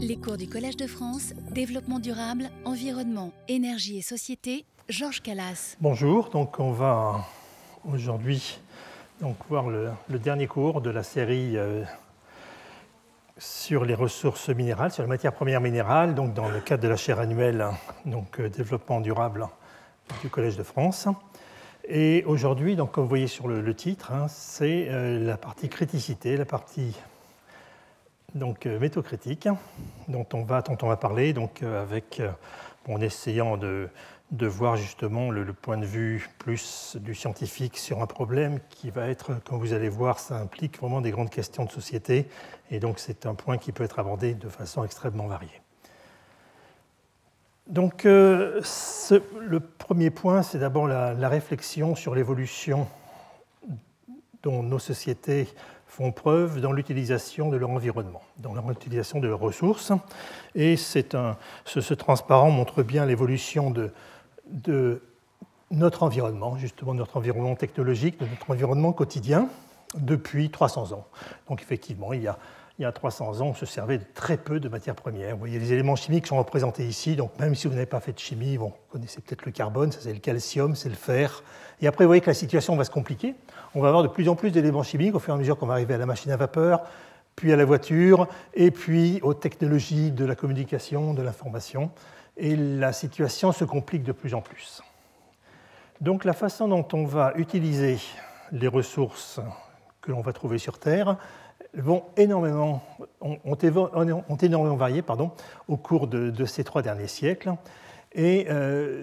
Les 0.00 0.16
cours 0.16 0.36
du 0.36 0.48
Collège 0.48 0.76
de 0.76 0.86
France, 0.86 1.34
Développement 1.50 1.98
durable, 1.98 2.50
Environnement, 2.64 3.32
Énergie 3.48 3.98
et 3.98 4.00
Société, 4.00 4.64
Georges 4.88 5.22
Calas. 5.22 5.76
Bonjour, 5.80 6.28
donc 6.28 6.60
on 6.60 6.70
va 6.70 7.26
aujourd'hui 7.92 8.60
voir 9.48 9.68
le, 9.68 9.90
dernier 10.20 10.46
cours 10.46 10.82
de 10.82 10.90
la 10.90 11.02
série 11.02 11.56
euh, 11.56 11.82
sur 13.38 13.84
les 13.84 13.94
ressources 13.94 14.50
minérales, 14.50 14.92
sur 14.92 15.02
les 15.02 15.08
matières 15.08 15.34
premières 15.34 15.60
minérales, 15.60 16.14
donc 16.14 16.32
dans 16.32 16.48
le 16.48 16.60
cadre 16.60 16.84
de 16.84 16.88
la 16.88 16.96
chaire 16.96 17.18
annuelle 17.18 17.66
donc, 18.06 18.38
euh, 18.38 18.48
Développement 18.48 19.00
durable 19.00 19.48
du 20.22 20.30
Collège 20.30 20.56
de 20.56 20.62
France. 20.62 21.08
Et 21.88 22.22
aujourd'hui, 22.24 22.76
comme 22.92 23.02
vous 23.02 23.08
voyez 23.08 23.26
sur 23.26 23.48
le, 23.48 23.60
le 23.60 23.74
titre, 23.74 24.12
hein, 24.12 24.28
c'est 24.28 24.86
euh, 24.90 25.18
la 25.18 25.36
partie 25.36 25.68
criticité, 25.68 26.36
la 26.36 26.44
partie 26.44 26.94
donc, 28.34 28.66
euh, 28.66 28.78
méthocritique 28.78 29.48
dont 30.08 30.26
on, 30.34 30.42
va, 30.42 30.62
on 30.68 30.86
va 30.86 30.96
parler 30.96 31.32
donc, 31.32 31.62
euh, 31.62 31.82
avec, 31.82 32.20
euh, 32.20 32.30
en 32.86 33.00
essayant 33.00 33.56
de, 33.56 33.88
de 34.32 34.46
voir 34.46 34.76
justement 34.76 35.30
le, 35.30 35.50
point 35.52 35.78
de 35.78 35.86
vue 35.86 36.28
plus 36.38 36.96
du 37.00 37.14
scientifique 37.14 37.78
sur 37.78 38.02
un 38.02 38.06
problème 38.06 38.60
qui 38.68 38.90
va 38.90 39.08
être, 39.08 39.42
comme 39.44 39.58
vous 39.58 39.72
allez 39.72 39.88
voir, 39.88 40.18
ça 40.18 40.36
implique 40.36 40.78
vraiment 40.78 41.00
des 41.00 41.10
grandes 41.10 41.30
questions 41.30 41.64
de 41.64 41.70
société 41.70 42.28
et 42.70 42.80
donc 42.80 42.98
c'est 42.98 43.24
un 43.24 43.34
point 43.34 43.56
qui 43.56 43.72
peut 43.72 43.84
être 43.84 43.98
abordé 43.98 44.34
de 44.34 44.48
façon 44.48 44.84
extrêmement 44.84 45.26
variée. 45.26 45.60
Donc 47.66 48.04
le 48.04 49.60
premier 49.60 50.08
point, 50.08 50.42
c'est 50.42 50.58
d'abord 50.58 50.86
la, 50.86 51.28
réflexion 51.28 51.94
sur 51.94 52.14
l'évolution 52.14 52.88
dont 54.42 54.62
nos 54.62 54.78
sociétés 54.78 55.48
font 55.98 56.12
preuve 56.12 56.60
dans 56.60 56.70
l'utilisation 56.70 57.48
de 57.48 57.56
leur 57.56 57.70
environnement, 57.70 58.22
dans 58.36 58.54
l'utilisation 58.68 59.18
de 59.18 59.26
leurs 59.26 59.40
ressources. 59.40 59.90
Et 60.54 60.76
un, 61.14 61.36
ce, 61.64 61.80
ce, 61.80 61.94
transparent 61.94 62.52
montre 62.52 62.84
bien 62.84 63.04
l'évolution 63.04 63.72
de, 63.72 63.90
de, 64.46 65.02
notre 65.72 66.04
environnement, 66.04 66.56
justement 66.56 66.94
notre 66.94 67.16
environnement 67.16 67.56
technologique, 67.56 68.20
de 68.20 68.26
notre 68.26 68.48
environnement 68.48 68.92
quotidien, 68.92 69.48
depuis 69.96 70.50
300 70.50 70.92
ans. 70.92 71.04
Donc 71.48 71.62
effectivement, 71.62 72.12
il 72.12 72.22
y 72.22 72.28
a, 72.28 72.38
il 72.78 72.82
y 72.82 72.84
a 72.84 72.92
300 72.92 73.40
ans, 73.40 73.46
on 73.46 73.54
se 73.54 73.66
servait 73.66 73.98
de 73.98 74.04
très 74.14 74.36
peu 74.36 74.60
de 74.60 74.68
matières 74.68 74.94
premières. 74.94 75.32
Vous 75.32 75.40
voyez, 75.40 75.58
les 75.58 75.72
éléments 75.72 75.96
chimiques 75.96 76.28
sont 76.28 76.38
représentés 76.38 76.86
ici, 76.86 77.16
donc 77.16 77.38
même 77.40 77.54
si 77.54 77.66
vous 77.66 77.74
n'avez 77.74 77.86
pas 77.86 78.00
fait 78.00 78.12
de 78.12 78.18
chimie, 78.18 78.56
vous 78.56 78.72
connaissez 78.90 79.20
peut-être 79.20 79.44
le 79.46 79.52
carbone, 79.52 79.90
ça 79.90 79.98
c'est 80.00 80.12
le 80.12 80.20
calcium, 80.20 80.76
c'est 80.76 80.88
le 80.88 80.94
fer. 80.94 81.42
Et 81.80 81.88
après, 81.88 82.04
vous 82.04 82.08
voyez 82.08 82.20
que 82.20 82.30
la 82.30 82.34
situation 82.34 82.76
va 82.76 82.84
se 82.84 82.90
compliquer 82.90 83.34
on 83.74 83.80
va 83.80 83.88
avoir 83.88 84.02
de 84.02 84.08
plus 84.08 84.28
en 84.28 84.34
plus 84.34 84.50
d'éléments 84.50 84.82
chimiques 84.82 85.14
au 85.14 85.18
fur 85.18 85.34
et 85.34 85.36
à 85.36 85.38
mesure 85.38 85.58
qu'on 85.58 85.66
va 85.66 85.74
arriver 85.74 85.94
à 85.94 85.98
la 85.98 86.06
machine 86.06 86.30
à 86.32 86.36
vapeur, 86.36 86.82
puis 87.36 87.52
à 87.52 87.56
la 87.56 87.64
voiture, 87.64 88.26
et 88.54 88.70
puis 88.70 89.20
aux 89.22 89.34
technologies 89.34 90.10
de 90.10 90.24
la 90.24 90.34
communication, 90.34 91.14
de 91.14 91.22
l'information. 91.22 91.90
Et 92.36 92.56
la 92.56 92.92
situation 92.92 93.52
se 93.52 93.64
complique 93.64 94.02
de 94.02 94.12
plus 94.12 94.34
en 94.34 94.40
plus. 94.40 94.82
Donc 96.00 96.24
la 96.24 96.32
façon 96.32 96.68
dont 96.68 96.86
on 96.92 97.04
va 97.04 97.32
utiliser 97.36 97.98
les 98.52 98.68
ressources 98.68 99.40
que 100.00 100.12
l'on 100.12 100.20
va 100.20 100.32
trouver 100.32 100.58
sur 100.58 100.78
Terre 100.78 101.16
vont 101.74 102.04
énormément, 102.16 102.82
ont, 103.20 103.56
énormément 103.56 104.76
varié 104.76 105.02
pardon, 105.02 105.32
au 105.68 105.76
cours 105.76 106.06
de, 106.06 106.44
ces 106.44 106.64
trois 106.64 106.82
derniers 106.82 107.08
siècles. 107.08 107.52
Et 108.12 108.46
euh, 108.50 109.02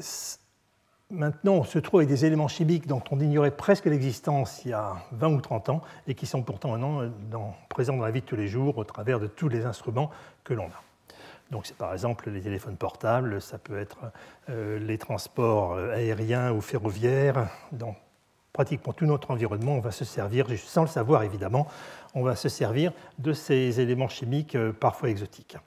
Maintenant, 1.11 1.53
on 1.53 1.63
se 1.63 1.77
trouve 1.77 1.99
avec 1.99 2.09
des 2.09 2.25
éléments 2.25 2.47
chimiques 2.47 2.87
dont 2.87 3.03
on 3.11 3.19
ignorait 3.19 3.55
presque 3.55 3.85
l'existence 3.85 4.65
il 4.65 4.71
y 4.71 4.73
a 4.73 4.95
20 5.11 5.27
ou 5.33 5.39
30 5.39 5.69
ans 5.69 5.81
et 6.07 6.15
qui 6.15 6.25
sont 6.25 6.41
pourtant 6.41 6.71
maintenant 6.71 7.03
dans, 7.29 7.53
présents 7.69 7.95
dans 7.95 8.03
la 8.03 8.09
vie 8.09 8.21
de 8.21 8.25
tous 8.25 8.35
les 8.35 8.47
jours 8.47 8.79
au 8.79 8.83
travers 8.83 9.19
de 9.19 9.27
tous 9.27 9.47
les 9.47 9.65
instruments 9.65 10.09
que 10.43 10.55
l'on 10.55 10.65
a. 10.65 10.81
Donc 11.51 11.67
c'est 11.67 11.77
par 11.77 11.93
exemple 11.93 12.31
les 12.31 12.41
téléphones 12.41 12.75
portables, 12.75 13.39
ça 13.39 13.59
peut 13.59 13.77
être 13.77 13.99
euh, 14.49 14.79
les 14.79 14.97
transports 14.97 15.73
euh, 15.73 15.93
aériens 15.93 16.51
ou 16.51 16.59
ferroviaires. 16.59 17.49
Dans 17.71 17.95
pratiquement 18.55 18.93
tout 18.93 19.05
notre 19.05 19.31
environnement, 19.31 19.73
on 19.73 19.81
va 19.81 19.91
se 19.91 20.05
servir, 20.05 20.47
sans 20.57 20.83
le 20.83 20.87
savoir 20.87 21.23
évidemment, 21.23 21.67
on 22.13 22.23
va 22.23 22.37
se 22.37 22.47
servir 22.47 22.93
de 23.19 23.33
ces 23.33 23.81
éléments 23.81 24.07
chimiques 24.07 24.55
euh, 24.55 24.71
parfois 24.71 25.09
exotiques. 25.09 25.57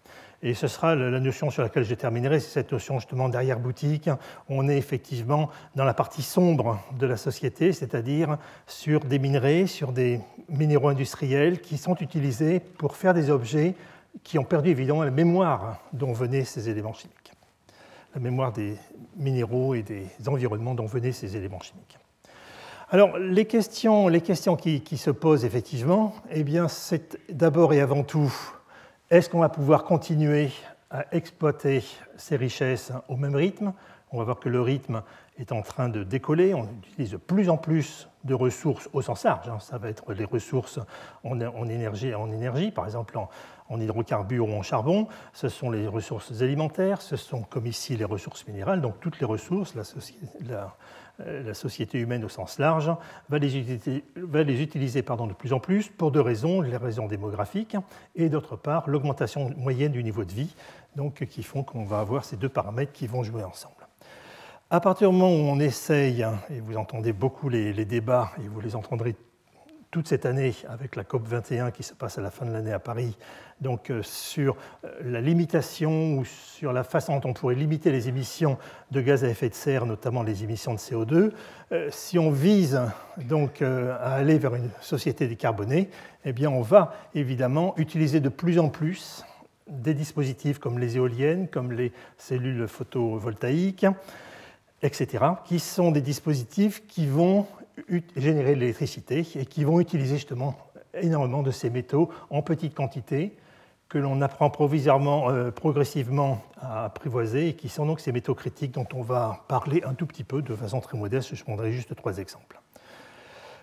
Et 0.42 0.54
ce 0.54 0.68
sera 0.68 0.94
la 0.94 1.20
notion 1.20 1.50
sur 1.50 1.62
laquelle 1.62 1.84
je 1.84 1.94
terminerai, 1.94 2.40
c'est 2.40 2.48
cette 2.48 2.72
notion 2.72 2.98
justement 2.98 3.28
d'arrière-boutique. 3.28 4.08
On 4.48 4.68
est 4.68 4.78
effectivement 4.78 5.50
dans 5.74 5.84
la 5.84 5.94
partie 5.94 6.22
sombre 6.22 6.80
de 6.96 7.06
la 7.06 7.16
société, 7.16 7.72
c'est-à-dire 7.72 8.38
sur 8.66 9.00
des 9.00 9.18
minerais, 9.18 9.66
sur 9.66 9.92
des 9.92 10.20
minéraux 10.48 10.88
industriels 10.88 11.60
qui 11.60 11.76
sont 11.76 11.96
utilisés 11.96 12.60
pour 12.60 12.96
faire 12.96 13.14
des 13.14 13.30
objets 13.30 13.74
qui 14.22 14.38
ont 14.38 14.44
perdu 14.44 14.70
évidemment 14.70 15.02
la 15.02 15.10
mémoire 15.10 15.80
dont 15.92 16.12
venaient 16.12 16.44
ces 16.44 16.68
éléments 16.68 16.94
chimiques. 16.94 17.32
La 18.14 18.20
mémoire 18.20 18.52
des 18.52 18.76
minéraux 19.16 19.74
et 19.74 19.82
des 19.82 20.06
environnements 20.28 20.74
dont 20.74 20.86
venaient 20.86 21.12
ces 21.12 21.36
éléments 21.36 21.60
chimiques. 21.60 21.98
Alors, 22.90 23.18
les 23.18 23.44
questions, 23.44 24.08
les 24.08 24.22
questions 24.22 24.56
qui, 24.56 24.96
se 24.96 25.10
posent 25.10 25.44
effectivement, 25.44 26.14
eh 26.30 26.42
bien, 26.42 26.68
c'est 26.68 27.18
d'abord 27.30 27.74
et 27.74 27.82
avant 27.82 28.02
tout 28.02 28.32
est-ce 29.10 29.28
qu'on 29.28 29.40
va 29.40 29.50
pouvoir 29.50 29.84
continuer 29.84 30.48
à 30.90 31.04
exploiter 31.14 31.84
ces 32.16 32.36
richesses 32.36 32.90
au 33.10 33.16
même 33.16 33.34
rythme? 33.34 33.74
On 34.10 34.16
va 34.16 34.24
voir 34.24 34.40
que 34.40 34.48
le 34.48 34.62
rythme 34.62 35.02
est 35.38 35.52
en 35.52 35.60
train 35.60 35.90
de 35.90 36.02
décoller. 36.02 36.54
On 36.54 36.64
utilise 36.64 37.10
de 37.10 37.18
plus 37.18 37.50
en 37.50 37.58
plus 37.58 38.08
de 38.24 38.32
ressources 38.32 38.88
au 38.94 39.02
sens 39.02 39.24
large. 39.24 39.50
Hein. 39.50 39.58
Ça 39.60 39.76
va 39.76 39.90
être 39.90 40.14
les 40.14 40.24
ressources 40.24 40.80
en, 41.24 41.68
énergie, 41.68 42.70
par 42.70 42.86
exemple 42.86 43.18
en, 43.18 43.80
hydrocarbures 43.80 44.48
ou 44.48 44.52
en 44.54 44.62
charbon. 44.62 45.08
Ce 45.34 45.50
sont 45.50 45.70
les 45.70 45.86
ressources 45.86 46.40
alimentaires. 46.40 47.02
Ce 47.02 47.16
sont, 47.16 47.42
comme 47.42 47.66
ici, 47.66 47.98
les 47.98 48.06
ressources 48.06 48.46
minérales. 48.46 48.80
Donc 48.80 48.98
toutes 48.98 49.20
les 49.20 49.26
ressources, 49.26 49.74
la 51.18 51.54
société 51.54 51.98
humaine 51.98 52.24
au 52.24 52.28
sens 52.28 52.58
large, 52.58 52.92
va 53.28 53.38
les 53.38 53.56
utiliser, 53.56 55.02
de 55.02 55.32
plus 55.32 55.52
en 55.52 55.60
plus 55.60 55.88
pour 55.88 56.10
deux 56.10 56.20
raisons, 56.20 56.60
les 56.60 56.76
raisons 56.76 57.06
démographiques 57.06 57.76
et 58.14 58.28
d'autre 58.28 58.56
part 58.56 58.88
l'augmentation 58.88 59.50
moyenne 59.56 59.92
du 59.92 60.04
niveau 60.04 60.24
de 60.24 60.32
vie, 60.32 60.54
donc, 60.96 61.24
qui 61.26 61.42
font 61.42 61.62
qu'on 61.62 61.84
va 61.84 62.00
avoir 62.00 62.24
ces 62.24 62.36
deux 62.36 62.48
paramètres 62.48 62.92
qui 62.92 63.06
vont 63.06 63.22
jouer 63.22 63.42
ensemble. 63.44 63.74
À 64.70 64.80
partir 64.80 65.10
du 65.10 65.16
moment 65.16 65.30
où 65.30 65.48
on 65.48 65.58
essaye, 65.60 66.26
et 66.50 66.60
vous 66.60 66.76
entendez 66.76 67.12
beaucoup 67.12 67.48
les, 67.48 67.72
les 67.72 67.84
débats, 67.84 68.30
et 68.42 68.48
vous 68.48 68.60
les 68.60 68.76
entendrez 68.76 69.16
toute 69.90 70.08
cette 70.08 70.26
année 70.26 70.54
avec 70.68 70.96
la 70.96 71.04
COP 71.04 71.26
21 71.26 71.70
qui 71.70 71.82
se 71.82 71.94
passe 71.94 72.18
à 72.18 72.20
la 72.20 72.30
fin 72.30 72.44
de 72.44 72.52
l'année 72.52 72.72
à 72.72 72.78
Paris, 72.78 73.16
donc 73.60 73.90
euh, 73.90 74.02
sur 74.02 74.56
euh, 74.84 74.88
la 75.02 75.20
limitation 75.20 76.18
ou 76.18 76.24
sur 76.24 76.72
la 76.72 76.84
façon 76.84 77.18
dont 77.18 77.30
on 77.30 77.32
pourrait 77.32 77.54
limiter 77.54 77.90
les 77.90 78.08
émissions 78.08 78.58
de 78.90 79.00
gaz 79.00 79.24
à 79.24 79.28
effet 79.28 79.48
de 79.48 79.54
serre, 79.54 79.86
notamment 79.86 80.22
les 80.22 80.44
émissions 80.44 80.74
de 80.74 80.78
CO2. 80.78 81.32
Euh, 81.72 81.88
si 81.90 82.18
on 82.18 82.30
vise 82.30 82.80
donc 83.16 83.62
à 83.62 84.14
aller 84.14 84.38
vers 84.38 84.54
une 84.54 84.70
société 84.80 85.26
décarbonée, 85.26 85.88
eh 86.24 86.32
bien 86.32 86.50
on 86.50 86.62
va 86.62 86.94
évidemment 87.14 87.74
utiliser 87.78 88.20
de 88.20 88.28
plus 88.28 88.58
en 88.58 88.68
plus 88.68 89.24
des 89.68 89.94
dispositifs 89.94 90.58
comme 90.58 90.78
les 90.78 90.96
éoliennes, 90.96 91.48
comme 91.48 91.72
les 91.72 91.92
cellules 92.16 92.68
photovoltaïques, 92.68 93.86
etc., 94.82 95.24
qui 95.44 95.58
sont 95.58 95.90
des 95.90 96.00
dispositifs 96.00 96.86
qui 96.86 97.06
vont 97.06 97.46
générer 98.16 98.54
de 98.54 98.60
l'électricité 98.60 99.26
et 99.34 99.46
qui 99.46 99.64
vont 99.64 99.80
utiliser 99.80 100.16
justement 100.16 100.56
énormément 100.94 101.42
de 101.42 101.50
ces 101.50 101.70
métaux 101.70 102.10
en 102.30 102.42
petite 102.42 102.74
quantité 102.74 103.36
que 103.88 103.98
l'on 103.98 104.20
apprend 104.20 104.50
provisoirement, 104.50 105.30
euh, 105.30 105.50
progressivement 105.50 106.42
à 106.60 106.84
apprivoiser 106.84 107.48
et 107.48 107.54
qui 107.54 107.68
sont 107.68 107.86
donc 107.86 108.00
ces 108.00 108.12
métaux 108.12 108.34
critiques 108.34 108.72
dont 108.72 108.86
on 108.94 109.02
va 109.02 109.44
parler 109.48 109.82
un 109.84 109.94
tout 109.94 110.06
petit 110.06 110.24
peu 110.24 110.42
de 110.42 110.54
façon 110.54 110.80
très 110.80 110.98
modeste. 110.98 111.34
Je 111.34 111.42
prendrai 111.42 111.72
juste 111.72 111.94
trois 111.96 112.18
exemples. 112.18 112.60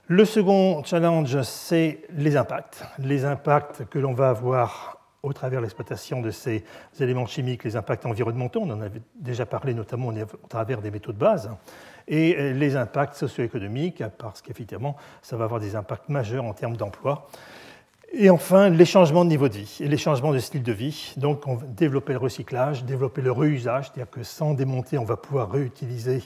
Le 0.07 0.25
second 0.25 0.83
challenge, 0.83 1.41
c'est 1.43 2.01
les 2.11 2.37
impacts. 2.37 2.83
Les 2.99 3.25
impacts 3.25 3.85
que 3.85 3.99
l'on 3.99 4.13
va 4.13 4.29
avoir 4.29 5.04
au 5.25 5.33
travers 5.33 5.59
de 5.59 5.65
l'exploitation 5.65 6.21
de 6.21 6.31
ces 6.31 6.63
éléments 6.99 7.25
chimiques, 7.25 7.63
les 7.63 7.75
impacts 7.75 8.05
environnementaux, 8.05 8.61
on 8.61 8.69
en 8.69 8.81
avait 8.81 9.01
déjà 9.15 9.45
parlé 9.45 9.73
notamment 9.73 10.09
au 10.09 10.47
travers 10.47 10.81
des 10.81 10.91
métaux 10.91 11.11
de 11.11 11.17
base, 11.17 11.49
et 12.07 12.35
euh, 12.37 12.53
les 12.53 12.75
impacts 12.75 13.15
socio-économiques, 13.15 14.03
parce 14.17 14.41
qu'effectivement, 14.41 14.95
ça 15.21 15.35
va 15.35 15.45
avoir 15.45 15.59
des 15.59 15.75
impacts 15.75 16.09
majeurs 16.09 16.45
en 16.45 16.53
termes 16.53 16.77
d'emploi. 16.77 17.27
Et 18.13 18.29
enfin, 18.29 18.69
les 18.69 18.85
changements 18.85 19.25
de 19.25 19.29
niveau 19.29 19.49
de 19.49 19.55
vie 19.55 19.77
et 19.81 19.87
les 19.87 19.97
changements 19.97 20.31
de 20.31 20.39
style 20.39 20.63
de 20.63 20.71
vie. 20.71 21.13
Donc, 21.17 21.43
développer 21.75 22.13
le 22.13 22.19
recyclage, 22.19 22.85
développer 22.85 23.21
le 23.21 23.31
réusage, 23.31 23.85
c'est-à-dire 23.87 24.09
que 24.09 24.23
sans 24.23 24.53
démonter, 24.53 24.97
on 24.97 25.03
va 25.03 25.17
pouvoir 25.17 25.51
réutiliser 25.51 26.23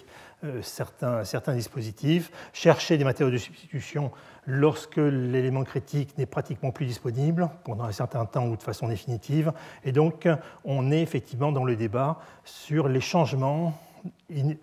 certains, 0.61 1.23
certains, 1.25 1.53
dispositifs, 1.53 2.31
chercher 2.53 2.97
des 2.97 3.03
matériaux 3.03 3.31
de 3.31 3.37
substitution 3.37 4.11
lorsque 4.45 4.97
l'élément 4.97 5.63
critique 5.63 6.17
n'est 6.17 6.25
pratiquement 6.25 6.71
plus 6.71 6.85
disponible 6.85 7.49
pendant 7.63 7.83
un 7.83 7.91
certain 7.91 8.25
temps 8.25 8.47
ou 8.47 8.55
de 8.55 8.63
façon 8.63 8.87
définitive. 8.87 9.51
Et 9.83 9.91
donc, 9.91 10.27
on 10.63 10.91
est 10.91 11.01
effectivement 11.01 11.51
dans 11.51 11.65
le 11.65 11.75
débat 11.75 12.19
sur 12.43 12.87
les 12.87 13.01
changements 13.01 13.73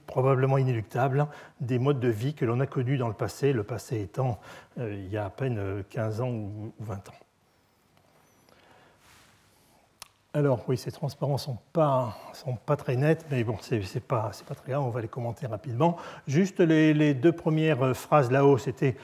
probablement 0.06 0.58
inéluctables 0.58 1.26
des 1.60 1.78
modes 1.78 2.00
de 2.00 2.08
vie 2.08 2.34
que 2.34 2.44
l'on 2.44 2.60
a 2.60 2.66
connus 2.66 2.96
dans 2.96 3.08
le 3.08 3.14
passé, 3.14 3.52
le 3.52 3.64
passé 3.64 4.00
étant 4.00 4.40
euh, 4.78 4.94
il 4.94 5.12
y 5.12 5.16
a 5.16 5.26
à 5.26 5.30
peine 5.30 5.84
15 5.90 6.20
ans 6.20 6.30
ou, 6.30 6.72
ou 6.78 6.84
20 6.84 7.08
ans. 7.08 7.25
Alors 10.36 10.62
oui, 10.68 10.76
ces 10.76 10.92
transparents 10.92 11.32
ne 11.32 11.38
sont 11.38 11.56
pas, 11.72 12.14
sont 12.34 12.56
pas 12.56 12.76
très 12.76 12.94
nets, 12.94 13.24
mais 13.30 13.42
bon, 13.42 13.56
ce 13.62 13.76
n'est 13.76 14.00
pas, 14.06 14.30
pas 14.46 14.54
très 14.54 14.72
grave, 14.72 14.82
on 14.82 14.90
va 14.90 15.00
les 15.00 15.08
commenter 15.08 15.46
rapidement. 15.46 15.96
Juste 16.26 16.60
les, 16.60 17.14
deux 17.14 17.32
premières 17.32 17.96
phrases 17.96 18.30
là-haut, 18.30 18.58
c'était 18.58 18.96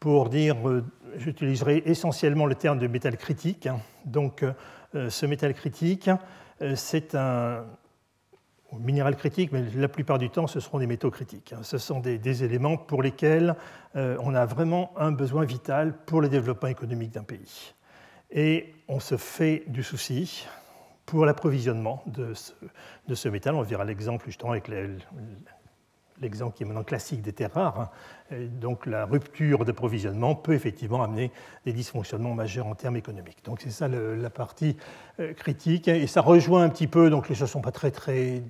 pour 0.00 0.30
dire, 0.30 0.56
euh, 0.68 0.84
j'utiliserai 1.16 1.84
essentiellement 1.86 2.46
le 2.46 2.56
terme 2.56 2.80
de 2.80 2.88
métal 2.88 3.16
critique. 3.16 3.68
Donc 4.04 4.42
euh, 4.42 5.10
ce 5.10 5.26
métal 5.26 5.54
critique, 5.54 6.10
euh, 6.60 6.74
c'est 6.74 7.14
un 7.14 7.66
minéral 8.76 9.14
critique, 9.14 9.52
mais 9.52 9.62
la 9.76 9.86
plupart 9.86 10.18
du 10.18 10.28
temps, 10.28 10.48
ce 10.48 10.58
seront 10.58 10.80
des 10.80 10.88
métaux 10.88 11.12
critiques. 11.12 11.54
Ce 11.62 11.78
sont 11.78 12.00
des, 12.00 12.42
éléments 12.42 12.76
pour 12.76 13.02
lesquels 13.02 13.54
on 13.94 14.34
a 14.34 14.46
vraiment 14.46 14.92
un 14.96 15.10
besoin 15.10 15.44
vital 15.44 15.92
pour 16.06 16.20
le 16.20 16.28
développement 16.28 16.68
économique 16.68 17.10
d'un 17.10 17.24
pays. 17.24 17.74
Et 18.30 18.72
on 18.86 19.00
se 19.00 19.16
fait 19.16 19.64
du 19.66 19.82
souci 19.82 20.46
pour 21.10 21.26
l'approvisionnement 21.26 22.04
de 22.06 22.34
ce, 23.14 23.28
métal. 23.28 23.56
On 23.56 23.62
verra 23.62 23.84
l'exemple 23.84 24.26
justement 24.26 24.52
avec 24.52 24.70
l'exemple 26.20 26.56
qui 26.56 26.62
est 26.62 26.66
maintenant 26.66 26.84
classique 26.84 27.20
des 27.20 27.32
terres 27.32 27.52
rares. 27.52 27.90
Hein. 28.30 28.36
Donc 28.60 28.86
la 28.86 29.06
rupture 29.06 29.64
d'approvisionnement 29.64 30.36
peut 30.36 30.54
effectivement 30.54 31.02
amener 31.02 31.32
des 31.66 31.72
dysfonctionnements 31.72 32.34
majeurs 32.34 32.68
en 32.68 32.76
termes 32.76 32.96
économiques. 32.96 33.44
Donc 33.44 33.60
c'est 33.60 33.72
ça 33.72 33.88
la 33.88 34.30
partie 34.30 34.76
euh, 35.18 35.34
critique. 35.34 35.88
Et 35.88 36.06
ça 36.06 36.20
rejoint 36.20 36.62
un 36.62 36.68
petit 36.68 36.86
peu, 36.86 37.10
donc 37.10 37.28
les 37.28 37.34
choses 37.34 37.48
ne 37.48 37.54
sont 37.54 37.60
pas 37.60 37.72
très, 37.72 37.90
très, 37.90 38.42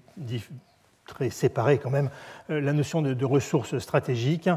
séparées 1.30 1.78
quand 1.78 1.90
même, 1.90 2.10
euh, 2.50 2.60
la 2.60 2.74
notion 2.74 3.00
de 3.00 3.24
ressources 3.24 3.78
stratégiques. 3.78 4.50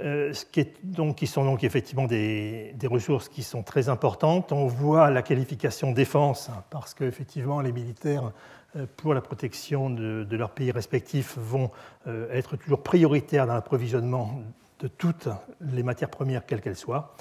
Euh, 0.00 0.32
qui, 0.52 0.64
donc, 0.84 1.16
qui, 1.16 1.26
sont 1.26 1.44
donc 1.44 1.64
effectivement 1.64 2.06
des, 2.06 2.72
ressources 2.84 3.28
qui 3.28 3.42
sont 3.42 3.64
très 3.64 3.88
importantes. 3.88 4.52
On 4.52 4.66
voit 4.66 5.10
la 5.10 5.22
qualification 5.22 5.90
défense, 5.90 6.50
hein, 6.50 6.62
parce 6.70 6.94
qu'effectivement, 6.94 7.60
les 7.60 7.72
militaires, 7.72 8.30
euh, 8.76 8.86
pour 8.96 9.12
la 9.12 9.20
protection 9.20 9.90
de, 9.90 10.22
de 10.22 10.36
leurs 10.36 10.50
pays 10.50 10.70
respectifs, 10.70 11.36
vont 11.36 11.72
euh, 12.06 12.30
être 12.30 12.56
toujours 12.56 12.82
prioritaires 12.84 13.48
dans 13.48 13.54
l'approvisionnement 13.54 14.40
de 14.78 14.86
toutes 14.86 15.28
les 15.60 15.82
matières 15.82 16.10
premières, 16.10 16.46
quelles 16.46 16.60
qu'elles 16.60 16.76
soient. 16.76 17.16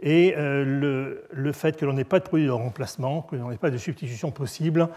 Et 0.00 0.34
le, 0.36 1.24
le, 1.30 1.52
fait 1.52 1.76
que 1.76 1.86
l'on 1.86 1.94
n'ait 1.94 2.04
pas 2.04 2.18
de 2.18 2.24
produit 2.24 2.44
de 2.44 2.50
remplacement, 2.50 3.22
que 3.22 3.36
l'on 3.36 3.48
n'ait 3.48 3.56
pas 3.56 3.70
de 3.70 3.78
substitution 3.78 4.30
possible, 4.30 4.88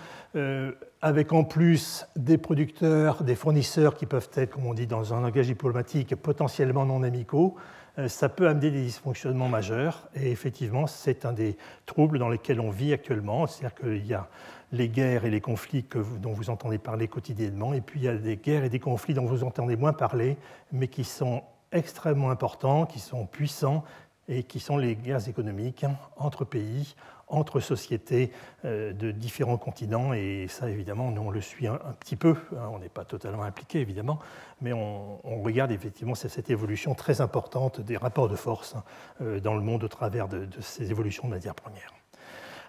avec 1.01 1.31
en 1.31 1.45
plus 1.45 2.05
des 2.17 2.37
producteurs, 2.37 3.23
des 3.23 3.35
fournisseurs 3.35 3.95
qui 3.95 4.05
peuvent 4.05 4.29
être, 4.35 4.51
comme 4.51 4.65
on 4.65 4.73
dit 4.73 4.87
dans 4.87 5.13
un 5.13 5.21
langage 5.21 5.47
diplomatique, 5.47 6.15
potentiellement 6.15 6.85
non 6.85 7.03
amicaux, 7.03 7.55
euh, 7.99 8.07
ça 8.07 8.29
peut 8.29 8.47
amener 8.47 8.71
des 8.71 8.83
dysfonctionnements 8.83 9.49
majeurs. 9.49 10.09
Et 10.15 10.31
effectivement, 10.31 10.87
c'est 10.87 11.25
un 11.25 11.33
des 11.33 11.57
troubles 11.85 12.19
dans 12.19 12.29
lesquels 12.29 12.59
on 12.59 12.69
vit 12.69 12.93
actuellement. 12.93 13.47
C'est-à-dire 13.47 13.75
qu'il 13.75 14.05
y 14.05 14.13
a 14.13 14.27
les 14.71 14.89
guerres 14.89 15.25
et 15.25 15.29
les 15.29 15.41
conflits 15.41 15.85
dont 16.21 16.31
vous 16.31 16.49
entendez 16.49 16.77
parler 16.77 17.07
quotidiennement, 17.07 17.73
et 17.73 17.81
puis 17.81 18.01
il 18.01 18.03
y 18.03 18.07
a 18.07 18.15
des 18.15 18.37
guerres 18.37 18.65
et 18.65 18.69
des 18.69 18.79
conflits 18.79 19.15
dont 19.15 19.25
vous 19.25 19.43
entendez 19.43 19.75
moins 19.75 19.93
parler, 19.93 20.37
mais 20.71 20.87
qui 20.87 21.03
sont 21.03 21.41
extrêmement 21.71 22.29
importants, 22.29 22.85
qui 22.85 22.99
sont 22.99 23.25
puissants, 23.25 23.83
et 24.29 24.43
qui 24.43 24.59
sont 24.59 24.77
les 24.77 24.95
guerres 24.95 25.27
économiques 25.27 25.85
entre 26.15 26.45
pays, 26.45 26.95
entre 27.29 27.59
sociétés 27.59 28.31
euh, 28.65 28.93
de 28.93 29.11
différents 29.11 29.57
continents. 29.57 30.13
Et 30.13 30.47
ça, 30.49 30.69
évidemment, 30.69 31.11
nous, 31.11 31.21
on 31.21 31.31
le 31.31 31.41
suit 31.41 31.67
un, 31.67 31.77
petit 31.99 32.15
peu. 32.15 32.35
Hein, 32.53 32.69
on 32.71 32.79
n'est 32.79 32.89
pas 32.89 33.05
totalement 33.05 33.43
impliqué, 33.43 33.79
évidemment, 33.79 34.19
mais 34.61 34.73
on, 34.73 35.19
regarde 35.43 35.71
effectivement 35.71 36.15
cette 36.15 36.49
évolution 36.49 36.93
très 36.95 37.21
importante 37.21 37.81
des 37.81 37.97
rapports 37.97 38.27
de 38.27 38.35
force 38.35 38.75
hein, 38.75 38.83
euh, 39.21 39.39
dans 39.39 39.55
le 39.55 39.61
monde 39.61 39.83
au 39.83 39.87
travers 39.87 40.27
de, 40.27 40.47
ces 40.59 40.91
évolutions 40.91 41.27
de 41.27 41.33
matières 41.33 41.55
premières. 41.55 41.93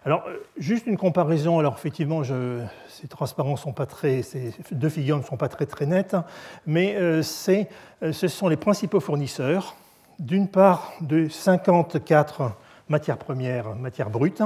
Alors, 0.05 0.25
euh, 0.29 0.39
juste 0.57 0.87
une 0.87 0.97
comparaison. 0.97 1.59
Alors, 1.59 1.75
effectivement, 1.75 2.23
je, 2.23 2.63
ces 2.89 3.09
transparences 3.09 3.63
sont 3.63 3.73
pas 3.73 3.87
très, 3.87 4.23
ces 4.23 4.55
deux 4.71 4.89
figures 4.89 5.19
ne 5.19 5.23
sont 5.23 5.37
pas 5.37 5.49
très 5.49 5.67
très 5.67 5.85
nettes, 5.85 6.15
hein, 6.15 6.25
mais 6.67 6.97
ce 7.23 8.29
sont 8.29 8.49
les 8.49 8.57
principaux 8.57 9.01
fournisseurs. 9.01 9.75
D'une 10.21 10.49
part, 10.49 10.93
de 11.01 11.31
54 11.31 12.53
matières 12.91 13.17
premières, 13.17 13.75
matières 13.75 14.11
brutes, 14.11 14.43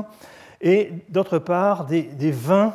et 0.61 0.93
d'autre 1.09 1.41
part 1.41 1.87
des, 1.87 2.31
20 2.31 2.75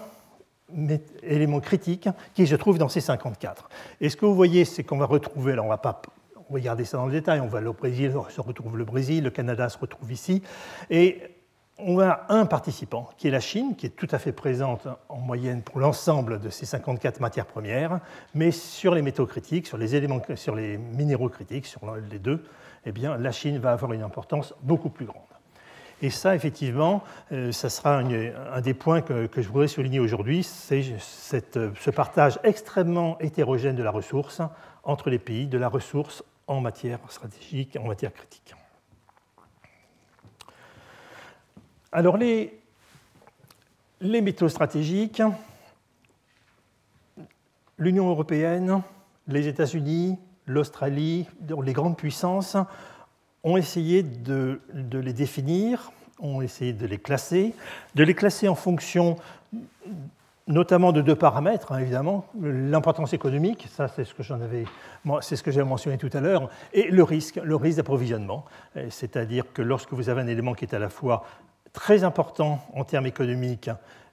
éléments 1.24 1.62
critiques 1.62 2.10
qui 2.34 2.46
se 2.46 2.56
trouvent 2.56 2.78
dans 2.78 2.90
ces 2.90 3.00
54. 3.00 3.69
Et 4.01 4.10
ce 4.10 4.18
que 4.18 4.25
vous 4.25 4.36
voyez, 4.36 4.66
c'est 4.66 4.84
qu'on 4.84 4.98
va 4.98 5.06
retrouver, 5.06 5.54
alors 5.54 5.66
on 5.66 5.69
va 5.69 5.78
pas 5.78 6.01
regarder 6.51 6.84
ça 6.84 6.98
dans 6.98 7.06
le 7.06 7.13
détail, 7.13 7.40
on 7.40 7.48
va 7.48 7.62
au 7.62 7.72
Brésil, 7.72 8.13
se 8.28 8.42
retrouve 8.42 8.78
le 8.78 8.84
Brésil, 8.84 9.24
le 9.24 9.30
Canada 9.30 9.69
se 9.69 9.78
retrouve 9.78 10.12
ici, 10.12 10.44
et 10.90 11.22
on 11.78 12.01
a 12.01 12.25
un 12.28 12.46
participant 12.46 13.10
qui 13.18 13.30
est 13.30 13.31
la 13.31 13.40
Chine, 13.40 13.78
qui 13.78 13.86
est 13.86 13.96
tout 13.96 14.10
à 14.12 14.19
fait 14.19 14.34
présente 14.34 14.90
en 15.07 15.19
moyenne 15.19 15.62
pour 15.62 15.80
l'ensemble 15.80 16.42
de 16.42 16.50
ces 16.50 16.66
54 16.66 17.22
matières 17.22 17.46
premières, 17.46 18.01
mais 18.36 18.51
sur 18.51 18.94
les 18.94 19.01
métaux 19.01 19.25
critiques, 19.25 19.68
sur 19.68 19.78
les 19.78 19.96
éléments, 19.96 20.22
sur 20.36 20.54
les 20.54 20.78
minéraux 20.78 21.30
critiques, 21.30 21.66
sur 21.66 21.80
les 22.12 22.19
deux, 22.19 22.44
eh 22.85 22.91
bien, 22.91 23.17
la 23.17 23.31
Chine 23.31 23.57
va 23.57 23.71
avoir 23.71 23.93
une 23.93 24.01
importance 24.01 24.53
beaucoup 24.61 24.89
plus 24.89 25.05
grande. 25.05 25.23
Et 26.01 26.09
ça, 26.09 26.33
effectivement, 26.33 27.03
euh, 27.31 27.51
ça 27.51 27.69
sera 27.69 27.97
un 27.97 28.61
des 28.61 28.73
points 28.73 29.01
que, 29.01 29.29
je 29.35 29.47
voudrais 29.49 29.67
souligner 29.67 29.99
aujourd'hui, 29.99 30.43
c'est 30.43 30.97
ce 30.99 31.89
partage 31.89 32.39
extrêmement 32.43 33.19
hétérogène 33.19 33.75
de 33.75 33.83
la 33.83 33.91
ressource 33.91 34.41
entre 34.83 35.09
les 35.09 35.19
pays, 35.19 35.47
de 35.47 35.57
la 35.57 35.67
ressource 35.67 36.23
en 36.47 36.61
matière 36.61 36.99
stratégique, 37.09 37.77
en 37.79 37.87
matière 37.87 38.13
critique. 38.13 38.55
Alors, 41.91 42.17
les, 42.17 42.61
les 43.99 44.21
métaux 44.21 44.47
stratégiques, 44.47 45.21
l'Union 47.77 48.09
européenne, 48.09 48.81
les 49.27 49.47
États-Unis, 49.47 50.17
l'Australie, 50.50 51.28
les 51.63 51.74
grandes 51.74 51.96
puissances 51.96 52.57
ont 53.44 53.56
essayé 53.56 54.04
de, 54.04 54.60
les 54.92 55.13
définir, 55.13 55.92
ont 56.19 56.42
essayé 56.42 56.74
de 56.74 56.86
les 56.86 56.98
classer, 56.98 57.54
de 57.96 58.04
les 58.04 58.16
classer 58.16 58.50
en 58.50 58.56
fonction 58.56 59.16
notamment 60.48 60.92
de 60.92 61.01
deux 61.01 61.16
paramètres, 61.16 61.72
hein, 61.72 61.78
évidemment, 61.78 62.25
l'importance 62.42 63.13
économique, 63.13 63.68
ça 63.72 63.88
c'est 63.88 64.04
ce 64.04 64.16
que 64.16 64.24
j'en 64.24 64.42
avais, 64.42 64.66
c'est 65.22 65.36
ce 65.36 65.44
que 65.44 65.51
j'ai 65.51 65.63
mentionné 65.63 66.00
tout 66.00 66.10
à 66.12 66.19
l'heure, 66.19 66.50
et 66.74 66.90
le 66.90 67.04
risque, 67.04 67.40
le 67.44 67.56
risque 67.56 67.78
d'approvisionnement, 67.78 68.46
c'est-à-dire 68.90 69.46
que 69.54 69.62
lorsque 69.62 69.94
vous 69.94 70.10
avez 70.10 70.22
un 70.22 70.28
élément 70.28 70.56
qui 70.56 70.66
est 70.66 70.74
à 70.74 70.80
la 70.80 70.90
fois 70.90 71.24
très 71.72 72.04
important 72.04 72.60
en 72.74 72.84
termes 72.84 73.06
économiques, 73.06 73.69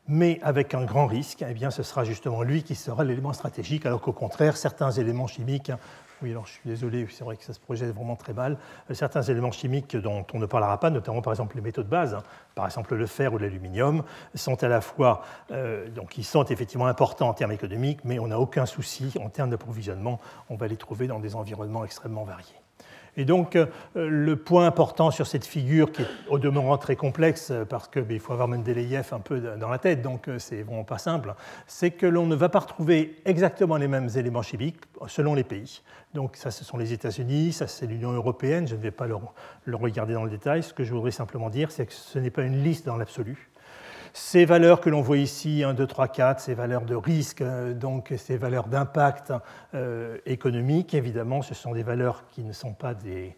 mais 0.08 0.38
avec 0.42 0.74
un 0.74 0.84
grand 0.84 1.06
risque, 1.06 1.42
eh 1.48 1.54
bien, 1.54 1.70
ce 1.70 1.82
sera 1.82 2.04
justement 2.04 2.42
lui 2.42 2.62
qui 2.62 2.74
sera 2.74 3.02
l'élément 3.02 3.32
stratégique, 3.32 3.86
alors 3.86 4.02
qu'au 4.02 4.12
contraire, 4.12 4.58
certains 4.58 4.90
éléments 4.90 5.26
chimiques 5.26 5.72
oui, 6.22 6.30
alors 6.30 6.46
je 6.46 6.52
suis 6.52 6.62
désolé, 6.64 7.06
c'est 7.10 7.24
vrai 7.24 7.36
que 7.36 7.44
ça 7.44 7.52
se 7.52 7.60
projette 7.60 7.94
vraiment 7.94 8.16
très 8.16 8.32
mal. 8.32 8.56
Euh, 8.90 8.94
certains 8.94 9.22
éléments 9.22 9.50
chimiques 9.50 9.96
dont 9.96 10.24
on 10.32 10.38
ne 10.38 10.46
parlera 10.46 10.80
pas, 10.80 10.90
notamment 10.90 11.20
par 11.20 11.32
exemple 11.32 11.56
les 11.56 11.62
métaux 11.62 11.82
de 11.82 11.88
base, 11.88 12.14
hein, 12.14 12.22
par 12.54 12.64
exemple 12.64 12.94
le 12.94 13.06
fer 13.06 13.34
ou 13.34 13.38
l'aluminium, 13.38 14.02
sont 14.34 14.62
à 14.62 14.68
la 14.68 14.80
fois, 14.80 15.22
euh, 15.50 15.88
donc 15.90 16.16
ils 16.16 16.24
sont 16.24 16.44
effectivement 16.44 16.86
importants 16.86 17.28
en 17.28 17.34
termes 17.34 17.52
économiques, 17.52 18.00
mais 18.04 18.18
on 18.18 18.28
n'a 18.28 18.38
aucun 18.38 18.66
souci 18.66 19.12
en 19.22 19.28
termes 19.28 19.50
d'approvisionnement. 19.50 20.20
On 20.48 20.56
va 20.56 20.68
les 20.68 20.76
trouver 20.76 21.06
dans 21.06 21.20
des 21.20 21.36
environnements 21.36 21.84
extrêmement 21.84 22.24
variés. 22.24 22.65
Et 23.16 23.24
donc, 23.24 23.56
euh, 23.56 23.66
le 23.94 24.36
point 24.36 24.66
important 24.66 25.10
sur 25.10 25.26
cette 25.26 25.46
figure, 25.46 25.90
qui 25.90 26.02
est 26.02 26.06
au 26.28 26.38
demeurant 26.38 26.76
très 26.76 26.96
complexe, 26.96 27.50
euh, 27.50 27.64
parce 27.64 27.88
qu'il 27.88 28.20
faut 28.20 28.32
avoir 28.32 28.48
Mendeleïev 28.48 29.08
un 29.12 29.20
peu 29.20 29.40
dans 29.40 29.70
la 29.70 29.78
tête, 29.78 30.02
donc 30.02 30.28
euh, 30.28 30.38
c'est 30.38 30.62
vraiment 30.62 30.84
pas 30.84 30.98
simple, 30.98 31.34
c'est 31.66 31.92
que 31.92 32.06
l'on 32.06 32.26
ne 32.26 32.34
va 32.34 32.48
pas 32.48 32.58
retrouver 32.58 33.16
exactement 33.24 33.76
les 33.76 33.88
mêmes 33.88 34.10
éléments 34.16 34.42
chimiques 34.42 34.80
selon 35.06 35.34
les 35.34 35.44
pays. 35.44 35.82
Donc, 36.12 36.36
ça, 36.36 36.50
ce 36.50 36.64
sont 36.64 36.76
les 36.76 36.92
États-Unis, 36.92 37.52
ça, 37.52 37.66
c'est 37.66 37.86
l'Union 37.86 38.12
européenne, 38.12 38.68
je 38.68 38.74
ne 38.74 38.80
vais 38.80 38.90
pas 38.90 39.06
le 39.06 39.76
regarder 39.76 40.14
dans 40.14 40.24
le 40.24 40.30
détail. 40.30 40.62
Ce 40.62 40.74
que 40.74 40.84
je 40.84 40.92
voudrais 40.92 41.10
simplement 41.10 41.50
dire, 41.50 41.70
c'est 41.70 41.86
que 41.86 41.92
ce 41.92 42.18
n'est 42.18 42.30
pas 42.30 42.42
une 42.42 42.62
liste 42.62 42.86
dans 42.86 42.96
l'absolu. 42.96 43.48
Ces 44.18 44.46
valeurs 44.46 44.80
que 44.80 44.88
l'on 44.88 45.02
voit 45.02 45.18
ici, 45.18 45.62
1, 45.62 45.74
2, 45.74 45.86
3, 45.86 46.08
4, 46.08 46.40
ces 46.40 46.54
valeurs 46.54 46.86
de 46.86 46.94
risque, 46.94 47.42
euh, 47.42 47.74
donc 47.74 48.14
ces 48.16 48.38
valeurs 48.38 48.66
d'impact 48.66 49.30
euh, 49.74 50.16
économique, 50.24 50.94
évidemment, 50.94 51.42
ce 51.42 51.52
sont 51.52 51.72
des 51.72 51.82
valeurs 51.82 52.24
qui 52.30 52.42
ne 52.42 52.54
sont 52.54 52.72
pas 52.72 52.94
des, 52.94 53.36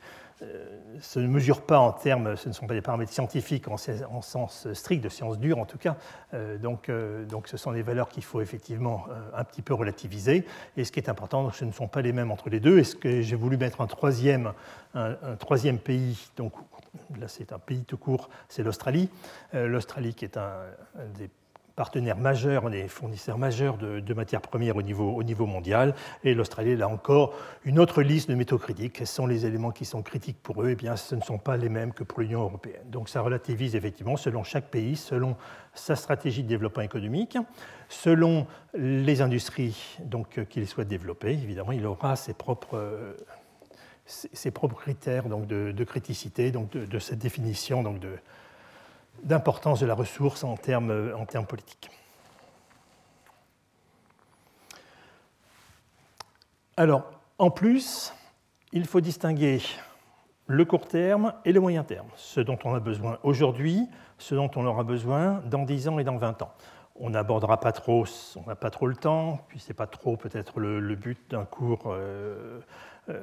se 1.01 1.19
euh, 1.19 1.23
ne 1.23 1.27
mesurent 1.27 1.63
pas 1.63 1.81
en 1.81 1.91
termes, 1.91 2.37
ce 2.37 2.49
ne 2.49 2.55
sont 2.55 2.69
pas 2.69 2.75
des 2.75 2.81
paramètres 2.81 3.11
scientifiques 3.13 3.67
en, 3.67 3.77
sens 4.23 4.73
strict, 4.73 5.03
de 5.03 5.09
sciences 5.09 5.41
dures 5.41 5.59
en 5.59 5.67
tout 5.67 5.79
cas. 5.79 5.97
donc, 6.63 6.93
donc, 7.29 7.49
ce 7.49 7.57
sont 7.57 7.73
des 7.73 7.83
valeurs 7.83 8.09
qu'il 8.09 8.23
faut 8.23 8.41
effectivement 8.41 9.07
un 9.35 9.43
petit 9.43 9.63
peu 9.63 9.75
relativiser. 9.75 10.47
Et 10.77 10.85
ce 10.85 10.93
qui 10.93 11.01
est 11.01 11.09
important, 11.09 11.51
ce 11.51 11.65
ne 11.65 11.73
sont 11.73 11.89
pas 11.89 12.03
les 12.03 12.13
mêmes 12.13 12.31
entre 12.31 12.51
les 12.51 12.61
deux. 12.61 12.79
Et 12.79 12.85
ce 12.85 12.95
que 12.95 13.21
j'ai 13.21 13.37
voulu 13.37 13.57
mettre 13.57 13.81
un 13.81 13.89
troisième, 13.89 14.53
un 14.95 15.17
troisième 15.41 15.79
pays, 15.79 16.31
donc 16.37 16.53
là 17.19 17.29
c'est 17.29 17.53
un 17.53 17.59
pays 17.59 17.85
tout 17.85 17.99
court, 17.99 18.29
c'est 18.49 18.63
l'Australie. 18.63 19.09
Euh, 19.55 19.67
L'Australie 19.67 20.15
qui 20.15 20.25
est 20.25 20.37
un, 20.37 20.53
des 21.17 21.31
partenaire 21.79 22.17
majeur, 22.17 22.65
on 22.65 22.73
est 22.73 22.89
fournisseur 22.89 23.39
majeur 23.39 23.79
de, 23.79 24.15
matières 24.15 24.41
premières 24.41 24.75
au 24.75 24.83
niveau, 24.83 25.13
au 25.13 25.23
niveau 25.23 25.47
mondial. 25.47 25.95
Et 26.25 26.35
l'Australie, 26.35 26.75
là 26.75 26.89
encore, 26.89 27.35
une 27.65 27.79
autre 27.79 28.03
liste 28.03 28.29
de 28.29 28.35
métaux 28.35 28.59
critiques. 28.59 28.95
Quels 28.95 29.07
sont 29.07 29.29
les 29.29 29.47
éléments 29.47 29.71
qui 29.71 29.85
sont 29.85 30.03
critiques 30.03 30.43
pour 30.43 30.65
eux? 30.65 30.71
Eh 30.71 30.75
bien, 30.75 30.97
ce 30.97 31.15
ne 31.15 31.21
sont 31.21 31.39
pas 31.39 31.57
les 31.57 31.69
mêmes 31.69 31.93
que 31.93 32.03
pour 32.03 32.21
l'Union 32.21 32.41
européenne. 32.41 32.83
Donc 32.87 33.09
ça 33.09 33.21
relativise 33.21 33.77
effectivement 33.77 34.17
selon 34.17 34.43
chaque 34.43 34.73
pays, 34.73 34.97
selon 34.97 35.37
sa 35.73 35.95
stratégie 35.95 36.43
de 36.43 36.49
développement 36.49 36.83
économique, 36.83 37.39
selon 37.89 38.49
les 38.75 39.23
industries 39.23 39.99
donc, 40.01 40.45
qu'il 40.49 40.67
souhaite 40.67 40.89
développer. 40.89 41.31
Évidemment, 41.31 41.71
il 41.71 41.87
aura 41.87 42.17
ses 42.17 42.35
propres, 42.35 43.15
ses 44.09 44.51
propres 44.51 44.77
critères 44.77 45.29
donc, 45.29 45.47
de, 45.47 45.85
criticité, 45.85 46.51
donc 46.51 46.71
de, 46.71 46.87
de 46.87 46.99
cette 46.99 47.19
définition 47.19 47.83
donc 47.83 48.01
de, 48.01 48.19
d'importance 49.23 49.81
de 49.81 49.87
la 49.87 49.95
ressource 49.95 50.45
en 50.45 50.57
termes, 50.57 51.13
en 51.17 51.27
termes 51.27 51.47
politiques. 51.47 51.91
Alors, 56.77 57.11
en 57.39 57.51
plus, 57.51 58.15
il 58.73 58.87
faut 58.87 59.01
distinguer 59.01 59.61
le 60.47 60.65
court 60.65 60.87
terme 60.87 61.35
et 61.45 61.53
le 61.53 61.61
moyen 61.61 61.85
terme, 61.85 62.07
ce 62.17 62.41
dont 62.41 62.59
on 62.65 62.75
a 62.75 62.81
besoin 62.81 63.19
aujourd'hui, 63.23 63.87
ce 64.17 64.35
dont 64.35 64.51
on 64.57 64.65
aura 64.65 64.85
besoin 64.85 65.43
dans 65.47 65.65
10 65.65 65.89
ans 65.89 65.99
et 65.99 66.05
dans 66.05 66.17
20 66.17 66.43
ans. 66.43 66.53
On 66.95 67.11
n'abordera 67.11 67.61
pas 67.61 67.73
trop, 67.73 68.05
on 68.37 68.49
n'a 68.49 68.57
pas 68.57 68.71
trop 68.71 68.87
le 68.87 68.97
temps, 68.97 69.41
puis 69.49 69.59
ce 69.59 69.69
n'est 69.69 69.75
pas 69.75 69.87
trop 69.87 70.17
peut-être 70.17 70.61
le, 70.61 70.95
but 70.95 71.19
d'un 71.31 71.45
cours, 71.45 71.83
euh, 71.87 72.61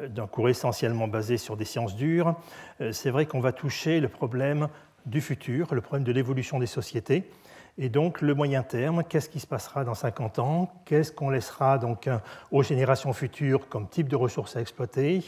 d'un 0.09 0.27
cours 0.27 0.49
essentiellement 0.49 1.07
basé 1.07 1.37
sur 1.37 1.57
des 1.57 1.65
sciences 1.65 1.95
dures. 1.95 2.35
Euh, 2.81 2.91
c'est 2.91 3.09
vrai 3.09 3.25
qu'on 3.25 3.39
va 3.39 3.51
toucher 3.51 3.99
le 3.99 4.09
problème 4.09 4.67
du 5.05 5.21
futur, 5.21 5.73
le 5.75 5.81
problème 5.81 6.03
de 6.03 6.11
l'évolution 6.11 6.59
des 6.59 6.65
sociétés. 6.65 7.29
Et 7.77 7.89
donc 7.89 8.21
le 8.21 8.33
moyen 8.33 8.63
terme, 8.63 9.03
qu'est-ce 9.03 9.27
qui 9.27 9.41
se 9.41 9.47
passera 9.47 9.83
dans 9.83 9.95
50 9.95 10.39
ans? 10.39 10.71
Qu'est-ce 10.85 11.11
qu'on 11.11 11.29
laissera 11.29 11.77
donc 11.77 12.09
aux 12.51 12.63
générations 12.63 13.11
futures 13.11 13.67
comme 13.67 13.89
type 13.89 14.07
de 14.07 14.15
ressources 14.15 14.55
à 14.55 14.61
exploiter? 14.61 15.25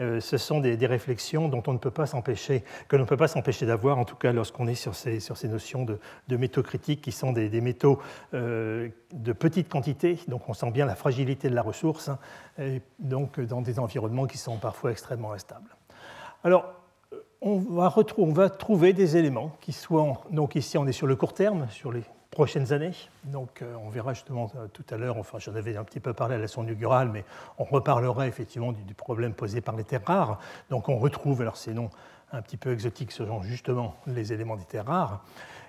Euh, 0.00 0.18
Ce 0.18 0.38
sont 0.38 0.60
des, 0.60 0.86
réflexions 0.86 1.48
dont 1.48 1.62
on 1.66 1.74
ne 1.74 1.78
peut 1.78 1.90
pas 1.90 2.06
s'empêcher, 2.06 2.64
que 2.88 2.96
l'on 2.96 3.02
ne 3.02 3.08
peut 3.08 3.18
pas 3.18 3.28
s'empêcher 3.28 3.66
d'avoir, 3.66 3.98
en 3.98 4.06
tout 4.06 4.16
cas 4.16 4.32
lorsqu'on 4.32 4.66
est 4.66 4.74
sur 4.74 4.94
ces, 4.94 5.20
sur 5.20 5.36
ces 5.36 5.48
notions 5.48 5.84
de, 5.84 6.36
métaux 6.36 6.62
critiques 6.62 7.02
qui 7.02 7.12
sont 7.12 7.32
des, 7.32 7.60
métaux 7.60 8.00
euh, 8.32 8.88
de 9.12 9.32
petite 9.34 9.68
quantité. 9.68 10.18
Donc 10.26 10.48
on 10.48 10.54
sent 10.54 10.70
bien 10.70 10.86
la 10.86 10.94
fragilité 10.94 11.50
de 11.50 11.54
la 11.54 11.62
ressource, 11.62 12.08
hein, 12.08 12.18
et 12.58 12.80
donc 12.98 13.38
dans 13.40 13.60
des 13.60 13.78
environnements 13.78 14.26
qui 14.26 14.38
sont 14.38 14.56
parfois 14.56 14.90
extrêmement 14.90 15.34
instables. 15.34 15.76
Alors 16.44 16.79
on 17.42 17.58
va, 17.58 17.94
va, 18.16 18.50
trouver 18.50 18.92
des 18.92 19.16
éléments 19.16 19.56
qui 19.60 19.72
soient, 19.72 20.22
donc 20.30 20.54
ici 20.54 20.76
on 20.76 20.86
est 20.86 20.92
sur 20.92 21.06
le 21.06 21.16
court 21.16 21.32
terme, 21.32 21.66
sur 21.70 21.92
les 21.92 22.02
prochaines 22.30 22.72
années, 22.72 22.92
donc 23.24 23.62
euh, 23.62 23.74
on 23.84 23.88
verra 23.88 24.14
justement 24.14 24.50
euh, 24.56 24.66
tout 24.72 24.84
à 24.90 24.96
l'heure, 24.96 25.16
enfin 25.16 25.38
j'en 25.38 25.54
avais 25.54 25.76
un 25.76 25.84
petit 25.84 26.00
peu 26.00 26.12
parlé 26.12 26.34
à 26.34 26.38
la 26.38 26.42
leçon 26.42 26.62
inaugurale, 26.62 27.08
mais 27.08 27.24
on 27.58 27.64
reparlera 27.64 28.26
effectivement 28.26 28.72
du, 28.72 28.94
problème 28.94 29.32
posé 29.32 29.60
par 29.60 29.74
les 29.74 29.84
terres 29.84 30.04
rares, 30.04 30.38
donc 30.68 30.88
on 30.88 30.98
retrouve, 30.98 31.40
alors 31.40 31.56
ces 31.56 31.72
noms 31.72 31.90
un 32.32 32.42
petit 32.42 32.56
peu 32.56 32.72
exotiques 32.72 33.10
sont 33.10 33.42
justement 33.42 33.94
les 34.06 34.32
éléments 34.32 34.56
des 34.56 34.64
terres 34.64 34.86
rares, 34.86 35.24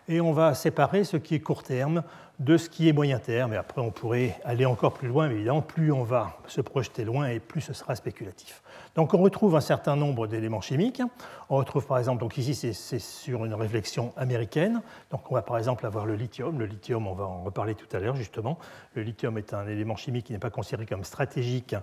et 0.08 0.20
on 0.20 0.34
va 0.34 0.54
séparer 0.54 1.04
ce 1.04 1.18
qui 1.18 1.36
est 1.36 1.40
court 1.40 1.64
terme 1.64 2.04
de 2.42 2.58
ce 2.58 2.70
qui 2.70 2.90
est 2.90 2.94
moyen 2.94 3.20
terme. 3.20 3.54
Et 3.54 3.58
après, 3.58 3.82
on 3.82 3.92
pourrait 3.92 4.36
aller 4.44 4.66
encore 4.66 4.94
plus 4.94 5.08
loin, 5.08 5.28
mais 5.28 5.36
évidemment, 5.36 5.62
plus 5.62 5.92
on 5.92 6.04
va 6.04 6.38
se 6.48 6.60
projeter 6.60 7.06
loin 7.06 7.28
et 7.28 7.40
plus 7.40 7.62
ce 7.62 7.74
sera 7.74 7.96
spéculatif. 7.96 8.62
Donc 8.96 9.14
on 9.14 9.20
retrouve 9.20 9.56
un 9.56 9.62
certain 9.62 9.96
nombre 9.96 10.28
d'éléments 10.28 10.60
chimiques. 10.60 11.02
On 11.50 11.58
retrouve 11.58 11.86
par 11.86 11.98
exemple, 11.98 12.20
donc 12.20 12.38
ici 12.38 12.56
c'est 12.74 13.00
sur 13.00 13.46
une 13.46 13.54
réflexion 13.54 14.14
américaine, 14.18 14.82
donc 15.12 15.32
on 15.32 15.36
va 15.36 15.42
par 15.42 15.58
exemple 15.58 15.86
avoir 15.86 16.06
le 16.06 16.16
lithium. 16.16 16.60
Le 16.60 16.66
lithium, 16.66 17.08
on 17.08 17.14
va 17.14 17.26
en 17.26 17.44
reparler 17.44 17.76
tout 17.76 17.88
à 17.96 18.00
l'heure 18.00 18.16
justement. 18.16 18.58
Le 18.96 19.04
lithium 19.04 19.38
est 19.38 19.54
un 19.54 19.68
élément 19.68 19.96
chimique 19.96 20.26
qui 20.26 20.34
n'est 20.34 20.40
pas 20.40 20.50
considéré 20.50 20.86
comme 20.86 21.04
stratégique 21.04 21.76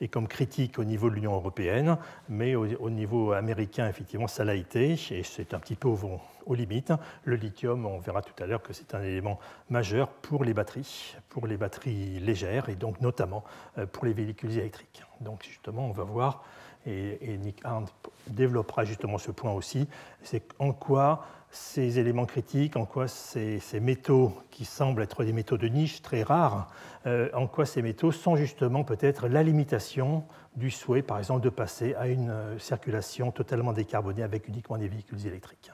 et 0.00 0.08
comme 0.08 0.28
critique 0.28 0.78
au 0.78 0.84
niveau 0.84 1.08
de 1.10 1.14
l'Union 1.14 1.34
européenne, 1.34 1.98
mais 2.28 2.54
au, 2.54 2.90
niveau 2.90 3.32
américain, 3.32 3.88
effectivement, 3.88 4.26
ça 4.26 4.44
l'a 4.44 4.54
été, 4.54 4.92
et 4.92 5.22
c'est 5.22 5.54
un 5.54 5.58
petit 5.58 5.74
peu 5.74 5.88
aux 5.88 6.54
limites. 6.54 6.92
Le 7.24 7.36
lithium, 7.36 7.86
on 7.86 7.98
verra 7.98 8.22
tout 8.22 8.42
à 8.42 8.46
l'heure 8.46 8.62
que 8.62 8.72
c'est 8.72 8.94
un 8.94 9.02
élément 9.02 9.38
majeur 9.70 10.05
pour 10.06 10.44
les 10.44 10.54
batteries, 10.54 11.16
pour 11.28 11.46
les 11.46 11.56
batteries 11.56 12.18
légères, 12.20 12.68
et 12.68 12.74
donc 12.74 13.00
notamment 13.00 13.44
euh, 13.78 13.86
pour 13.86 14.04
les 14.04 14.12
véhicules 14.12 14.52
électriques. 14.52 15.02
Donc 15.20 15.44
justement, 15.44 15.86
on 15.86 15.92
va 15.92 16.04
voir 16.04 16.44
et, 16.86 17.38
Nick 17.38 17.64
Arndt 17.64 17.92
développera 18.28 18.84
justement 18.84 19.18
ce 19.18 19.30
point 19.30 19.52
aussi, 19.52 19.88
c'est 20.22 20.42
en 20.58 20.72
quoi 20.72 21.26
ces 21.50 21.98
éléments 21.98 22.26
critiques, 22.26 22.76
en 22.76 22.84
quoi 22.84 23.08
ces, 23.08 23.60
métaux 23.80 24.32
qui 24.50 24.64
semblent 24.64 25.02
être 25.02 25.24
des 25.24 25.32
métaux 25.32 25.56
de 25.56 25.68
niche 25.68 26.02
très 26.02 26.22
rares, 26.22 26.68
euh, 27.06 27.28
en 27.34 27.46
quoi 27.46 27.66
ces 27.66 27.82
métaux 27.82 28.12
sont 28.12 28.36
justement 28.36 28.84
peut-être 28.84 29.28
la 29.28 29.42
limitation 29.42 30.24
du 30.56 30.70
souhait, 30.70 31.02
par 31.02 31.18
exemple, 31.18 31.42
de 31.42 31.50
passer 31.50 31.94
à 31.94 32.08
une 32.08 32.30
euh, 32.30 32.58
circulation 32.58 33.30
totalement 33.30 33.72
décarbonée 33.72 34.22
avec 34.22 34.48
uniquement 34.48 34.76
des 34.76 34.88
véhicules 34.88 35.26
électriques. 35.26 35.70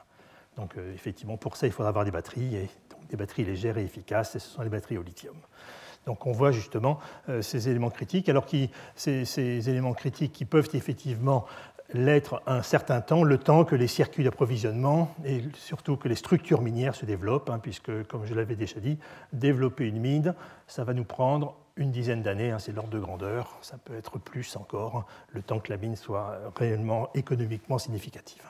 Donc 0.55 0.75
effectivement, 0.93 1.35
pour 1.35 1.57
ça, 1.57 1.65
il 1.65 1.73
faudra 1.73 1.89
avoir 1.89 2.05
des 2.05 2.11
batteries, 2.11 2.55
et 2.55 2.69
des 3.13 3.17
batteries 3.17 3.45
légères 3.45 3.77
et 3.77 3.83
efficaces, 3.83 4.35
et 4.35 4.39
ce 4.39 4.49
sont 4.49 4.63
les 4.63 4.69
batteries 4.69 4.97
au 4.97 5.03
lithium. 5.03 5.35
Donc 6.07 6.25
on 6.25 6.31
voit 6.31 6.51
justement 6.51 6.99
euh, 7.29 7.43
ces 7.43 7.69
éléments 7.69 7.91
critiques, 7.91 8.27
alors 8.27 8.45
ces, 8.95 9.69
éléments 9.69 9.93
critiques 9.93 10.33
qui 10.33 10.45
peuvent 10.45 10.69
effectivement 10.73 11.45
l'être 11.93 12.41
un 12.47 12.63
certain 12.63 13.01
temps, 13.01 13.23
le 13.23 13.37
temps 13.37 13.65
que 13.65 13.75
les 13.75 13.87
circuits 13.87 14.23
d'approvisionnement 14.23 15.13
et 15.25 15.43
surtout 15.53 15.95
que 15.95 16.07
les 16.07 16.15
structures 16.15 16.61
minières 16.61 16.95
se 16.95 17.05
développent, 17.05 17.51
hein, 17.51 17.59
puisque, 17.59 18.03
comme 18.07 18.25
je 18.25 18.33
l'avais 18.33 18.55
déjà 18.55 18.79
dit, 18.79 18.97
développer 19.31 19.87
une 19.87 19.99
mine, 19.99 20.33
ça 20.65 20.83
va 20.83 20.93
nous 20.93 21.05
prendre 21.05 21.55
une 21.75 21.91
dizaine 21.91 22.23
d'années, 22.23 22.49
hein, 22.49 22.57
c'est 22.57 22.71
l'ordre 22.71 22.89
de 22.89 22.99
grandeur, 22.99 23.57
ça 23.61 23.77
peut 23.77 23.95
être 23.95 24.17
plus 24.17 24.55
encore, 24.55 25.05
le 25.29 25.43
temps 25.43 25.59
que 25.59 25.69
la 25.69 25.77
mine 25.77 25.95
soit 25.95 26.39
réellement 26.55 27.09
économiquement 27.13 27.77
significative. 27.77 28.43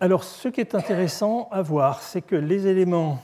Alors, 0.00 0.22
ce 0.22 0.46
qui 0.46 0.60
est 0.60 0.76
intéressant 0.76 1.48
à 1.50 1.60
voir, 1.60 2.02
c'est 2.02 2.22
que 2.22 2.36
les 2.36 2.68
éléments 2.68 3.20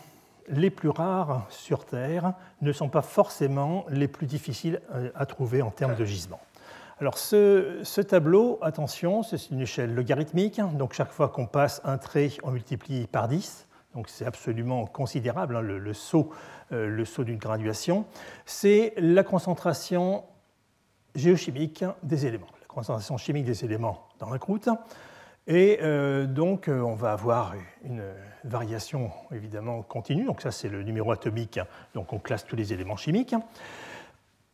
les 0.49 0.71
plus 0.71 0.89
rares 0.89 1.47
sur 1.49 1.85
Terre 1.85 2.33
ne 2.63 2.73
sont 2.73 2.89
pas 2.89 3.01
forcément 3.01 3.87
les 3.91 4.09
plus 4.09 4.27
difficiles 4.27 4.81
à 5.15 5.25
trouver 5.25 5.63
en 5.63 5.71
termes 5.71 5.95
de 5.95 6.05
gisement. 6.05 6.41
Alors, 6.99 7.17
ce, 7.17 8.01
tableau, 8.01 8.59
attention, 8.61 9.23
c'est 9.23 9.51
une 9.51 9.61
échelle 9.61 9.95
logarithmique, 9.95 10.61
donc 10.77 10.95
chaque 10.95 11.13
fois 11.13 11.29
qu'on 11.29 11.47
passe 11.47 11.81
un 11.85 11.97
trait, 11.97 12.31
on 12.43 12.51
multiplie 12.51 13.07
par 13.07 13.29
10, 13.29 13.69
donc 13.95 14.09
c'est 14.09 14.27
absolument 14.27 14.85
considérable, 14.87 15.55
hein, 15.55 15.61
le, 15.61 15.95
saut, 15.95 16.31
euh, 16.73 16.89
le 16.89 17.05
saut 17.05 17.23
d'une 17.23 17.39
graduation. 17.39 18.05
C'est 18.47 18.95
la 18.97 19.23
concentration 19.23 20.25
géochimique 21.15 21.85
des 22.03 22.27
éléments, 22.27 22.49
la 22.61 22.67
concentration 22.67 23.17
chimique 23.17 23.45
des 23.45 23.65
éléments 23.65 24.09
dans 24.19 24.31
la 24.31 24.41
croûte. 24.41 24.69
Et 25.47 25.79
euh, 25.83 26.27
donc, 26.27 26.69
euh, 26.69 26.81
on 26.81 26.95
va 26.95 27.13
avoir 27.13 27.55
une 27.85 28.03
variation 28.45 29.11
évidemment 29.31 29.83
continue. 29.83 30.25
Donc, 30.25 30.41
ça, 30.41 30.51
c'est 30.51 30.69
le 30.69 30.83
numéro 30.83 31.13
atomique. 31.13 31.61
Donc, 31.95 32.13
on 32.13 32.19
classe 32.19 32.47
tous 32.47 32.57
les 32.57 32.73
éléments 32.73 32.97
chimiques. 32.97 33.35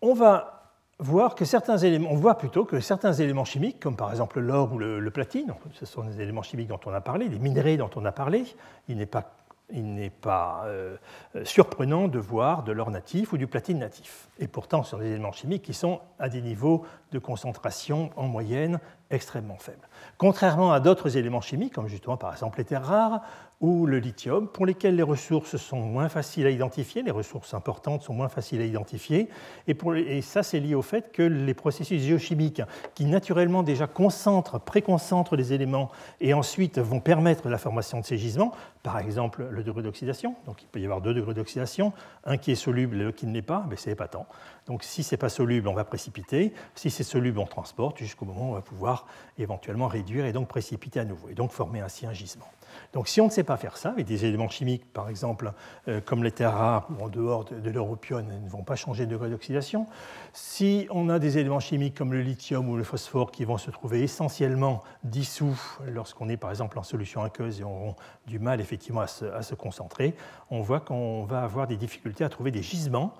On 0.03 0.15
va 0.15 0.61
voir 0.99 1.35
que 1.35 1.45
certains 1.45 1.79
éléments, 1.79 2.11
on 2.11 2.17
voit 2.17 2.37
plutôt 2.37 2.65
que 2.65 2.81
certains 2.81 3.13
éléments 3.13 3.45
chimiques, 3.45 3.81
comme 3.81 3.97
par 3.97 4.11
exemple 4.11 4.41
l'or 4.41 4.73
ou 4.73 4.79
le, 4.79 5.11
platine, 5.11 5.55
ce 5.75 5.87
sont 5.87 6.03
des 6.03 6.21
éléments 6.21 6.43
chimiques 6.43 6.69
dont 6.69 6.81
on 6.85 6.93
a 6.93 7.01
parlé, 7.01 7.29
les 7.29 7.39
minerais 7.39 7.77
dont 7.77 7.91
on 7.97 8.05
a 8.05 8.13
parlé, 8.13 8.45
il 8.89 8.97
n'est 8.97 9.07
pas, 9.07 9.33
il 9.73 9.95
n'est 9.95 10.11
pas 10.11 10.63
euh, 10.67 10.97
surprenant 11.45 12.09
de 12.09 12.19
voir 12.19 12.63
de 12.63 12.73
l'or 12.73 12.91
natif 12.91 13.33
ou 13.33 13.37
du 13.37 13.47
platine 13.47 13.79
natif. 13.79 14.29
Et 14.39 14.49
pourtant, 14.49 14.83
ce 14.83 14.93
sont 14.93 14.99
des 14.99 15.11
éléments 15.11 15.33
chimiques 15.33 15.63
qui 15.63 15.75
sont 15.75 16.01
à 16.19 16.29
des 16.29 16.43
niveaux 16.43 16.85
de 17.13 17.19
concentration 17.19 18.11
en 18.17 18.27
moyenne 18.27 18.81
extrêmement 19.11 19.59
faibles. 19.59 19.89
Contrairement 20.19 20.73
à 20.73 20.81
d'autres 20.81 21.17
éléments 21.17 21.41
chimiques, 21.41 21.75
comme 21.75 21.89
justement 21.89 22.17
par 22.17 22.33
exemple 22.33 22.59
les 22.59 22.65
terres 22.65 22.85
rares 22.85 23.21
ou 23.61 23.85
le 23.85 23.99
lithium, 23.99 24.49
pour 24.49 24.65
lesquels 24.65 24.97
les 24.97 25.03
ressources 25.03 25.59
sont 25.59 25.81
moins 25.81 26.09
faciles 26.09 26.47
à 26.47 26.51
identifier, 26.51 27.03
les 27.03 27.11
ressources 27.11 27.53
importantes 27.53 28.03
sont 28.03 28.15
moins 28.15 28.31
faciles 28.31 28.63
à 28.63 28.65
identifier, 28.65 29.29
et, 29.67 30.23
ça 30.23 30.43
c'est 30.43 30.61
lié 30.61 30.75
au 30.75 30.83
fait 30.83 31.13
que 31.13 31.23
les 31.23 31.53
processus 31.53 32.03
géochimiques 32.03 32.63
qui 32.95 33.05
naturellement 33.05 33.63
déjà 33.63 33.87
concentrent, 33.87 34.59
préconcentrent 34.59 35.37
les 35.37 35.53
éléments 35.53 35.91
et 36.23 36.33
ensuite 36.33 36.79
vont 36.79 37.01
permettre 37.01 37.51
la 37.51 37.59
formation 37.59 38.01
de 38.01 38.07
ces 38.07 38.17
gisements, 38.17 38.53
par 38.83 38.99
exemple 38.99 39.47
le 39.51 39.63
degré 39.63 39.83
d'oxydation, 39.83 40.35
donc 40.47 40.63
il 40.63 40.69
peut 40.69 40.81
y 40.81 40.85
avoir 40.85 41.03
deux 41.03 41.13
degrés 41.13 41.35
d'oxydation, 41.35 41.93
un 42.25 42.39
qui 42.39 42.53
est 42.53 42.57
soluble 42.57 42.99
et 42.99 43.05
l'autre 43.05 43.19
qui 43.19 43.27
ne 43.27 43.35
l'est 43.35 43.43
pas, 43.43 43.67
mais 43.69 43.77
c'est 43.77 43.91
épatant. 43.91 44.27
Donc 44.67 44.85
si 44.85 45.03
ce 45.03 45.15
n'est 45.15 45.19
pas 45.19 45.29
soluble, 45.29 45.69
on 45.69 45.75
va 45.75 45.85
précipiter, 45.85 46.55
si 46.75 46.91
c'est 46.91 47.05
soluble, 47.05 47.39
on 47.39 47.47
transporte 47.47 47.99
jusqu'au 47.99 48.25
moment 48.25 48.49
où 48.49 48.51
on 48.53 48.55
va 48.55 48.63
pouvoir 48.63 49.07
éventuellement 49.37 49.89
réduire 49.89 50.25
et 50.25 50.33
donc 50.33 50.49
précipiter 50.49 51.01
à 51.01 51.05
nouveau, 51.05 51.29
et 51.29 51.35
donc 51.35 51.51
former 51.53 51.81
ainsi 51.81 52.07
un 52.07 52.15
gisement. 52.15 52.49
Donc 52.93 53.09
si 53.09 53.21
on 53.21 53.27
ne 53.27 53.31
sait 53.31 53.45
pas 53.45 53.57
faire 53.57 53.77
ça, 53.77 53.91
avec 53.91 54.07
des 54.07 54.25
éléments 54.25 54.49
chimiques, 54.49 54.91
par 54.93 55.09
exemple, 55.09 55.53
euh, 55.89 56.01
comme 56.01 56.25
les 56.25 56.33
terres 56.33 56.55
rares 56.55 56.89
ou 56.91 57.05
en 57.05 57.09
dehors 57.09 57.45
de, 57.45 57.59
de 57.59 57.71
ne 57.71 58.49
vont 58.49 58.63
pas 58.63 58.77
changer 58.77 59.07
de 59.07 59.13
degré 59.13 59.31
d'oxydation, 59.31 59.87
si 60.33 60.87
on 60.91 61.09
a 61.09 61.19
des 61.19 61.39
éléments 61.39 61.61
chimiques 61.61 61.97
comme 61.97 62.13
le 62.13 62.21
lithium 62.21 62.69
ou 62.69 62.77
le 62.77 62.85
phosphore 62.85 63.31
qui 63.31 63.45
vont 63.45 63.59
se 63.59 63.71
trouver 63.71 64.03
essentiellement 64.03 64.83
dissous 65.05 65.59
lorsqu'on 65.87 66.29
est 66.29 66.37
par 66.37 66.51
exemple 66.51 66.79
en 66.79 66.83
solution 66.83 67.23
aqueuse 67.23 67.61
et 67.61 67.65
auront 67.65 67.97
du 68.27 68.39
mal 68.39 68.61
effectivement 68.61 69.01
à 69.01 69.07
se 69.43 69.55
concentrer, 69.55 70.15
on 70.51 70.61
voit 70.61 70.81
qu'on 70.81 71.25
va 71.25 71.43
avoir 71.43 71.67
des 71.67 71.77
difficultés 71.77 72.25
à 72.25 72.29
trouver 72.29 72.51
des 72.51 72.63
gisements 72.63 73.15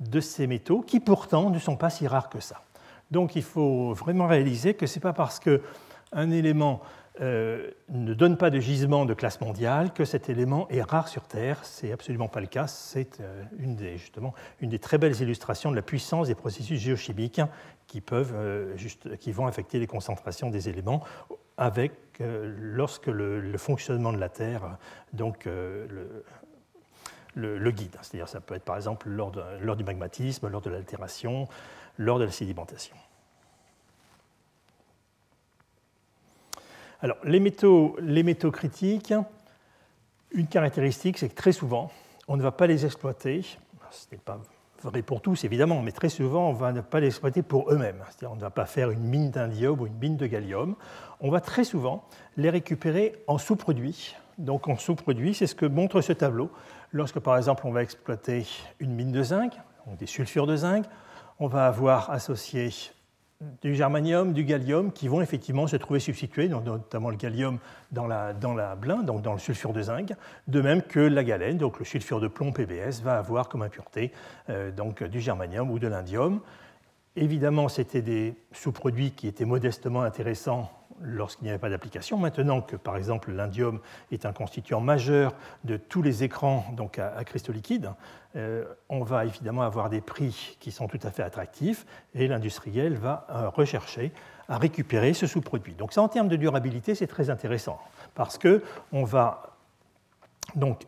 de 0.00 0.20
ces 0.20 0.46
métaux 0.46 0.82
qui 0.82 1.00
pourtant 1.00 1.50
ne 1.50 1.58
sont 1.58 1.76
pas 1.76 1.90
si 1.90 2.06
rares 2.06 2.28
que 2.28 2.40
ça. 2.40 2.62
Donc 3.10 3.36
il 3.36 3.42
faut 3.42 3.92
vraiment 3.92 4.26
réaliser 4.26 4.74
que 4.74 4.86
ce 4.86 4.98
n'est 4.98 5.02
pas 5.02 5.12
parce 5.12 5.38
qu'un 5.38 6.30
élément 6.30 6.80
euh, 7.20 7.70
ne 7.90 8.12
donne 8.12 8.36
pas 8.36 8.50
de 8.50 8.58
gisement 8.58 9.04
de 9.04 9.14
classe 9.14 9.40
mondiale 9.40 9.92
que 9.92 10.04
cet 10.04 10.28
élément 10.28 10.66
est 10.68 10.82
rare 10.82 11.06
sur 11.06 11.28
Terre. 11.28 11.64
Ce 11.64 11.86
n'est 11.86 11.92
absolument 11.92 12.26
pas 12.26 12.40
le 12.40 12.48
cas. 12.48 12.66
C'est 12.66 13.20
euh, 13.20 13.44
une, 13.58 13.76
des, 13.76 13.96
justement 13.98 14.34
une 14.60 14.70
des 14.70 14.80
très 14.80 14.98
belles 14.98 15.20
illustrations 15.20 15.70
de 15.70 15.76
la 15.76 15.82
puissance 15.82 16.26
des 16.26 16.34
processus 16.34 16.80
géochimiques 16.80 17.40
qui, 17.86 18.00
peuvent, 18.00 18.34
euh, 18.34 18.76
juste, 18.76 19.16
qui 19.18 19.30
vont 19.30 19.46
affecter 19.46 19.78
les 19.78 19.86
concentrations 19.86 20.50
des 20.50 20.68
éléments 20.68 21.04
avec, 21.56 21.92
lorsque 22.18 23.06
le, 23.06 23.56
fonctionnement 23.58 24.12
de 24.12 24.18
la 24.18 24.28
Terre 24.28 24.76
donc, 25.12 25.44
le, 25.44 26.24
le, 27.36 27.70
guide. 27.70 27.96
C'est-à-dire 28.02 28.28
ça 28.28 28.40
peut 28.40 28.56
être 28.56 28.64
par 28.64 28.74
exemple 28.74 29.08
lors, 29.08 29.32
lors 29.60 29.76
du 29.76 29.84
magmatisme, 29.84 30.48
lors 30.48 30.62
de 30.62 30.70
l'altération, 30.70 31.46
lors 31.96 32.18
de 32.18 32.24
la 32.24 32.32
sédimentation. 32.32 32.96
Alors, 37.04 37.18
les 37.22 37.38
métaux, 37.38 38.50
critiques, 38.50 39.12
une 40.32 40.46
caractéristique, 40.46 41.18
c'est 41.18 41.28
que 41.28 41.34
très 41.34 41.52
souvent, 41.52 41.90
on 42.28 42.38
ne 42.38 42.42
va 42.42 42.50
pas 42.50 42.66
les 42.66 42.86
exploiter. 42.86 43.42
Ce 43.90 44.06
n'est 44.10 44.16
pas 44.16 44.40
vrai 44.82 45.02
pour 45.02 45.20
tous, 45.20 45.44
évidemment, 45.44 45.82
mais 45.82 45.92
très 45.92 46.08
souvent, 46.08 46.48
on 46.48 46.52
ne 46.54 46.58
va 46.58 46.72
pas 46.82 47.00
les 47.00 47.08
exploiter 47.08 47.42
pour 47.42 47.70
eux-mêmes. 47.70 48.02
C'est-à-dire, 48.06 48.32
on 48.32 48.36
ne 48.36 48.40
va 48.40 48.48
pas 48.48 48.64
faire 48.64 48.90
une 48.90 49.02
mine 49.02 49.30
d'indium 49.30 49.78
ou 49.78 49.86
une 49.86 49.98
mine 49.98 50.16
de 50.16 50.26
gallium. 50.26 50.76
On 51.20 51.30
va 51.30 51.42
très 51.42 51.64
souvent 51.64 52.08
les 52.38 52.48
récupérer 52.48 53.22
en 53.26 53.36
sous-produits. 53.36 54.16
Donc, 54.38 54.66
en 54.66 54.78
sous-produits, 54.78 55.34
c'est 55.34 55.46
ce 55.46 55.54
que 55.54 55.66
montre 55.66 56.00
ce 56.00 56.14
tableau. 56.14 56.50
Lorsque, 56.90 57.18
par 57.18 57.36
exemple, 57.36 57.66
on 57.66 57.70
va 57.72 57.82
exploiter 57.82 58.46
une 58.80 58.94
mine 58.94 59.12
de 59.12 59.22
zinc, 59.22 59.52
donc 59.86 59.98
des 59.98 60.06
sulfures 60.06 60.46
de 60.46 60.56
zinc, 60.56 60.86
on 61.38 61.48
va 61.48 61.66
avoir 61.66 62.08
associé 62.08 62.70
du 63.62 63.74
germanium, 63.74 64.32
du 64.32 64.44
gallium, 64.44 64.92
qui 64.92 65.08
vont 65.08 65.20
effectivement 65.20 65.66
se 65.66 65.76
trouver 65.76 66.00
substitués, 66.00 66.48
notamment 66.48 67.10
le 67.10 67.16
gallium 67.16 67.58
dans 67.92 68.06
la, 68.06 68.32
dans 68.32 68.54
la 68.54 68.76
donc 68.76 69.22
dans 69.22 69.32
le 69.32 69.38
sulfure 69.38 69.72
de 69.72 69.82
zinc, 69.82 70.12
de 70.48 70.60
même 70.60 70.82
que 70.82 71.00
la 71.00 71.24
galène, 71.24 71.58
donc 71.58 71.78
le 71.78 71.84
sulfure 71.84 72.20
de 72.20 72.28
plomb 72.28 72.52
PBS, 72.52 73.02
va 73.02 73.18
avoir 73.18 73.48
comme 73.48 73.62
impureté 73.62 74.12
euh, 74.50 74.70
donc, 74.70 75.02
du 75.02 75.20
germanium 75.20 75.70
ou 75.70 75.78
de 75.78 75.88
l'indium. 75.88 76.40
Évidemment, 77.16 77.68
c'était 77.68 78.02
des 78.02 78.34
sous-produits 78.52 79.12
qui 79.12 79.28
étaient 79.28 79.44
modestement 79.44 80.02
intéressants 80.02 80.70
lorsqu'il 81.00 81.44
n'y 81.44 81.50
avait 81.50 81.58
pas 81.58 81.70
d'application. 81.70 82.16
Maintenant 82.18 82.60
que, 82.60 82.76
par 82.76 82.96
exemple, 82.96 83.30
l'indium 83.30 83.80
est 84.10 84.26
un 84.26 84.32
constituant 84.32 84.80
majeur 84.80 85.34
de 85.64 85.76
tous 85.76 86.02
les 86.02 86.24
écrans 86.24 86.66
donc 86.76 86.98
à, 86.98 87.22
cristaux 87.24 87.52
liquides, 87.52 87.90
euh, 88.36 88.64
on 88.88 89.02
va 89.04 89.24
évidemment 89.24 89.62
avoir 89.62 89.90
des 89.90 90.00
prix 90.00 90.56
qui 90.60 90.72
sont 90.72 90.88
tout 90.88 90.98
à 91.02 91.10
fait 91.10 91.22
attractifs 91.22 91.86
et 92.14 92.26
l'industriel 92.26 92.94
va 92.96 93.26
euh, 93.30 93.48
rechercher 93.48 94.12
à 94.48 94.58
récupérer 94.58 95.14
ce 95.14 95.26
sous-produit. 95.26 95.74
Donc 95.74 95.92
ça, 95.92 96.02
en 96.02 96.08
termes 96.08 96.28
de 96.28 96.36
durabilité, 96.36 96.94
c'est 96.94 97.06
très 97.06 97.30
intéressant 97.30 97.80
parce 98.14 98.38
qu'on 98.38 99.04
va 99.04 99.56
donc 100.54 100.82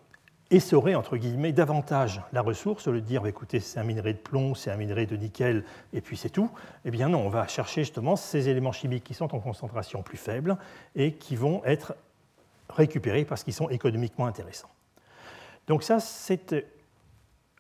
essorer, 0.51 0.95
entre 0.95 1.17
guillemets, 1.17 1.53
davantage 1.53 2.23
la 2.33 2.41
ressource, 2.41 2.87
au 2.87 2.93
lieu 2.93 3.01
de 3.01 3.07
dire, 3.07 3.23
bah, 3.23 3.29
écoutez, 3.29 3.61
c'est 3.61 3.81
un 3.81 3.85
minerai 3.85 4.13
de 4.13 4.19
plomb, 4.19 4.55
c'est 4.55 4.71
un 4.71 4.77
minerai 4.77 5.07
de 5.07 5.17
nickel, 5.17 5.65
et 5.93 6.01
puis 6.01 6.17
c'est 6.17 6.31
tout. 6.31 6.51
Eh 6.85 6.91
bien 6.91 7.09
non, 7.09 7.27
on 7.27 7.29
va 7.29 7.47
chercher 7.49 7.83
justement 7.83 8.17
ces 8.17 8.49
éléments 8.49 8.73
chimiques 8.73 9.05
qui 9.05 9.15
sont 9.15 9.35
en 9.35 9.41
concentration 9.41 10.03
plus 10.03 10.19
faible 10.19 10.57
et 10.95 11.15
qui 11.15 11.37
vont 11.37 11.65
être 11.65 11.97
récupérés 12.69 13.25
parce 13.25 13.43
qu'ils 13.45 13.55
sont 13.55 13.69
économiquement 13.71 14.27
intéressants. 14.27 14.71
Donc 15.67 15.83
ça, 15.83 15.99
c'est 15.99 16.65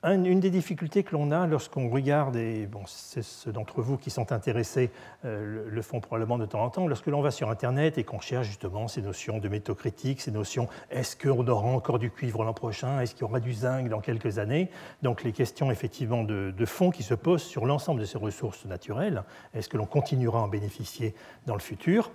une 0.04 0.40
des 0.40 0.50
difficultés 0.50 1.02
que 1.02 1.12
l'on 1.12 1.30
a 1.30 1.46
lorsqu'on 1.46 1.88
regarde, 1.88 2.36
et 2.36 2.66
bon, 2.66 2.82
c'est 2.86 3.22
ceux 3.22 3.50
d'entre 3.50 3.80
vous 3.80 3.96
qui 3.96 4.10
sont 4.10 4.30
intéressés 4.30 4.90
euh, 5.24 5.66
le 5.68 5.82
font 5.82 6.00
probablement 6.00 6.38
de 6.38 6.46
temps 6.46 6.62
en 6.62 6.70
temps, 6.70 6.86
lorsque 6.86 7.06
l'on 7.06 7.22
va 7.22 7.30
sur 7.30 7.50
Internet 7.50 7.96
et 7.98 8.04
qu'on 8.04 8.20
cherche 8.20 8.46
justement 8.46 8.88
ces 8.88 9.02
notions 9.02 9.38
de 9.38 9.48
métaux 9.48 9.74
critiques, 9.74 10.20
ces 10.20 10.30
notions 10.30 10.68
est-ce 10.90 11.16
qu'on 11.16 11.46
aura 11.48 11.68
encore 11.68 11.98
du 11.98 12.10
cuivre 12.10 12.44
l'an 12.44 12.52
prochain, 12.52 13.00
est-ce 13.00 13.14
qu'il 13.14 13.22
y 13.22 13.24
aura 13.24 13.40
du 13.40 13.52
zinc 13.52 13.88
dans 13.88 14.00
quelques 14.00 14.38
années, 14.38 14.70
donc 15.02 15.24
les 15.24 15.32
questions 15.32 15.70
effectivement 15.70 16.24
de, 16.24 16.52
de 16.56 16.66
fond 16.66 16.90
qui 16.90 17.02
se 17.02 17.14
posent 17.14 17.42
sur 17.42 17.64
l'ensemble 17.64 18.00
de 18.00 18.06
ces 18.06 18.18
ressources 18.18 18.66
naturelles, 18.66 19.24
est-ce 19.54 19.68
que 19.68 19.78
l'on 19.78 19.86
continuera 19.86 20.40
à 20.40 20.42
en 20.42 20.48
bénéficier 20.48 21.14
dans 21.46 21.54
le 21.54 21.60
futur? 21.60 22.12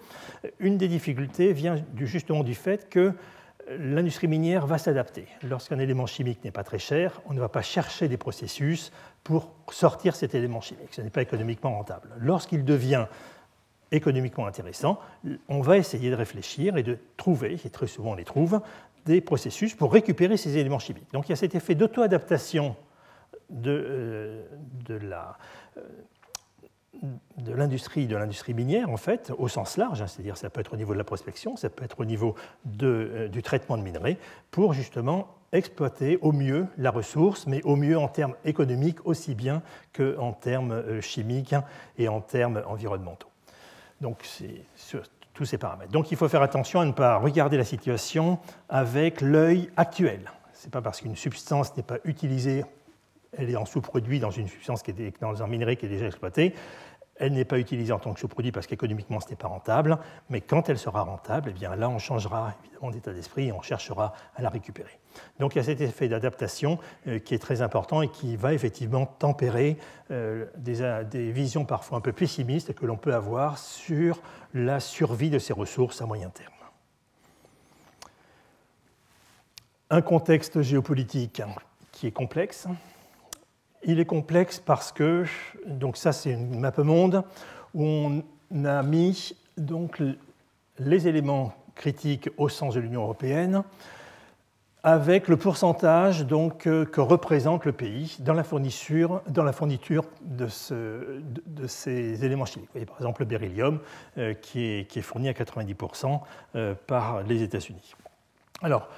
Une 0.59 0.77
des 0.77 0.87
difficultés 0.87 1.51
vient 1.51 1.75
justement 1.95 2.43
du 2.43 2.55
fait 2.55 2.89
que 2.89 3.13
l'industrie 3.79 4.27
minière 4.27 4.65
va 4.67 4.77
s'adapter. 4.77 5.27
Lorsqu'un 5.43 5.79
élément 5.79 6.05
chimique 6.05 6.43
n'est 6.43 6.51
pas 6.51 6.63
très 6.63 6.79
cher, 6.79 7.21
on 7.25 7.33
ne 7.33 7.39
va 7.39 7.49
pas 7.49 7.61
chercher 7.61 8.07
des 8.07 8.17
processus 8.17 8.91
pour 9.23 9.51
sortir 9.71 10.15
cet 10.15 10.35
élément 10.35 10.61
chimique. 10.61 10.89
Ce 10.93 11.01
n'est 11.01 11.09
pas 11.09 11.21
économiquement 11.21 11.75
rentable. 11.75 12.09
Lorsqu'il 12.19 12.65
devient 12.65 13.05
économiquement 13.91 14.47
intéressant, 14.47 14.99
on 15.49 15.61
va 15.61 15.77
essayer 15.77 16.09
de 16.09 16.15
réfléchir 16.15 16.77
et 16.77 16.83
de 16.83 16.97
trouver, 17.17 17.59
et 17.65 17.69
très 17.69 17.87
souvent 17.87 18.11
on 18.11 18.15
les 18.15 18.23
trouve, 18.23 18.61
des 19.05 19.21
processus 19.21 19.75
pour 19.75 19.91
récupérer 19.91 20.37
ces 20.37 20.57
éléments 20.57 20.79
chimiques. 20.79 21.11
Donc 21.11 21.27
il 21.27 21.31
y 21.31 21.33
a 21.33 21.37
cet 21.37 21.55
effet 21.55 21.75
d'auto-adaptation 21.75 22.75
de, 23.49 24.45
euh, 24.89 24.99
la, 25.01 25.37
euh, 25.77 25.81
de 27.37 27.53
l'industrie, 27.53 28.05
de 28.05 28.15
l'industrie 28.15 28.53
minière, 28.53 28.89
en 28.89 28.97
fait, 28.97 29.31
au 29.37 29.47
sens 29.47 29.77
large, 29.77 30.01
hein, 30.01 30.07
c'est-à-dire 30.07 30.37
ça 30.37 30.49
peut 30.49 30.61
être 30.61 30.73
au 30.73 30.77
niveau 30.77 30.93
de 30.93 30.97
la 30.97 31.03
prospection, 31.03 31.55
ça 31.55 31.69
peut 31.69 31.83
être 31.83 31.99
au 31.99 32.05
niveau 32.05 32.35
euh, 32.83 33.27
du 33.27 33.41
traitement 33.41 33.77
de 33.77 33.81
minerais, 33.81 34.17
pour 34.51 34.73
justement 34.73 35.27
exploiter 35.53 36.17
au 36.21 36.31
mieux 36.31 36.67
la 36.77 36.91
ressource, 36.91 37.47
mais 37.47 37.61
au 37.63 37.75
mieux 37.75 37.97
en 37.97 38.07
termes 38.07 38.35
économiques 38.45 39.05
aussi 39.05 39.35
bien 39.35 39.61
qu'en 39.93 40.33
termes 40.33 40.71
euh, 40.71 41.01
chimiques 41.01 41.55
et 41.97 42.07
en 42.07 42.21
termes 42.21 42.61
environnementaux. 42.67 43.29
Donc 43.99 44.19
c'est 44.23 44.63
sur 44.75 45.01
tous 45.33 45.45
ces 45.45 45.57
paramètres. 45.57 45.91
Donc 45.91 46.11
il 46.11 46.17
faut 46.17 46.29
faire 46.29 46.41
attention 46.41 46.81
à 46.81 46.85
ne 46.85 46.91
pas 46.91 47.17
regarder 47.17 47.57
la 47.57 47.63
situation 47.63 48.39
avec 48.69 49.21
l'œil 49.21 49.69
actuel. 49.77 50.31
Ce 50.53 50.67
n'est 50.67 50.71
pas 50.71 50.81
parce 50.81 51.01
qu'une 51.01 51.15
substance 51.15 51.75
n'est 51.75 51.83
pas 51.83 51.97
utilisée 52.03 52.63
elle 53.37 53.49
est 53.49 53.55
en 53.55 53.65
sous-produit 53.65 54.19
dans 54.19 54.31
une 54.31 54.47
substance 54.47 54.83
qui 54.83 54.91
est 54.91 55.21
dans 55.21 55.41
un 55.41 55.47
minerai 55.47 55.75
qui 55.75 55.85
est 55.85 55.89
déjà 55.89 56.07
exploité, 56.07 56.53
elle 57.21 57.33
n'est 57.33 57.45
pas 57.45 57.59
utilisée 57.59 57.93
en 57.93 57.99
tant 57.99 58.13
que 58.13 58.19
sous-produit 58.19 58.51
parce 58.51 58.65
qu'économiquement, 58.65 59.19
ce 59.19 59.29
n'est 59.29 59.35
pas 59.35 59.47
rentable. 59.47 59.99
Mais 60.29 60.41
quand 60.41 60.69
elle 60.69 60.79
sera 60.79 61.03
rentable, 61.03 61.51
eh 61.51 61.53
bien 61.53 61.75
là, 61.75 61.87
on 61.87 61.99
changera 61.99 62.55
évidemment 62.63 62.89
d'état 62.89 63.13
d'esprit 63.13 63.49
et 63.49 63.51
on 63.51 63.61
cherchera 63.61 64.13
à 64.35 64.41
la 64.41 64.49
récupérer. 64.49 64.99
Donc 65.39 65.53
il 65.53 65.59
y 65.59 65.61
a 65.61 65.63
cet 65.63 65.81
effet 65.81 66.07
d'adaptation 66.07 66.79
euh, 67.07 67.19
qui 67.19 67.35
est 67.35 67.39
très 67.39 67.61
important 67.61 68.01
et 68.01 68.07
qui 68.07 68.35
va 68.37 68.53
effectivement 68.53 69.05
tempérer 69.05 69.77
euh, 70.09 70.47
des, 70.57 71.03
des, 71.11 71.31
visions 71.31 71.63
parfois 71.63 71.99
un 71.99 72.01
peu 72.01 72.11
pessimistes 72.11 72.73
que 72.73 72.87
l'on 72.87 72.97
peut 72.97 73.13
avoir 73.13 73.59
sur 73.59 74.19
la 74.55 74.79
survie 74.79 75.29
de 75.29 75.37
ces 75.37 75.53
ressources 75.53 76.01
à 76.01 76.07
moyen 76.07 76.29
terme. 76.29 76.53
Un 79.91 80.01
contexte 80.01 80.61
géopolitique 80.61 81.43
qui 81.91 82.07
est 82.07 82.11
complexe, 82.11 82.67
il 83.83 83.99
est 83.99 84.05
complexe 84.05 84.59
parce 84.59 84.91
que, 84.91 85.25
donc 85.67 85.97
ça 85.97 86.11
c'est 86.11 86.31
une 86.31 86.59
map 86.59 86.73
monde, 86.77 87.23
où 87.73 87.83
on 87.83 88.65
a 88.65 88.83
mis 88.83 89.35
donc 89.57 90.01
les 90.79 91.07
éléments 91.07 91.53
critiques 91.75 92.29
au 92.37 92.49
sens 92.49 92.75
de 92.75 92.79
l'Union 92.79 93.03
européenne 93.03 93.63
avec 94.83 95.27
le 95.27 95.37
pourcentage 95.37 96.25
donc, 96.25 96.65
euh, 96.65 96.85
que 96.85 97.01
représente 97.01 97.65
le 97.65 97.71
pays 97.71 98.17
dans 98.19 98.33
la 98.33 98.43
fourniture, 98.43 99.21
dans 99.27 99.43
la 99.43 99.53
fourniture 99.53 100.05
de, 100.21 100.47
ce, 100.47 101.21
de, 101.45 101.67
ces 101.67 102.25
éléments 102.25 102.45
chimiques. 102.45 102.69
Vous 102.69 102.73
voyez, 102.79 102.85
par 102.85 102.97
exemple 102.97 103.21
le 103.21 103.27
beryllium 103.27 103.79
euh, 104.17 104.33
qui, 104.33 104.63
est, 104.63 104.89
qui, 104.89 104.99
est, 104.99 105.03
fourni 105.03 105.29
à 105.29 105.33
90% 105.33 106.19
euh, 106.55 106.73
par 106.87 107.21
les 107.23 107.43
États-Unis. 107.43 107.93
Alors, 108.63 108.89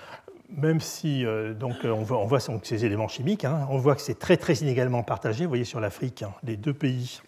même 0.56 0.80
si 0.80 1.26
euh, 1.26 1.54
donc, 1.54 1.84
euh, 1.84 1.92
on 1.92 2.04
voit, 2.04 2.50
on 2.50 2.62
ces 2.63 2.86
éléments 2.86 3.08
chimiques, 3.08 3.46
hein, 3.46 3.68
on 3.70 3.78
voit 3.78 3.96
que 3.96 4.02
c'est 4.02 4.20
très 4.20 4.38
très 4.38 4.56
inégalement 4.56 5.04
partagé. 5.04 5.46
Vous 5.46 5.50
voyez 5.50 5.66
sur 5.66 5.80
l'Afrique, 5.80 6.24
hein, 6.24 6.34
les 6.44 6.58
deux 6.58 6.74
pays 6.74 7.22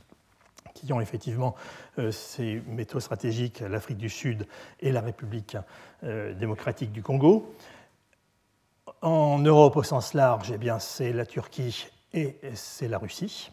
qui 0.73 0.91
ont 0.93 1.01
effectivement 1.01 1.55
euh, 1.99 2.11
ces 2.11 2.61
métaux 2.67 2.99
stratégiques, 2.99 3.61
l'Afrique 3.61 3.97
du 3.97 4.09
Sud 4.09 4.47
et 4.79 4.91
la 4.91 5.01
République 5.01 5.57
démocratique 6.03 6.91
du 6.91 7.01
Congo. 7.01 7.55
En 9.01 9.39
Europe 9.39 9.75
au 9.75 9.83
sens 9.83 10.13
large, 10.13 10.51
eh 10.51 10.69
c'est 10.79 11.13
la 11.13 11.25
Turquie 11.25 11.87
et 12.13 12.37
c'est 12.53 12.87
la 12.87 12.99
Russie. 12.99 13.49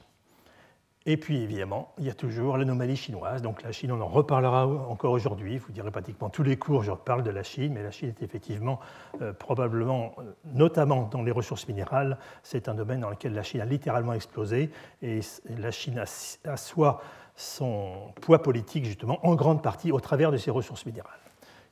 Et 1.04 1.16
puis 1.16 1.42
évidemment, 1.42 1.92
il 1.98 2.04
y 2.04 2.10
a 2.10 2.14
toujours 2.14 2.56
l'anomalie 2.56 2.96
chinoise. 2.96 3.42
Donc 3.42 3.62
la 3.62 3.72
Chine, 3.72 3.90
on 3.90 4.00
en 4.00 4.06
reparlera 4.06 4.66
encore 4.66 5.12
aujourd'hui. 5.12 5.58
Vous 5.58 5.72
direz 5.72 5.90
pratiquement 5.90 6.30
tous 6.30 6.44
les 6.44 6.56
cours, 6.56 6.84
je 6.84 6.92
parle 6.92 7.24
de 7.24 7.30
la 7.30 7.42
Chine, 7.42 7.72
mais 7.72 7.82
la 7.82 7.90
Chine 7.90 8.10
est 8.10 8.22
effectivement 8.22 8.78
euh, 9.20 9.32
probablement, 9.32 10.14
euh, 10.18 10.22
notamment 10.44 11.08
dans 11.10 11.22
les 11.22 11.32
ressources 11.32 11.66
minérales, 11.66 12.18
c'est 12.44 12.68
un 12.68 12.74
domaine 12.74 13.00
dans 13.00 13.10
lequel 13.10 13.34
la 13.34 13.42
Chine 13.42 13.60
a 13.60 13.64
littéralement 13.64 14.12
explosé. 14.12 14.70
Et 15.02 15.20
la 15.58 15.72
Chine 15.72 16.02
assoit 16.44 17.02
son 17.34 18.12
poids 18.20 18.42
politique 18.42 18.84
justement 18.84 19.18
en 19.26 19.34
grande 19.34 19.62
partie 19.62 19.90
au 19.90 20.00
travers 20.00 20.30
de 20.30 20.36
ses 20.36 20.52
ressources 20.52 20.86
minérales, 20.86 21.18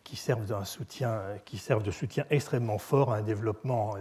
qui 0.03 0.17
servent, 0.17 0.65
soutien, 0.65 1.21
qui 1.45 1.59
servent 1.59 1.85
de 1.85 1.93
soutien 1.93 2.25
extrêmement 2.31 2.79
fort 2.79 3.13
à 3.13 3.19
un 3.19 3.23
développement 3.23 3.95
euh, 3.97 4.01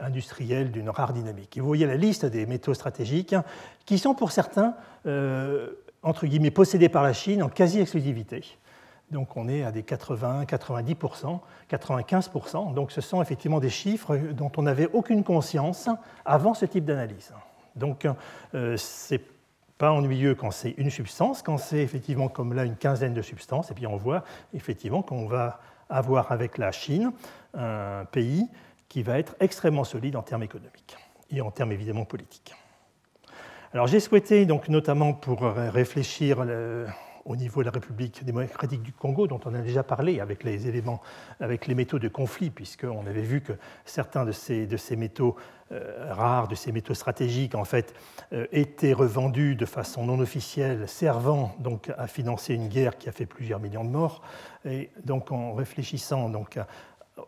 industriels 0.00 0.70
d'une 0.70 0.90
rare 0.90 1.12
dynamique. 1.12 1.58
Vous 1.58 1.66
voyez 1.66 1.86
la 1.86 1.96
liste 1.96 2.26
des 2.26 2.46
métaux 2.46 2.74
stratégiques 2.74 3.34
qui 3.86 3.98
sont 3.98 4.14
pour 4.14 4.32
certains, 4.32 4.74
euh, 5.06 5.70
entre 6.02 6.26
guillemets, 6.26 6.50
possédés 6.50 6.88
par 6.88 7.02
la 7.02 7.12
Chine 7.12 7.42
en 7.42 7.48
quasi-exclusivité. 7.48 8.44
Donc 9.10 9.36
on 9.36 9.48
est 9.48 9.64
à 9.64 9.72
des 9.72 9.82
80, 9.82 10.44
90%, 10.44 11.40
95%. 11.70 12.74
Donc 12.74 12.92
ce 12.92 13.00
sont 13.00 13.20
effectivement 13.20 13.60
des 13.60 13.70
chiffres 13.70 14.16
dont 14.16 14.52
on 14.56 14.62
n'avait 14.62 14.88
aucune 14.92 15.24
conscience 15.24 15.88
avant 16.24 16.54
ce 16.54 16.64
type 16.64 16.84
d'analyse. 16.84 17.32
Donc 17.76 18.06
euh, 18.54 18.76
c'est 18.76 19.22
pas 19.78 19.92
ennuyeux 19.92 20.34
quand 20.34 20.50
c'est 20.50 20.74
une 20.76 20.90
substance, 20.90 21.42
quand 21.42 21.56
c'est 21.56 21.78
effectivement 21.78 22.28
comme 22.28 22.52
là 22.52 22.64
une 22.64 22.76
quinzaine 22.76 23.14
de 23.14 23.22
substances, 23.22 23.70
et 23.70 23.74
puis 23.74 23.86
on 23.86 23.96
voit 23.96 24.22
effectivement 24.54 25.02
qu'on 25.02 25.26
va 25.26 25.58
avoir 25.88 26.30
avec 26.30 26.58
la 26.58 26.70
Chine 26.70 27.12
un 27.54 28.04
pays 28.04 28.46
qui 28.90 29.02
va 29.02 29.18
être 29.18 29.34
extrêmement 29.40 29.84
solide 29.84 30.16
en 30.16 30.22
termes 30.22 30.42
économiques 30.42 30.98
et 31.30 31.40
en 31.40 31.50
termes 31.50 31.72
évidemment 31.72 32.04
politiques. 32.04 32.54
Alors 33.72 33.86
j'ai 33.86 34.00
souhaité, 34.00 34.44
donc, 34.44 34.68
notamment 34.68 35.14
pour 35.14 35.42
réfléchir 35.42 36.44
au 37.24 37.36
niveau 37.36 37.60
de 37.60 37.66
la 37.66 37.72
République 37.72 38.24
démocratique 38.24 38.82
du 38.82 38.92
Congo, 38.92 39.28
dont 39.28 39.40
on 39.44 39.54
a 39.54 39.60
déjà 39.60 39.82
parlé 39.82 40.20
avec 40.20 40.42
les 40.42 40.66
éléments, 40.66 41.00
avec 41.38 41.66
les 41.66 41.74
métaux 41.74 41.98
de 41.98 42.08
conflit, 42.08 42.50
puisqu'on 42.50 43.06
avait 43.06 43.22
vu 43.22 43.40
que 43.40 43.52
certains 43.84 44.24
de 44.24 44.32
ces, 44.32 44.66
de 44.66 44.76
ces 44.76 44.96
métaux 44.96 45.36
euh, 45.72 46.12
rares, 46.12 46.48
de 46.48 46.56
ces 46.56 46.72
métaux 46.72 46.94
stratégiques, 46.94 47.54
en 47.54 47.64
fait, 47.64 47.94
euh, 48.32 48.46
étaient 48.50 48.92
revendus 48.92 49.54
de 49.54 49.66
façon 49.66 50.04
non 50.04 50.18
officielle, 50.18 50.88
servant 50.88 51.54
donc 51.60 51.92
à 51.96 52.08
financer 52.08 52.54
une 52.54 52.68
guerre 52.68 52.98
qui 52.98 53.08
a 53.08 53.12
fait 53.12 53.26
plusieurs 53.26 53.60
millions 53.60 53.84
de 53.84 53.90
morts. 53.90 54.22
Et 54.64 54.90
donc 55.04 55.30
en 55.30 55.54
réfléchissant 55.54 56.28
donc 56.28 56.56
à, 56.56 56.66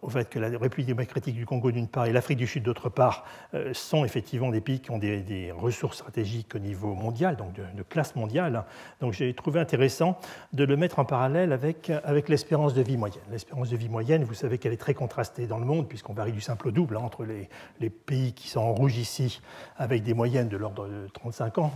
au 0.00 0.09
fait 0.09 0.28
que 0.28 0.38
la 0.38 0.48
République 0.48 0.87
démocratique 0.87 1.35
du 1.35 1.46
Congo 1.46 1.70
d'une 1.70 1.88
part 1.88 2.07
et 2.07 2.12
l'Afrique 2.12 2.38
du 2.38 2.46
Sud 2.46 2.62
d'autre 2.62 2.88
part 2.88 3.24
euh, 3.55 3.74
sont 3.74 4.05
effectivement 4.05 4.50
des 4.50 4.61
pays 4.61 4.81
qui 4.81 4.90
ont 4.90 4.98
des, 4.98 5.52
ressources 5.52 5.98
stratégiques 5.98 6.55
au 6.55 6.59
niveau 6.59 6.94
mondial, 6.94 7.37
donc 7.37 7.52
de, 7.52 7.83
classe 7.83 8.16
mondiale. 8.16 8.64
Donc 9.00 9.12
j'ai 9.12 9.35
trouvé 9.35 9.61
intéressant 9.61 10.18
de 10.52 10.64
le 10.64 10.76
mettre 10.76 10.98
en 10.98 11.05
parallèle 11.05 11.52
avec, 11.52 11.90
avec 12.05 12.28
l'espérance 12.28 12.74
de 12.74 12.83
vie 12.83 12.96
moyenne. 12.96 13.22
L'espérance 13.31 13.70
de 13.70 13.76
vie 13.76 13.88
moyenne, 13.88 14.24
vous 14.24 14.35
savez 14.35 14.59
qu'elle 14.59 14.72
est 14.72 14.78
très 14.78 14.94
contrastée 14.94 15.46
dans 15.46 15.59
le 15.59 15.66
monde 15.66 15.88
puisqu'on 15.88 16.14
varie 16.14 16.33
du 16.33 16.40
simple 16.40 16.68
au 16.68 16.70
double 16.70 16.96
hein, 16.96 17.02
entre 17.02 17.24
les, 17.24 17.48
les, 17.81 17.90
pays 17.90 18.33
qui 18.33 18.48
sont 18.48 18.61
en 18.61 18.72
rouge 18.72 18.96
ici 18.96 19.40
avec 19.76 20.02
des 20.02 20.14
moyennes 20.14 20.48
de 20.48 20.57
l'ordre 20.57 20.88
de 20.88 21.09
35 21.12 21.59
ans 21.59 21.72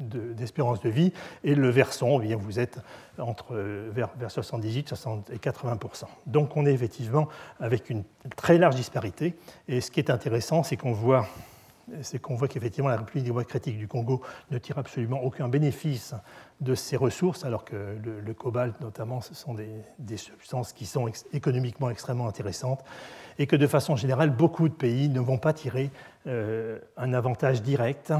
d'espérance 0.00 0.80
de, 0.80 0.88
vie 0.88 1.12
et 1.42 1.54
le 1.54 1.68
versant, 1.70 2.20
eh 2.20 2.26
bien, 2.26 2.36
vous 2.36 2.58
êtes 2.58 2.80
entre 3.18 3.56
vers, 3.56 4.10
vers 4.16 4.30
78 4.30 4.88
60 4.88 5.30
et 5.30 5.38
80 5.38 5.78
Donc 6.26 6.56
on 6.56 6.66
est 6.66 6.72
effectivement 6.72 7.28
avec 7.60 7.90
une 7.90 8.04
très 8.36 8.58
large 8.58 8.74
disparité. 8.74 9.34
Et 9.68 9.80
ce 9.80 9.90
qui 9.90 10.00
est 10.00 10.10
intéressant, 10.10 10.62
c'est 10.62 10.76
qu'on 10.76 10.92
voit 10.92 11.26
c'est 12.02 12.18
qu'on 12.18 12.34
voit 12.34 12.48
qu'effectivement 12.48 12.88
la 12.88 12.96
République 12.96 13.24
démocratique 13.24 13.78
du 13.78 13.88
Congo 13.88 14.22
ne 14.50 14.58
tire 14.58 14.78
absolument 14.78 15.22
aucun 15.22 15.48
bénéfice 15.48 16.14
de 16.60 16.74
ses 16.74 16.96
ressources, 16.96 17.44
alors 17.44 17.64
que 17.64 17.96
le, 18.02 18.34
cobalt 18.34 18.80
notamment, 18.80 19.20
ce 19.20 19.34
sont 19.34 19.54
des, 19.54 20.16
substances 20.16 20.72
qui 20.72 20.86
sont 20.86 21.10
économiquement 21.32 21.90
extrêmement 21.90 22.28
intéressantes, 22.28 22.84
et 23.38 23.46
que 23.46 23.56
de 23.56 23.66
façon 23.66 23.96
générale, 23.96 24.30
beaucoup 24.30 24.68
de 24.68 24.74
pays 24.74 25.08
ne 25.08 25.20
vont 25.20 25.38
pas 25.38 25.52
tirer 25.52 25.90
euh, 26.26 26.78
un 26.96 27.12
avantage 27.12 27.62
direct 27.62 28.12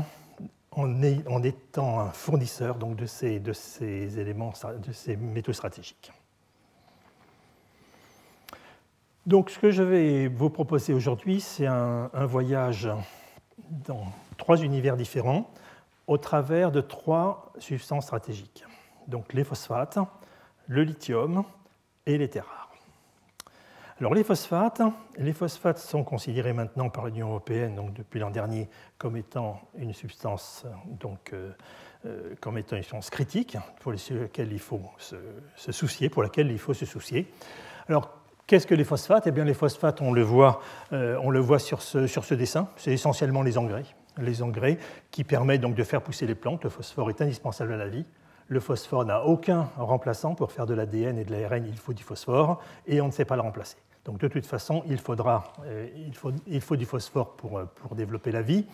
en, 0.76 1.42
étant 1.42 2.00
un 2.00 2.10
fournisseur 2.10 2.76
de, 2.76 3.06
ces, 3.06 4.18
éléments, 4.18 4.52
de 4.86 4.92
ces 4.92 5.16
métaux 5.16 5.52
stratégiques. 5.52 6.12
Donc 9.26 9.48
ce 9.50 9.58
que 9.58 9.70
je 9.70 9.82
vais 9.82 10.28
vous 10.28 10.50
proposer 10.50 10.92
aujourd'hui, 10.92 11.40
c'est 11.40 11.66
un, 11.66 12.08
voyage 12.26 12.88
dans 13.70 14.04
trois 14.36 14.62
univers 14.62 14.96
différents 14.96 15.50
au 16.06 16.18
travers 16.18 16.70
de 16.70 16.82
trois 16.82 17.52
substances 17.58 18.04
stratégiques. 18.04 18.64
Donc 19.08 19.32
les 19.32 19.44
phosphates, 19.44 19.98
le 20.66 20.82
lithium 20.82 21.44
et 22.04 22.18
les 22.18 22.28
terres. 22.28 22.63
Alors 24.04 24.12
les 24.12 24.22
phosphates, 24.22 24.82
les 25.16 25.32
phosphates 25.32 25.78
sont 25.78 26.04
considérés 26.04 26.52
maintenant 26.52 26.90
par 26.90 27.06
l'Union 27.06 27.28
européenne, 27.30 27.74
donc 27.74 27.94
depuis 27.94 28.20
l'an 28.20 28.28
dernier, 28.28 28.68
comme 28.98 29.16
étant 29.16 29.62
une 29.78 29.94
substance, 29.94 30.66
donc, 31.00 31.32
euh, 31.32 31.52
euh, 32.04 32.34
comme 32.38 32.58
étant 32.58 32.76
une 32.76 32.82
critique 33.10 33.56
pour 33.80 33.92
laquelle 33.92 34.52
il 34.52 34.58
faut 34.58 34.82
se, 34.98 35.16
se, 35.56 35.72
soucier, 35.72 36.10
pour 36.10 36.22
laquelle 36.22 36.50
il 36.50 36.58
faut 36.58 36.74
se 36.74 36.84
soucier. 36.84 37.32
Alors 37.88 38.10
Qu'est-ce 38.46 38.66
que 38.66 38.74
les 38.74 38.84
phosphates? 38.84 39.26
Eh 39.26 39.30
bien, 39.30 39.46
les 39.46 39.54
phosphates, 39.54 40.02
on 40.02 40.12
le 40.12 40.20
voit, 40.20 40.60
euh, 40.92 41.18
on 41.22 41.30
le 41.30 41.40
voit 41.40 41.58
sur, 41.58 41.80
ce, 41.80 42.06
sur 42.06 42.26
ce 42.26 42.34
dessin, 42.34 42.68
c'est 42.76 42.92
essentiellement 42.92 43.40
les 43.40 43.56
engrais. 43.56 43.86
Les 44.18 44.42
engrais 44.42 44.76
qui 45.12 45.24
permettent 45.24 45.62
donc 45.62 45.76
de 45.76 45.82
faire 45.82 46.02
pousser 46.02 46.26
les 46.26 46.34
plantes. 46.34 46.62
Le 46.64 46.68
phosphore 46.68 47.08
est 47.08 47.22
indispensable 47.22 47.72
à 47.72 47.78
la 47.78 47.88
vie. 47.88 48.04
Le 48.48 48.60
phosphore 48.60 49.06
n'a 49.06 49.24
aucun 49.24 49.70
remplaçant 49.78 50.34
pour 50.34 50.52
faire 50.52 50.66
de 50.66 50.74
l'ADN 50.74 51.16
et 51.16 51.24
de 51.24 51.34
l'ARN, 51.34 51.64
il 51.64 51.78
faut 51.78 51.94
du 51.94 52.02
phosphore, 52.02 52.60
et 52.86 53.00
on 53.00 53.06
ne 53.06 53.12
sait 53.12 53.24
pas 53.24 53.36
le 53.36 53.40
remplacer. 53.40 53.78
Donc 54.04 54.18
de 54.18 54.28
toute 54.28 54.46
façon, 54.46 54.82
il, 54.86 54.98
faudra, 54.98 55.52
euh, 55.64 55.88
faut, 56.60 56.76
du 56.76 56.84
phosphore 56.84 57.36
pour, 57.36 57.58
euh, 57.58 57.64
pour 57.64 57.94
développer 57.94 58.32
la 58.32 58.42
vie. 58.42 58.66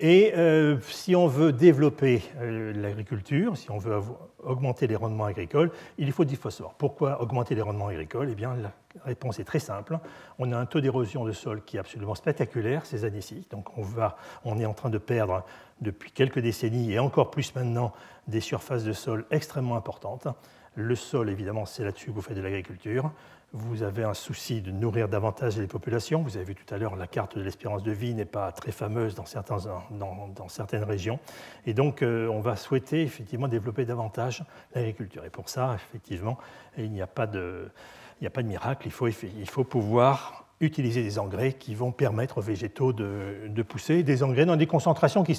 Et 0.00 0.32
euh, 0.36 0.78
si 0.82 1.16
on 1.16 1.26
veut 1.26 1.52
développer 1.52 2.22
l'agriculture, 2.40 3.56
si 3.56 3.68
on 3.72 3.78
veut 3.78 4.00
augmenter 4.44 4.86
les 4.86 4.94
rendements 4.94 5.24
agricoles, 5.24 5.72
il 5.98 6.12
faut 6.12 6.24
du 6.24 6.36
phosphore. 6.36 6.74
Pourquoi 6.74 7.20
augmenter 7.20 7.56
les 7.56 7.62
rendements 7.62 7.88
agricoles? 7.88 8.28
Eh 8.30 8.36
bien, 8.36 8.54
la 8.54 8.70
réponse 9.04 9.40
est 9.40 9.44
très 9.44 9.58
simple. 9.58 9.98
On 10.38 10.52
a 10.52 10.56
un 10.56 10.66
taux 10.66 10.80
d'érosion 10.80 11.24
de 11.24 11.32
sol 11.32 11.64
qui 11.64 11.78
est 11.78 11.80
absolument 11.80 12.14
spectaculaire 12.14 12.86
ces 12.86 13.04
années-ci. 13.04 13.48
Donc, 13.50 13.76
on, 13.76 13.84
on 14.44 14.58
est 14.60 14.66
en 14.66 14.74
train 14.74 14.90
de 14.90 14.98
perdre 14.98 15.44
depuis 15.80 16.12
quelques 16.12 16.38
décennies 16.38 16.92
et 16.92 17.00
encore 17.00 17.32
plus 17.32 17.52
maintenant 17.56 17.92
des 18.28 18.40
surfaces 18.40 18.84
de 18.84 18.92
sol 18.92 19.26
extrêmement 19.32 19.76
importantes. 19.76 20.28
Le 20.76 20.94
sol, 20.94 21.28
évidemment, 21.28 21.66
c'est 21.66 21.82
là-dessus 21.82 22.06
que 22.06 22.12
vous 22.12 22.22
faites 22.22 22.36
de 22.36 22.42
l'agriculture 22.42 23.10
vous 23.52 23.82
avez 23.82 24.04
un 24.04 24.14
souci 24.14 24.60
de 24.60 24.70
nourrir 24.70 25.08
davantage 25.08 25.56
les 25.56 25.66
populations. 25.66 26.22
Vous 26.22 26.36
avez 26.36 26.44
vu 26.44 26.54
tout 26.54 26.74
à 26.74 26.76
l'heure, 26.76 26.96
la 26.96 27.06
carte 27.06 27.38
de 27.38 27.42
l'espérance 27.42 27.82
de 27.82 27.92
vie 27.92 28.12
n'est 28.12 28.26
pas 28.26 28.52
très 28.52 28.72
fameuse 28.72 29.14
dans, 29.14 29.24
dans, 29.90 30.48
certaines 30.48 30.84
régions. 30.84 31.18
Et 31.64 31.72
donc, 31.72 32.02
euh, 32.02 32.28
on 32.28 32.40
va 32.40 32.56
souhaiter 32.56 33.02
effectivement 33.02 33.48
développer 33.48 33.86
davantage 33.86 34.44
l'agriculture. 34.74 35.24
Et 35.24 35.30
pour 35.30 35.48
ça, 35.48 35.74
effectivement, 35.74 36.36
il 36.76 36.90
n'y 36.90 37.00
a, 37.00 37.06
pas 37.06 37.26
de, 37.26 37.70
a 38.22 38.30
pas 38.30 38.42
de 38.42 38.48
miracle. 38.48 38.86
Il 38.86 38.92
faut, 38.92 39.08
il 39.08 39.48
faut 39.48 39.64
pouvoir 39.64 40.47
utiliser 40.60 41.02
des 41.02 41.18
engrais 41.18 41.52
qui 41.52 41.74
vont 41.74 41.92
permettre 41.92 42.38
aux 42.38 42.42
végétaux 42.42 42.92
de, 42.92 43.62
pousser, 43.62 44.02
des 44.02 44.22
engrais 44.22 44.46
dans 44.46 44.56
des 44.56 44.66
concentrations 44.66 45.22
qui, 45.22 45.38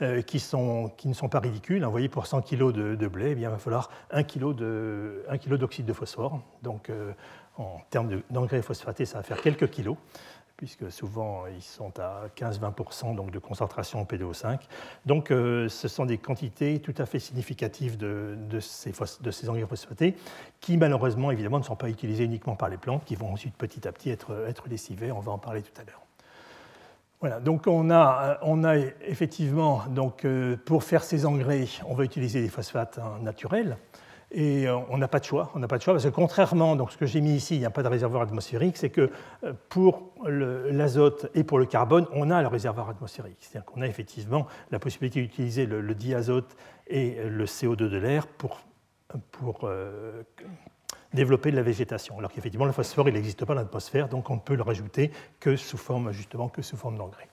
euh, 0.00 0.22
ne 0.22 1.12
sont 1.12 1.28
pas 1.28 1.40
ridicules. 1.40 1.84
Vous 1.84 1.90
voyez, 1.90 2.08
pour 2.08 2.26
100 2.26 2.42
kg 2.42 2.72
de, 2.72 3.08
blé, 3.08 3.30
eh 3.30 3.34
bien, 3.34 3.48
il 3.48 3.52
va 3.52 3.58
falloir 3.58 3.90
1 4.10 4.22
kg 4.22 4.54
d'oxyde 4.54 5.86
de, 5.86 5.92
phosphore. 5.92 6.40
Donc, 6.62 6.90
euh, 6.90 7.12
en 7.58 7.80
termes 7.90 8.22
d'engrais 8.30 8.62
phosphatés, 8.62 9.06
ça 9.06 9.18
va 9.18 9.22
faire 9.22 9.40
quelques 9.40 9.70
kilos 9.70 9.96
puisque 10.56 10.90
souvent 10.90 11.44
ils 11.46 11.62
sont 11.62 11.92
à 11.98 12.28
15-20% 12.36 13.14
donc 13.14 13.30
de 13.30 13.38
concentration 13.38 14.00
en 14.00 14.04
PDO5. 14.04 14.58
Donc 15.04 15.30
euh, 15.30 15.68
ce 15.68 15.88
sont 15.88 16.06
des 16.06 16.18
quantités 16.18 16.80
tout 16.80 16.94
à 16.98 17.06
fait 17.06 17.18
significatives 17.18 17.96
de, 17.96 18.36
ces, 18.60 18.92
de, 19.20 19.30
ces, 19.30 19.48
engrais 19.48 19.66
phosphatés 19.66 20.16
qui 20.60 20.76
malheureusement 20.76 21.30
évidemment 21.30 21.58
ne 21.58 21.64
sont 21.64 21.76
pas 21.76 21.88
utilisés 21.88 22.24
uniquement 22.24 22.56
par 22.56 22.68
les 22.68 22.78
plantes, 22.78 23.04
qui 23.04 23.16
vont 23.16 23.32
ensuite 23.32 23.54
petit 23.56 23.86
à 23.86 23.92
petit 23.92 24.10
être, 24.10 24.46
être 24.48 24.68
lessivées, 24.68 25.12
on 25.12 25.20
va 25.20 25.32
en 25.32 25.38
parler 25.38 25.62
tout 25.62 25.80
à 25.80 25.84
l'heure. 25.84 26.06
Voilà, 27.20 27.40
donc 27.40 27.66
on 27.66 27.90
a, 27.90 28.38
on 28.42 28.62
a 28.62 28.76
effectivement, 28.76 29.84
donc, 29.88 30.26
euh, 30.26 30.56
pour 30.66 30.84
faire 30.84 31.02
ces 31.02 31.24
engrais, 31.24 31.64
on 31.86 31.94
va 31.94 32.04
utiliser 32.04 32.42
des 32.42 32.50
phosphates 32.50 32.98
hein, 32.98 33.18
naturels. 33.22 33.78
Et 34.32 34.66
euh, 34.66 34.76
on 34.90 34.98
n'a 34.98 35.06
pas 35.06 35.20
de 35.20 35.24
choix, 35.24 35.50
on 35.54 35.60
n'a 35.60 35.68
pas 35.68 35.78
de 35.78 35.82
choix 35.82 35.94
parce 35.94 36.04
que 36.04 36.10
contrairement, 36.10 36.74
donc 36.74 36.90
ce 36.90 36.96
que 36.96 37.06
j'ai 37.06 37.20
mis 37.20 37.34
ici, 37.34 37.54
il 37.54 37.60
n'y 37.60 37.64
a 37.64 37.70
pas 37.70 37.84
de 37.84 37.88
réservoir 37.88 38.22
atmosphérique, 38.22 38.76
c'est 38.76 38.90
que 38.90 39.10
euh, 39.44 39.52
pour 39.68 40.12
l'azote 40.26 41.30
et 41.34 41.44
pour 41.44 41.58
le 41.58 41.66
carbone, 41.66 42.06
on 42.12 42.30
a 42.30 42.42
le 42.42 42.48
réservoir 42.48 42.90
atmosphérique. 42.90 43.38
C'est-à-dire 43.40 43.64
qu'on 43.64 43.82
a 43.82 43.86
effectivement 43.86 44.46
la 44.72 44.80
possibilité 44.80 45.22
d'utiliser 45.22 45.66
le, 45.66 45.94
diazote 45.94 46.56
et 46.88 47.18
le 47.24 47.44
CO2 47.44 47.76
de 47.76 47.96
l'air 47.96 48.26
pour, 48.26 48.58
euh, 49.62 50.22
développer 51.14 51.52
de 51.52 51.56
la 51.56 51.62
végétation. 51.62 52.18
Alors 52.18 52.32
qu'effectivement, 52.32 52.66
le 52.66 52.72
phosphore, 52.72 53.08
il 53.08 53.14
n'existe 53.14 53.44
pas 53.44 53.54
dans 53.54 53.60
l'atmosphère, 53.60 54.08
donc 54.08 54.28
on 54.28 54.34
ne 54.34 54.40
peut 54.40 54.56
le 54.56 54.62
rajouter 54.62 55.12
que 55.38 55.54
sous 55.54 55.78
forme, 55.78 56.10
justement, 56.10 56.48
que 56.48 56.62
sous 56.62 56.76
forme 56.76 56.98
d'engrais. 56.98 57.28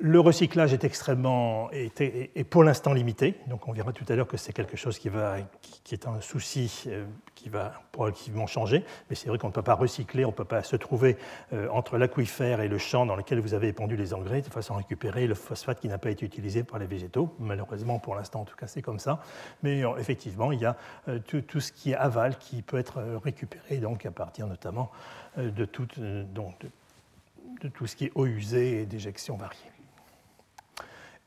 Le 0.00 0.18
recyclage 0.18 0.72
est 0.72 0.82
extrêmement 0.82 1.70
est, 1.70 2.42
pour 2.50 2.64
l'instant 2.64 2.92
limité, 2.92 3.36
donc 3.46 3.68
on 3.68 3.72
verra 3.72 3.92
tout 3.92 4.04
à 4.08 4.16
l'heure 4.16 4.26
que 4.26 4.36
c'est 4.36 4.52
quelque 4.52 4.76
chose 4.76 4.98
qui, 4.98 5.08
va, 5.08 5.36
qui 5.84 5.94
est 5.94 6.08
un 6.08 6.20
souci 6.20 6.82
euh, 6.88 7.04
qui 7.36 7.48
va 7.48 7.80
progressivement 7.92 8.48
changer, 8.48 8.84
mais 9.08 9.14
c'est 9.14 9.28
vrai 9.28 9.38
qu'on 9.38 9.48
ne 9.48 9.52
peut 9.52 9.62
pas 9.62 9.76
recycler, 9.76 10.24
on 10.24 10.30
ne 10.30 10.34
peut 10.34 10.44
pas 10.44 10.64
se 10.64 10.74
trouver 10.74 11.16
euh, 11.52 11.68
entre 11.70 11.96
l'aquifère 11.96 12.60
et 12.60 12.66
le 12.66 12.76
champ 12.76 13.06
dans 13.06 13.14
lequel 13.14 13.38
vous 13.38 13.54
avez 13.54 13.68
épandu 13.68 13.96
les 13.96 14.14
engrais 14.14 14.42
de 14.42 14.48
façon 14.48 14.74
à 14.74 14.78
récupérer 14.78 15.28
le 15.28 15.36
phosphate 15.36 15.78
qui 15.78 15.86
n'a 15.86 15.98
pas 15.98 16.10
été 16.10 16.26
utilisé 16.26 16.64
par 16.64 16.80
les 16.80 16.86
végétaux. 16.86 17.32
Malheureusement, 17.38 18.00
pour 18.00 18.16
l'instant, 18.16 18.40
en 18.40 18.44
tout 18.44 18.56
cas, 18.56 18.66
c'est 18.66 18.82
comme 18.82 18.98
ça. 18.98 19.22
Mais 19.62 19.84
euh, 19.84 19.96
effectivement, 19.98 20.50
il 20.50 20.60
y 20.60 20.66
a 20.66 20.76
tout, 21.28 21.60
ce 21.60 21.70
qui 21.70 21.92
est 21.92 21.96
aval 21.96 22.36
qui 22.38 22.62
peut 22.62 22.78
être 22.78 23.00
récupéré, 23.22 23.76
donc 23.76 24.06
à 24.06 24.10
partir 24.10 24.48
notamment 24.48 24.90
de 25.36 25.64
tout, 25.64 25.86
de 25.96 27.68
tout 27.68 27.86
ce 27.86 27.94
qui 27.94 28.06
est 28.06 28.12
eau 28.16 28.26
usée 28.26 28.80
et 28.80 28.86
déjection 28.86 29.36
variée. 29.36 29.73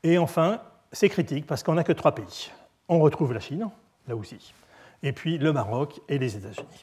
Et 0.02 0.18
enfin, 0.18 0.60
c'est 0.92 1.08
critique 1.08 1.46
parce 1.46 1.62
qu'on 1.62 1.74
n'a 1.74 1.84
que 1.84 1.92
trois 1.92 2.14
pays. 2.14 2.50
On 2.88 3.00
retrouve 3.00 3.32
la 3.32 3.40
Chine, 3.40 3.68
là 4.06 4.16
aussi, 4.16 4.54
et 5.02 5.12
puis 5.12 5.38
le 5.38 5.52
Maroc 5.52 6.00
et 6.08 6.18
les 6.18 6.36
États-Unis. 6.36 6.82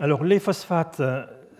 Alors 0.00 0.24
les 0.24 0.40
phosphates, 0.40 1.00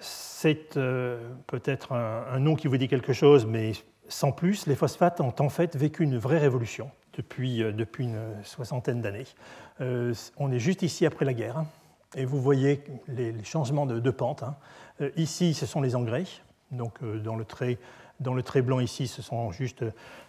c'est 0.00 0.76
euh, 0.76 1.30
peut-être 1.46 1.92
un, 1.92 2.38
nom 2.38 2.54
qui 2.54 2.66
vous 2.66 2.76
dit 2.76 2.86
quelque 2.86 3.14
chose, 3.14 3.46
mais 3.46 3.72
sans 4.08 4.30
plus, 4.30 4.66
les 4.66 4.74
phosphates 4.74 5.22
ont 5.22 5.34
en 5.38 5.48
fait 5.48 5.74
vécu 5.74 6.02
une 6.02 6.18
vraie 6.18 6.38
révolution 6.38 6.90
depuis, 7.16 7.62
euh, 7.62 7.72
une 7.98 8.18
soixantaine 8.42 9.00
d'années. 9.00 9.24
Euh, 9.80 10.12
on 10.36 10.52
est 10.52 10.58
juste 10.58 10.82
ici 10.82 11.06
après 11.06 11.24
la 11.24 11.32
guerre, 11.32 11.64
et 12.14 12.26
vous 12.26 12.42
voyez 12.42 12.84
les, 13.08 13.32
changements 13.42 13.86
de, 13.86 14.10
pente. 14.10 14.42
Hein. 14.42 14.54
ici, 15.16 15.54
ce 15.54 15.64
sont 15.64 15.80
les 15.80 15.96
engrais, 15.96 16.24
donc 16.70 17.02
dans 17.02 17.36
le 17.36 17.46
trait 17.46 17.78
dans 18.20 18.34
le 18.34 18.42
trait 18.42 18.62
blanc 18.62 18.80
ici, 18.80 19.08
ce 19.08 19.22
sont 19.22 19.50
juste 19.50 19.84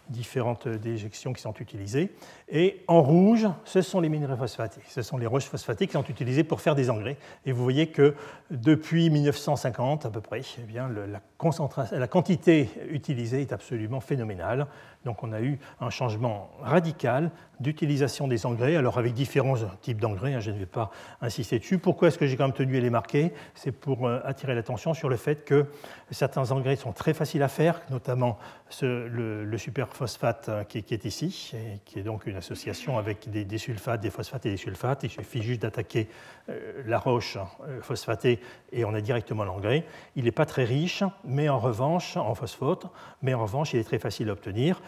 différentes 0.09 0.67
déjections 0.67 1.33
qui 1.33 1.41
sont 1.41 1.53
utilisées. 1.53 2.11
Et 2.49 2.83
en 2.87 3.01
rouge, 3.01 3.47
ce 3.63 3.81
sont 3.81 4.01
les 4.01 4.09
minerais 4.09 4.37
phosphatés. 4.37 4.81
Ce 4.87 5.01
sont 5.01 5.17
les 5.17 5.25
roches 5.25 5.45
phosphatées 5.45 5.87
qui 5.87 5.93
sont 5.93 6.03
utilisées 6.03 6.43
pour 6.43 6.61
faire 6.61 6.75
des 6.75 6.89
engrais. 6.89 7.17
Et 7.45 7.51
vous 7.51 7.63
voyez 7.63 7.87
que 7.87 8.15
depuis 8.51 9.09
1950 9.09 10.05
à 10.05 10.09
peu 10.09 10.21
près, 10.21 10.41
eh 10.59 10.63
bien, 10.63 10.89
la, 10.89 11.19
concentration, 11.37 11.97
la 11.97 12.07
quantité 12.07 12.69
utilisée 12.89 13.41
est 13.41 13.53
absolument 13.53 13.99
phénoménale. 13.99 14.67
Donc 15.05 15.23
on 15.23 15.31
a 15.31 15.41
eu 15.41 15.59
un 15.79 15.89
changement 15.89 16.49
radical 16.61 17.31
d'utilisation 17.59 18.27
des 18.27 18.45
engrais, 18.45 18.75
alors 18.75 18.97
avec 18.97 19.13
différents 19.13 19.55
types 19.81 20.01
d'engrais, 20.01 20.33
hein, 20.33 20.39
je 20.39 20.51
ne 20.51 20.57
vais 20.57 20.65
pas 20.65 20.91
insister 21.21 21.59
dessus. 21.59 21.77
Pourquoi 21.77 22.07
est-ce 22.07 22.17
que 22.17 22.25
j'ai 22.25 22.35
quand 22.35 22.45
même 22.45 22.53
tenu 22.53 22.77
à 22.77 22.79
les 22.79 22.89
marquer? 22.89 23.31
C'est 23.53 23.71
pour 23.71 24.07
euh, 24.07 24.19
attirer 24.25 24.55
l'attention 24.55 24.93
sur 24.93 25.07
le 25.07 25.15
fait 25.15 25.45
que 25.45 25.67
certains 26.11 26.51
engrais 26.51 26.75
sont 26.75 26.91
très 26.91 27.13
faciles 27.13 27.43
à 27.43 27.47
faire, 27.47 27.81
notamment 27.89 28.37
le, 28.81 29.45
le 29.45 29.57
superphosphate 29.57 30.49
euh, 30.49 30.63
qui, 30.63 30.77
est 30.77 31.05
ici, 31.05 31.53
qui 31.85 31.99
est 31.99 32.03
donc 32.03 32.25
une 32.25 32.35
association 32.35 32.97
avec 32.97 33.29
des, 33.29 33.57
sulfates, 33.57 34.01
des 34.01 34.09
phosphates 34.09 34.45
et 34.45 34.51
des 34.51 34.57
sulfates. 34.57 35.03
Il 35.03 35.09
suffit 35.09 35.41
juste 35.41 35.61
d'attaquer 35.61 36.09
euh, 36.49 36.83
la 36.85 36.99
roche 36.99 37.37
phosphatée 37.81 38.39
et 38.71 38.85
on 38.85 38.93
a 38.93 39.01
directement 39.01 39.43
l'engrais. 39.43 39.85
Il 40.15 40.25
n'est 40.25 40.31
pas 40.31 40.45
très 40.45 40.63
riche, 40.63 41.03
mais 41.23 41.49
en 41.49 41.59
revanche, 41.59 42.17
en 42.17 42.35
phosphate, 42.35 42.87
mais 43.21 43.33
en 43.33 43.43
revanche, 43.43 43.73
il 43.73 43.79
est 43.79 43.83
très 43.83 43.99
facile 43.99 44.29
à 44.29 44.33
obtenir 44.33 44.81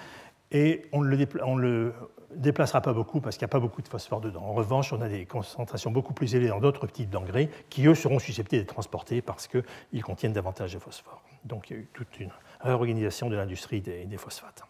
et 0.52 0.86
on 0.92 1.04
ne 1.04 1.60
le, 1.60 1.94
déplacera 2.36 2.82
pas 2.82 2.94
beaucoup 2.94 3.22
parce 3.22 3.38
qu'il 3.38 3.46
n'y 3.46 3.50
a 3.50 3.54
pas 3.54 3.60
beaucoup 3.60 3.82
de 3.82 3.88
phosphore 3.88 4.22
dedans. 4.22 4.44
En 4.44 4.54
revanche, 4.54 4.94
on 4.94 5.02
a 5.02 5.10
des 5.10 5.26
concentrations 5.26 5.92
beaucoup 5.92 6.14
plus 6.14 6.36
élevées 6.36 6.50
dans 6.50 6.60
d'autres 6.60 6.88
types 6.88 7.10
d'engrais 7.10 7.50
qui, 7.70 7.86
eux, 7.88 7.96
seront 7.96 8.20
susceptibles 8.20 8.62
d'être 8.62 8.74
transportés 8.74 9.22
parce 9.22 9.48
qu'ils 9.48 10.04
contiennent 10.04 10.34
davantage 10.34 10.74
de 10.74 10.80
phosphore. 10.80 11.22
Donc 11.46 11.70
il 11.70 11.74
y 11.74 11.80
a 11.80 11.82
eu 11.82 11.88
toute 11.94 12.20
une 12.20 12.32
réorganisation 12.68 13.30
de 13.30 13.36
l'industrie 13.36 13.82
des, 13.82 14.18
phosphates. 14.18 14.64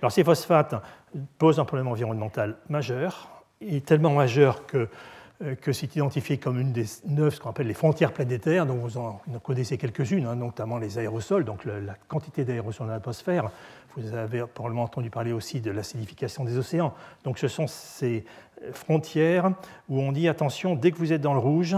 Alors 0.00 0.12
ces 0.12 0.24
phosphates 0.24 0.74
posent 1.38 1.58
un 1.58 1.64
problème 1.64 1.88
environnemental 1.88 2.56
majeur, 2.68 3.28
et 3.60 3.80
tellement 3.82 4.14
majeur 4.14 4.66
que 4.66 4.88
euh, 5.42 5.54
que 5.54 5.72
c'est 5.72 5.96
identifié 5.96 6.36
comme 6.36 6.60
une 6.60 6.72
des 6.72 6.84
neuf, 7.06 7.36
ce 7.36 7.40
qu'on 7.40 7.48
appelle 7.48 7.66
les 7.66 7.74
frontières 7.74 8.12
planétaires, 8.12 8.66
dont 8.66 8.74
vous 8.74 8.98
en 8.98 9.22
connaissez 9.42 9.78
quelques-unes, 9.78 10.26
hein, 10.26 10.36
notamment 10.36 10.76
les 10.76 10.98
aérosols, 10.98 11.46
donc 11.46 11.64
la 11.64 11.94
quantité 12.08 12.44
d'aérosols 12.44 12.88
dans 12.88 12.92
l'atmosphère. 12.92 13.50
Vous 13.96 14.14
avez 14.14 14.44
probablement 14.46 14.82
entendu 14.82 15.08
parler 15.08 15.32
aussi 15.32 15.62
de 15.62 15.70
l'acidification 15.70 16.44
des 16.44 16.58
océans. 16.58 16.92
Donc 17.24 17.38
ce 17.38 17.48
sont 17.48 17.66
ces 17.66 18.26
frontières 18.72 19.50
où 19.88 20.00
on 20.00 20.12
dit 20.12 20.28
attention, 20.28 20.76
dès 20.76 20.92
que 20.92 20.98
vous 20.98 21.12
êtes 21.12 21.22
dans 21.22 21.32
le 21.32 21.40
rouge, 21.40 21.74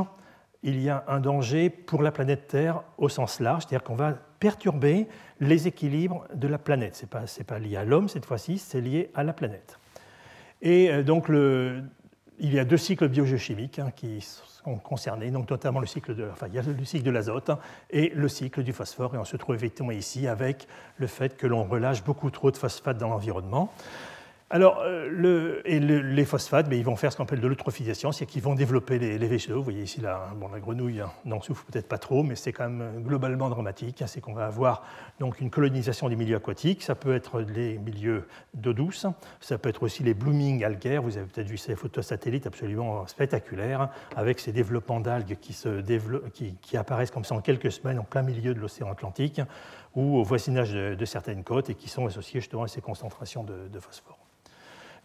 il 0.64 0.80
y 0.80 0.90
a 0.90 1.04
un 1.06 1.20
danger 1.20 1.70
pour 1.70 2.02
la 2.02 2.10
planète 2.10 2.48
Terre 2.48 2.82
au 2.98 3.08
sens 3.08 3.38
large, 3.38 3.62
c'est-à-dire 3.62 3.84
qu'on 3.84 3.94
va 3.94 4.14
perturber 4.40 5.06
les 5.42 5.66
équilibres 5.66 6.26
de 6.34 6.46
la 6.46 6.58
planète. 6.58 6.94
Ce 6.94 7.02
n'est 7.02 7.08
pas, 7.08 7.24
pas 7.46 7.58
lié 7.58 7.76
à 7.76 7.84
l'homme 7.84 8.08
cette 8.08 8.24
fois-ci, 8.24 8.58
c'est 8.58 8.80
lié 8.80 9.10
à 9.14 9.24
la 9.24 9.32
planète. 9.32 9.78
Et 10.62 10.90
euh, 10.90 11.02
donc 11.02 11.28
le, 11.28 11.82
il 12.38 12.54
y 12.54 12.58
a 12.60 12.64
deux 12.64 12.76
cycles 12.76 13.08
biogéochimiques 13.08 13.80
hein, 13.80 13.90
qui 13.94 14.20
sont 14.20 14.76
concernés, 14.78 15.32
donc 15.32 15.50
notamment 15.50 15.80
le 15.80 15.86
cycle 15.86 16.14
de, 16.14 16.28
enfin, 16.30 16.46
le 16.48 16.84
cycle 16.84 17.04
de 17.04 17.10
l'azote 17.10 17.50
et 17.90 18.10
le 18.14 18.28
cycle 18.28 18.62
du 18.62 18.72
phosphore. 18.72 19.16
Et 19.16 19.18
on 19.18 19.24
se 19.24 19.36
trouve 19.36 19.56
effectivement 19.56 19.90
ici 19.90 20.28
avec 20.28 20.68
le 20.96 21.08
fait 21.08 21.36
que 21.36 21.48
l'on 21.48 21.64
relâche 21.64 22.04
beaucoup 22.04 22.30
trop 22.30 22.52
de 22.52 22.56
phosphate 22.56 22.96
dans 22.98 23.08
l'environnement. 23.08 23.72
Alors, 24.54 24.82
euh, 24.84 25.62
et 25.64 25.80
les 25.80 26.24
phosphates, 26.26 26.68
mais 26.68 26.76
ils 26.76 26.84
vont 26.84 26.94
faire 26.94 27.10
ce 27.10 27.16
qu'on 27.16 27.22
appelle 27.22 27.40
de 27.40 27.48
l'eutrophisation, 27.48 28.12
c'est 28.12 28.26
qu'ils 28.26 28.42
vont 28.42 28.54
développer 28.54 28.98
les, 28.98 29.16
végétaux. 29.16 29.56
Vous 29.56 29.62
voyez 29.62 29.84
ici, 29.84 30.02
là, 30.02 30.28
bon, 30.36 30.48
la 30.48 30.60
grenouille 30.60 31.00
hein, 31.00 31.10
n'en 31.24 31.40
souffre 31.40 31.64
peut-être 31.64 31.88
pas 31.88 31.96
trop, 31.96 32.22
mais 32.22 32.36
c'est 32.36 32.52
quand 32.52 32.68
même 32.68 32.82
euh, 32.82 33.00
globalement 33.00 33.48
dramatique. 33.48 34.02
Hein, 34.02 34.06
c'est 34.06 34.20
qu'on 34.20 34.34
va 34.34 34.44
avoir 34.44 34.84
donc 35.20 35.40
une 35.40 35.48
colonisation 35.48 36.10
des 36.10 36.16
milieux 36.16 36.36
aquatiques. 36.36 36.82
Ça 36.82 36.94
peut 36.94 37.14
être 37.14 37.40
les 37.40 37.78
milieux 37.78 38.28
d'eau 38.52 38.74
douce, 38.74 39.06
ça 39.40 39.56
peut 39.56 39.70
être 39.70 39.84
aussi 39.84 40.02
les 40.02 40.12
blooming 40.12 40.62
algaires. 40.64 41.00
Vous 41.00 41.16
avez 41.16 41.24
peut-être 41.24 41.48
vu 41.48 41.56
ces 41.56 41.74
photos 41.74 42.08
satellites 42.08 42.46
absolument 42.46 43.06
spectaculaires, 43.06 43.80
hein, 43.80 43.90
avec 44.16 44.38
ces 44.38 44.52
développements 44.52 45.00
d'algues 45.00 45.38
qui, 45.40 45.56
qui, 46.60 46.76
apparaissent 46.76 47.10
comme 47.10 47.24
ça 47.24 47.34
en 47.34 47.40
quelques 47.40 47.72
semaines 47.72 47.98
en 47.98 48.04
plein 48.04 48.22
milieu 48.22 48.52
de 48.52 48.60
l'océan 48.60 48.92
Atlantique 48.92 49.40
ou 49.94 50.18
au 50.18 50.22
voisinage 50.22 50.72
de, 50.72 51.04
certaines 51.06 51.42
côtes 51.42 51.70
et 51.70 51.74
qui 51.74 51.88
sont 51.88 52.04
associés 52.04 52.40
justement 52.40 52.64
à 52.64 52.68
ces 52.68 52.82
concentrations 52.82 53.44
de 53.44 53.80
phosphore. 53.80 54.21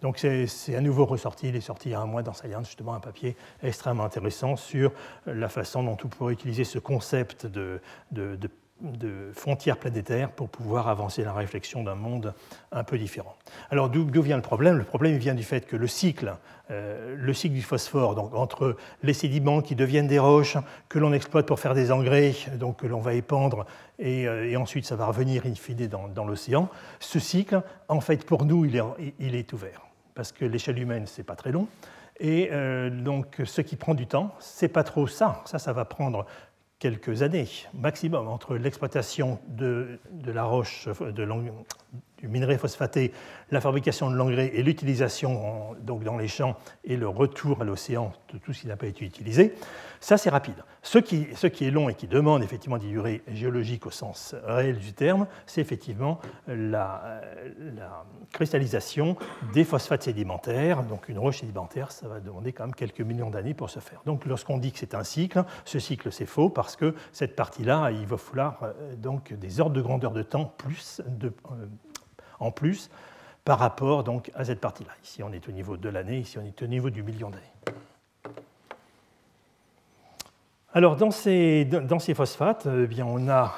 Donc 0.02 0.20
c'est 0.20 0.76
à 0.76 0.82
nouveau 0.82 1.06
ressorti, 1.06 1.50
il 1.50 1.56
est 1.56 1.62
sorti 1.62 1.90
il 1.90 1.92
y 1.94 1.96
a 1.96 2.00
un 2.00 2.06
mois 2.06 2.22
dans 2.22 2.34
Science, 2.34 2.68
justement 2.68 2.94
un 2.94 3.00
papier 3.00 3.36
extrêmement 3.64 4.04
intéressant 4.04 4.56
sur 4.56 4.92
la 5.26 5.50
façon 5.50 5.82
dont 5.82 5.98
on 6.04 6.08
pourrait 6.08 6.34
utiliser 6.34 6.66
ce 6.66 6.78
concept 6.78 7.48
de, 7.48 7.82
de, 8.12 8.50
frontières 9.34 9.78
planétaires 9.78 10.30
pour 10.30 10.50
pouvoir 10.50 10.88
avancer 10.88 11.24
la 11.24 11.34
réflexion 11.34 11.82
d'un 11.82 11.96
monde 11.96 12.36
un 12.72 12.84
peu 12.84 13.00
différent. 13.00 13.36
Alors 13.72 13.90
d'où 13.90 14.22
vient 14.22 14.36
le 14.36 14.44
problème? 14.44 14.78
Le 14.78 14.84
problème 14.84 15.18
vient 15.18 15.34
du 15.34 15.42
fait 15.42 15.66
que 15.66 15.76
le 15.76 15.88
cycle, 15.88 16.36
euh, 16.70 17.16
le 17.18 17.34
cycle 17.34 17.56
du 17.56 17.64
phosphore, 17.64 18.14
donc 18.14 18.36
entre 18.36 18.76
les 19.02 19.14
sédiments 19.14 19.62
qui 19.62 19.74
deviennent 19.74 20.08
des 20.08 20.20
roches, 20.20 20.58
que 20.90 21.00
l'on 21.00 21.12
exploite 21.12 21.48
pour 21.48 21.60
faire 21.60 21.74
des 21.74 21.92
engrais, 21.92 22.36
donc 22.60 22.82
que 22.82 22.88
l'on 22.88 23.02
va 23.02 23.16
épandre, 23.16 23.66
et, 23.98 24.28
euh, 24.28 24.56
ensuite 24.60 24.86
ça 24.86 24.96
va 24.96 25.08
revenir 25.08 25.44
in 25.48 26.08
dans, 26.14 26.26
l'océan, 26.26 26.70
ce 27.00 27.18
cycle, 27.18 27.64
en 27.88 28.00
fait, 28.00 28.28
pour 28.28 28.46
nous, 28.46 28.64
il 28.66 28.76
est 29.36 29.54
ouvert 29.54 29.87
parce 30.18 30.32
que 30.32 30.46
l'échelle 30.46 30.80
humaine, 30.80 31.06
c'est 31.06 31.24
pas 31.24 31.36
très 31.36 31.52
long. 31.52 31.68
Et 32.20 32.50
euh, 32.52 32.90
donc, 32.90 33.40
ce 33.46 33.62
qui 33.62 33.76
prend 33.76 33.94
du 33.94 34.08
temps, 34.08 34.34
c'est 34.40 34.68
pas 34.68 34.84
trop 34.84 35.06
ça. 35.06 35.44
Ça, 35.46 35.60
ça 35.60 35.74
va 35.74 35.86
prendre 35.86 36.26
quelques 36.80 37.22
années 37.22 37.48
maximum 37.76 38.28
entre 38.28 38.56
l'exploitation 38.56 39.40
de, 39.48 40.00
la 40.26 40.44
roche, 40.44 40.90
de, 41.00 41.24
du 42.18 42.28
minerai 42.28 42.58
phosphaté, 42.58 43.12
la 43.52 43.62
fabrication 43.62 44.10
de 44.10 44.16
l'engrais 44.16 44.52
et 44.56 44.64
l'utilisation 44.64 45.76
donc 45.82 46.04
dans 46.04 46.18
les 46.18 46.28
champs 46.28 46.58
et 46.84 46.98
le 46.98 47.08
retour 47.08 47.62
à 47.62 47.64
l'océan 47.64 48.12
de 48.34 48.40
tout 48.40 48.54
ce 48.54 48.62
qui 48.62 48.68
n'a 48.68 48.76
pas 48.76 48.88
été 48.88 49.06
utilisé, 49.06 49.54
ça 50.00 50.18
c'est 50.18 50.30
rapide. 50.30 50.64
Ce 50.82 50.98
qui, 51.00 51.28
ce 51.36 51.48
qui, 51.48 51.66
est 51.66 51.72
long 51.72 51.90
et 51.90 51.94
qui 51.96 52.08
demande 52.08 52.44
effectivement 52.44 52.78
des 52.78 52.88
durées 52.88 53.22
géologiques 53.28 53.86
au 53.86 53.92
sens 53.92 54.36
réel 54.46 54.78
du 54.78 54.94
terme, 54.94 55.28
c'est 55.46 55.62
effectivement 55.62 56.20
la, 56.48 57.22
la, 57.76 58.06
cristallisation 58.32 59.18
des 59.54 59.64
phosphates 59.64 60.04
sédimentaires. 60.04 60.84
Donc 60.84 61.10
une 61.10 61.20
roche 61.20 61.42
sédimentaire, 61.42 61.92
ça 61.92 62.08
va 62.08 62.20
demander 62.20 62.54
quand 62.54 62.66
même 62.66 62.76
quelques 62.76 63.02
millions 63.02 63.30
d'années 63.30 63.54
pour 63.54 63.70
se 63.70 63.80
faire. 63.80 64.02
Donc 64.06 64.26
lorsqu'on 64.26 64.58
dit 64.58 64.72
que 64.72 64.80
c'est 64.80 64.96
un 64.96 65.04
cycle, 65.04 65.44
ce 65.66 65.80
cycle 65.80 66.12
c'est 66.12 66.26
faux 66.26 66.50
parce 66.50 66.76
que 66.76 66.96
cette 67.12 67.36
partie-là, 67.36 67.92
il 67.92 68.06
va 68.06 68.18
falloir 68.18 68.60
euh, 68.64 68.96
donc 68.96 69.34
des 69.34 69.60
ordres 69.60 69.76
de 69.76 69.82
grandeur 69.82 70.12
de 70.12 70.24
temps 70.24 70.54
plus 70.58 71.02
de, 71.08 71.28
euh, 71.28 71.66
en 72.40 72.52
plus 72.52 72.90
par 73.44 73.60
rapport 73.60 74.04
donc, 74.04 74.30
à 74.36 74.44
cette 74.44 74.60
partie-là. 74.60 74.92
Ici, 75.04 75.24
on 75.24 75.32
est 75.32 75.48
au 75.48 75.52
niveau 75.52 75.78
de 75.78 75.88
l'année, 75.88 76.20
ici, 76.20 76.38
on 76.38 76.46
est 76.46 76.62
au 76.62 76.68
niveau 76.68 76.90
du 76.90 77.02
million 77.02 77.30
d'années. 77.30 77.44
Alors, 80.74 80.98
dans 80.98 81.12
ces, 81.12 81.66
phosphates, 82.14 82.68
eh 82.68 82.88
bien, 82.88 83.06
on 83.06 83.30
a, 83.30 83.56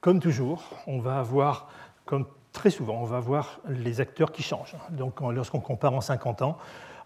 comme 0.00 0.20
toujours, 0.20 0.62
on 0.86 1.00
va 1.00 1.18
avoir, 1.18 1.68
comme 2.04 2.26
très 2.52 2.70
souvent, 2.70 3.02
on 3.02 3.04
va 3.04 3.16
avoir 3.16 3.60
les 3.68 4.00
acteurs 4.00 4.30
qui 4.30 4.42
changent. 4.42 4.76
Donc, 4.90 5.20
lorsqu'on 5.20 5.60
compare 5.60 5.94
en 5.94 6.00
50 6.00 6.42
ans, 6.42 6.56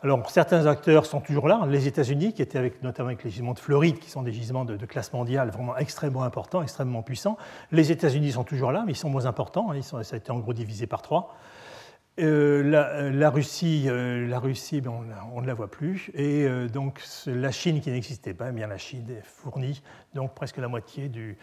Alors, 0.04 0.28
certains 0.30 0.66
acteurs 0.66 1.06
sont 1.06 1.20
toujours 1.20 1.46
là. 1.46 1.64
Les 1.68 1.86
États-Unis, 1.86 2.32
qui 2.32 2.42
étaient 2.42 2.58
avec, 2.58 2.82
notamment 2.82 3.10
avec 3.10 3.22
les 3.22 3.30
gisements 3.30 3.52
de 3.52 3.60
Floride, 3.60 4.00
qui 4.00 4.10
sont 4.10 4.22
des 4.22 4.32
gisements 4.32 4.64
de, 4.64 4.84
classe 4.84 5.12
mondiale 5.12 5.50
vraiment 5.50 5.76
extrêmement 5.76 6.24
importants, 6.24 6.60
extrêmement 6.60 7.02
puissants. 7.02 7.36
Les 7.70 7.92
États-Unis 7.92 8.32
sont 8.32 8.42
toujours 8.42 8.72
là, 8.72 8.82
mais 8.84 8.92
ils 8.92 8.96
sont 8.96 9.10
moins 9.10 9.26
importants. 9.26 9.70
Hein. 9.70 9.76
Ils 9.76 9.84
sont, 9.84 10.02
ça 10.02 10.16
a 10.16 10.18
été 10.18 10.32
en 10.32 10.40
gros 10.40 10.54
divisé 10.54 10.88
par 10.88 11.02
trois. 11.02 11.36
Euh, 12.20 13.10
la, 13.10 13.30
Russie, 13.30 13.84
euh, 13.86 14.28
la 14.28 14.38
Russie 14.38 14.82
ben, 14.82 14.92
on, 15.32 15.40
ne 15.40 15.46
la 15.46 15.54
voit 15.54 15.70
plus. 15.70 16.10
Et 16.12 16.44
euh, 16.44 16.68
donc 16.68 17.02
la 17.24 17.50
Chine 17.50 17.80
qui 17.80 17.90
n'existait 17.90 18.34
pas, 18.34 18.50
eh 18.50 18.52
bien 18.52 18.66
la 18.66 18.76
Chine 18.76 19.06
fournit 19.24 19.82
donc 20.12 20.34
presque 20.34 20.58
la 20.58 20.68
moitié 20.68 21.08
du, 21.08 21.38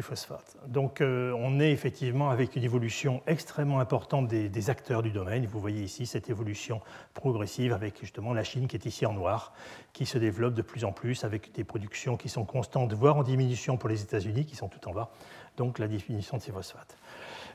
phosphate. 0.00 0.56
Donc 0.68 1.02
on 1.02 1.60
est 1.60 1.70
effectivement 1.70 2.30
avec 2.30 2.56
une 2.56 2.64
évolution 2.64 3.22
extrêmement 3.26 3.78
importante 3.78 4.26
des, 4.26 4.70
acteurs 4.70 5.02
du 5.02 5.10
domaine. 5.10 5.44
Vous 5.44 5.60
voyez 5.60 5.82
ici 5.82 6.06
cette 6.06 6.30
évolution 6.30 6.80
progressive 7.12 7.74
avec 7.74 8.00
justement 8.00 8.32
la 8.32 8.42
Chine 8.42 8.68
qui 8.68 8.76
est 8.76 8.86
ici 8.86 9.04
en 9.04 9.12
noir, 9.12 9.52
qui 9.92 10.06
se 10.06 10.16
développe 10.16 10.54
de 10.54 10.62
plus 10.62 10.86
en 10.86 10.92
plus 10.92 11.24
avec 11.24 11.52
des 11.52 11.64
productions 11.64 12.16
qui 12.16 12.30
sont 12.30 12.46
constantes, 12.46 12.94
voire 12.94 13.18
en 13.18 13.22
diminution 13.22 13.76
pour 13.76 13.90
les 13.90 14.00
États-Unis 14.00 14.46
qui 14.46 14.56
sont 14.56 14.68
tout 14.68 14.88
en 14.88 14.94
bas. 14.94 15.10
Donc 15.58 15.78
la 15.78 15.88
définition 15.88 16.38
de 16.38 16.42
ces 16.42 16.52
phosphates. 16.52 16.96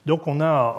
Donc 0.06 0.28
on 0.28 0.39
a, 0.39 0.76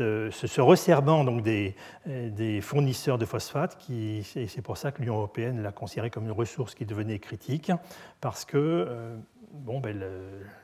euh, 0.00 0.30
ce, 0.32 0.60
resserrement 0.60 1.22
donc 1.22 1.42
des, 1.42 1.76
euh, 2.08 2.28
des, 2.30 2.60
fournisseurs 2.60 3.18
de 3.18 3.24
phosphate, 3.24 3.78
qui, 3.78 4.26
et 4.34 4.48
c'est 4.48 4.62
pour 4.62 4.76
ça 4.76 4.90
que 4.90 5.00
l'Union 5.00 5.14
européenne 5.14 5.62
l'a 5.62 5.70
considéré 5.70 6.10
comme 6.10 6.24
une 6.24 6.32
ressource 6.32 6.74
qui 6.74 6.84
devenait 6.86 7.20
critique, 7.20 7.70
parce 8.20 8.44
que 8.44 8.56
euh, 8.58 9.16
ben, 9.52 10.04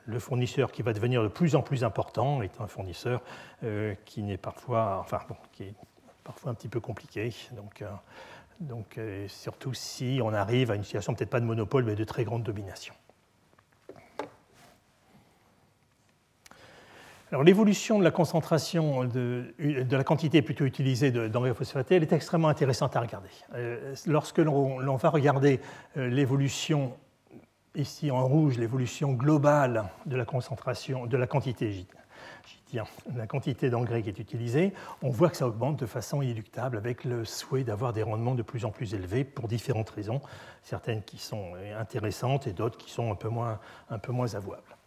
le, 0.05 0.19
fournisseur 0.19 0.73
qui 0.73 0.81
va 0.81 0.91
devenir 0.91 1.23
de 1.23 1.29
plus 1.29 1.55
en 1.55 1.61
plus 1.61 1.85
important 1.85 2.41
est 2.41 2.59
un 2.59 2.67
fournisseur 2.67 3.21
qui 4.05 4.23
n'est 4.23 4.37
parfois, 4.37 5.05
est 5.61 5.73
parfois 6.23 6.51
un 6.51 6.53
petit 6.53 6.67
peu 6.67 6.81
compliqué. 6.81 7.33
Donc, 7.55 7.83
donc 8.59 8.99
surtout 9.27 9.73
si 9.73 10.19
on 10.21 10.33
arrive 10.33 10.69
à 10.69 10.75
une 10.75 10.83
situation 10.83 11.13
peut-être 11.15 11.29
pas 11.29 11.39
de 11.39 11.45
monopole, 11.45 11.85
mais 11.85 11.95
de 11.95 12.03
très 12.03 12.23
grande 12.25 12.43
domination. 12.43 12.93
L'évolution 17.41 17.97
de 17.97 18.03
la 18.03 18.11
concentration 18.11 19.05
de, 19.05 19.53
la 19.89 20.03
quantité 20.03 20.41
plutôt 20.41 20.65
utilisée 20.65 21.11
d'engrais 21.11 21.53
phosphatés, 21.53 21.95
elle 21.95 22.03
est 22.03 22.13
extrêmement 22.13 22.49
intéressante 22.49 22.95
à 22.95 23.01
regarder. 23.01 23.29
Euh, 23.55 23.95
lorsque 24.05 24.37
l'on 24.37 24.95
va 24.95 25.09
regarder 25.09 25.59
euh, 25.97 26.07
l'évolution 26.07 26.93
ici 27.75 28.11
en 28.11 28.27
rouge, 28.27 28.57
l'évolution 28.59 29.13
globale 29.13 29.85
de 30.05 30.15
la 30.15 30.25
concentration, 30.25 31.07
de 31.07 31.17
la 31.17 31.25
quantité, 31.25 31.87
la 33.15 33.27
quantité 33.27 33.69
d'engrais 33.69 34.03
qui 34.03 34.09
est 34.09 34.19
utilisée, 34.19 34.73
on 35.01 35.09
voit 35.09 35.29
que 35.29 35.37
ça 35.37 35.47
augmente 35.47 35.79
de 35.79 35.85
façon 35.87 36.21
inéluctable 36.21 36.77
avec 36.77 37.03
le 37.03 37.25
souhait 37.25 37.63
d'avoir 37.63 37.93
des 37.93 38.03
rendements 38.03 38.35
de 38.35 38.43
plus 38.43 38.65
en 38.65 38.69
plus 38.69 38.93
élevés 38.93 39.23
pour 39.23 39.47
différentes 39.47 39.89
raisons, 39.89 40.21
certaines 40.61 41.01
qui 41.03 41.17
sont 41.17 41.53
intéressantes 41.79 42.45
et 42.45 42.53
d'autres 42.53 42.77
qui 42.77 42.91
sont 42.91 43.11
un 43.11 43.15
peu 43.15 43.29
moins 44.11 44.35
avouables. 44.35 44.77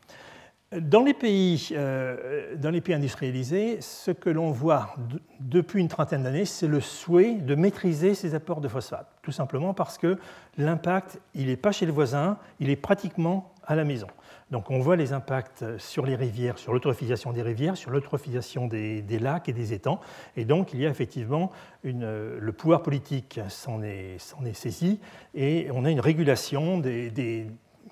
Dans 0.72 1.04
les, 1.04 1.14
pays, 1.14 1.68
euh, 1.72 2.56
dans 2.56 2.70
les 2.70 2.80
pays 2.80 2.96
industrialisés, 2.96 3.80
ce 3.80 4.10
que 4.10 4.28
l'on 4.28 4.50
voit 4.50 4.96
depuis 5.38 5.80
une 5.80 5.86
trentaine 5.86 6.24
d'années, 6.24 6.44
c'est 6.44 6.66
le 6.66 6.80
souhait 6.80 7.34
de 7.34 7.54
maîtriser 7.54 8.16
ces 8.16 8.34
apports 8.34 8.60
de 8.60 8.66
phosphate, 8.66 9.06
tout 9.22 9.30
simplement 9.30 9.74
parce 9.74 9.96
que 9.96 10.18
l'impact, 10.58 11.20
il 11.34 11.46
n'est 11.46 11.56
pas 11.56 11.70
chez 11.70 11.86
le 11.86 11.92
voisin, 11.92 12.38
il 12.58 12.68
est 12.68 12.76
pratiquement 12.76 13.52
à 13.64 13.76
la 13.76 13.84
maison. 13.84 14.08
Donc 14.50 14.70
on 14.70 14.80
voit 14.80 14.96
les 14.96 15.12
impacts 15.12 15.78
sur 15.78 16.04
les 16.04 16.16
rivières, 16.16 16.58
sur 16.58 16.72
l'eutrophisation 16.72 17.32
des 17.32 17.42
rivières, 17.42 17.76
sur 17.76 17.90
l'eutrophisation 17.90 18.66
des, 18.66 19.02
lacs 19.20 19.48
et 19.48 19.52
des 19.52 19.72
étangs. 19.72 20.00
Et 20.36 20.44
donc 20.44 20.72
il 20.72 20.80
y 20.80 20.86
a 20.86 20.88
effectivement 20.88 21.50
le 21.84 22.50
pouvoir 22.50 22.82
politique 22.82 23.40
s'en 23.48 23.82
est, 23.82 24.16
est, 24.44 24.52
saisi 24.54 25.00
et 25.34 25.68
on 25.72 25.84
a 25.84 25.90
une 25.90 26.00
régulation 26.00 26.78
des, 26.78 27.46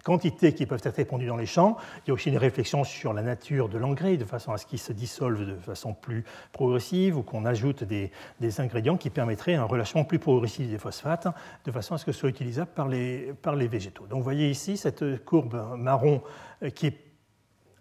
quantités 0.05 0.53
qui 0.53 0.67
peuvent 0.67 0.83
être 0.85 0.97
répandues 0.97 1.27
dans 1.27 1.37
les 1.37 1.47
champs. 1.47 1.77
Il 2.05 2.09
y 2.09 2.11
a 2.11 2.15
aussi 2.15 2.29
une 2.29 2.39
réflexion 2.39 2.85
sur 2.85 3.13
la 3.13 3.23
nature 3.23 3.69
de 3.69 3.79
l'engrais, 3.79 4.17
de 4.17 4.25
façon 4.25 4.53
à 4.53 4.59
ce 4.59 4.67
qu'il 4.67 4.79
se 4.79 4.93
dissolve 4.93 5.47
de 5.47 5.57
façon 5.57 5.95
plus 5.95 6.25
progressive 6.53 7.17
ou 7.17 7.23
qu'on 7.23 7.45
ajoute 7.45 7.83
des, 7.83 8.13
ingrédients 8.59 8.97
qui 8.97 9.11
permettraient 9.11 9.55
un 9.55 9.65
relâchement 9.65 10.05
plus 10.05 10.19
progressif 10.19 10.69
des 10.69 10.79
phosphates, 10.79 11.27
de 11.65 11.73
façon 11.73 11.95
à 11.95 11.99
ce 11.99 12.05
que 12.05 12.13
ce 12.13 12.21
soit 12.21 12.29
utilisable 12.29 12.71
par 12.75 12.87
les, 12.87 13.33
par 13.43 13.57
les 13.57 13.67
végétaux. 13.67 14.07
Donc 14.07 14.19
vous 14.19 14.25
voyez 14.25 14.51
ici 14.51 14.77
cette 14.77 15.25
courbe 15.25 15.75
marron 15.77 16.23
euh, 16.63 16.71
qui 16.71 16.87
est 16.87 17.04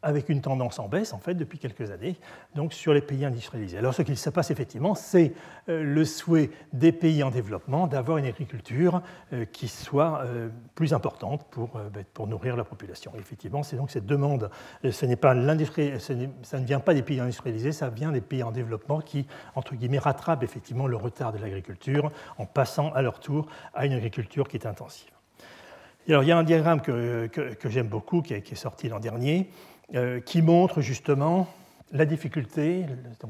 avec 0.04 0.30
une 0.30 0.42
tendance 0.42 0.78
en 0.80 0.88
baisse 0.88 1.14
en 1.14 1.20
fait 1.20 1.34
depuis 1.34 1.58
quelques 1.58 1.90
années, 1.90 2.18
donc 2.56 2.74
sur 2.74 2.94
les 2.94 3.02
pays 3.02 3.26
industrialisés. 3.26 3.78
Alors 3.78 3.94
ce 3.94 4.02
qu'il 4.02 4.18
se 4.18 4.30
passe 4.30 4.52
effectivement, 4.52 4.94
c'est 4.94 5.34
euh, 5.70 5.82
le 5.82 6.06
souhait 6.06 6.52
des 6.74 6.92
pays 6.92 7.24
en 7.24 7.32
développement 7.32 7.88
d'avoir 7.88 8.18
une 8.18 8.26
agriculture 8.26 9.02
euh, 9.32 9.46
qui 9.46 9.68
soit 9.68 10.22
euh, 10.26 10.50
plus 10.76 10.94
importante 10.94 11.46
pour, 11.50 11.80
ben, 11.94 12.04
pour 12.14 12.28
nourrir 12.28 12.56
la 12.56 12.66
population. 12.66 13.14
effectivement, 13.18 13.64
c'est 13.64 13.78
donc 13.78 13.90
cette 13.90 14.06
demande. 14.06 14.50
Ce 14.90 15.06
n'est 15.06 15.16
pas 15.16 15.34
l'industrie, 15.34 15.94
ça 16.00 16.60
ne 16.60 16.66
vient 16.66 16.82
pas 16.82 16.94
des 16.94 17.02
pays 17.02 17.20
industrialisés, 17.20 17.72
ça 17.72 17.90
vient 17.90 18.12
des 18.12 18.22
pays 18.22 18.44
en 18.44 18.52
développement 18.52 19.00
qui 19.00 19.26
entre 19.56 19.76
guillemets 19.76 20.00
rattrapent 20.00 20.44
effectivement 20.44 20.88
le 20.88 20.98
retard 20.98 21.32
de 21.32 21.38
l'agriculture 21.38 22.12
en 22.38 22.46
passant 22.46 22.92
à 22.94 23.02
leur 23.02 23.20
tour 23.20 23.48
à 23.74 23.86
une 23.86 23.94
agriculture 23.94 24.48
qui 24.48 24.58
est 24.58 24.66
intensive. 24.66 25.12
alors, 26.10 26.24
il 26.24 26.28
y 26.28 26.32
a 26.32 26.38
un 26.38 26.44
diagramme 26.44 26.82
que, 26.82 27.28
que, 27.28 27.70
j'aime 27.70 27.88
beaucoup, 27.88 28.22
qui 28.22 28.34
est 28.34 28.56
sorti 28.56 28.90
l'an 28.90 29.00
dernier, 29.00 29.50
euh, 29.96 30.20
qui 30.20 30.42
montre 30.42 30.82
justement 30.82 31.48
la 31.92 32.06
difficulté, 32.06 32.86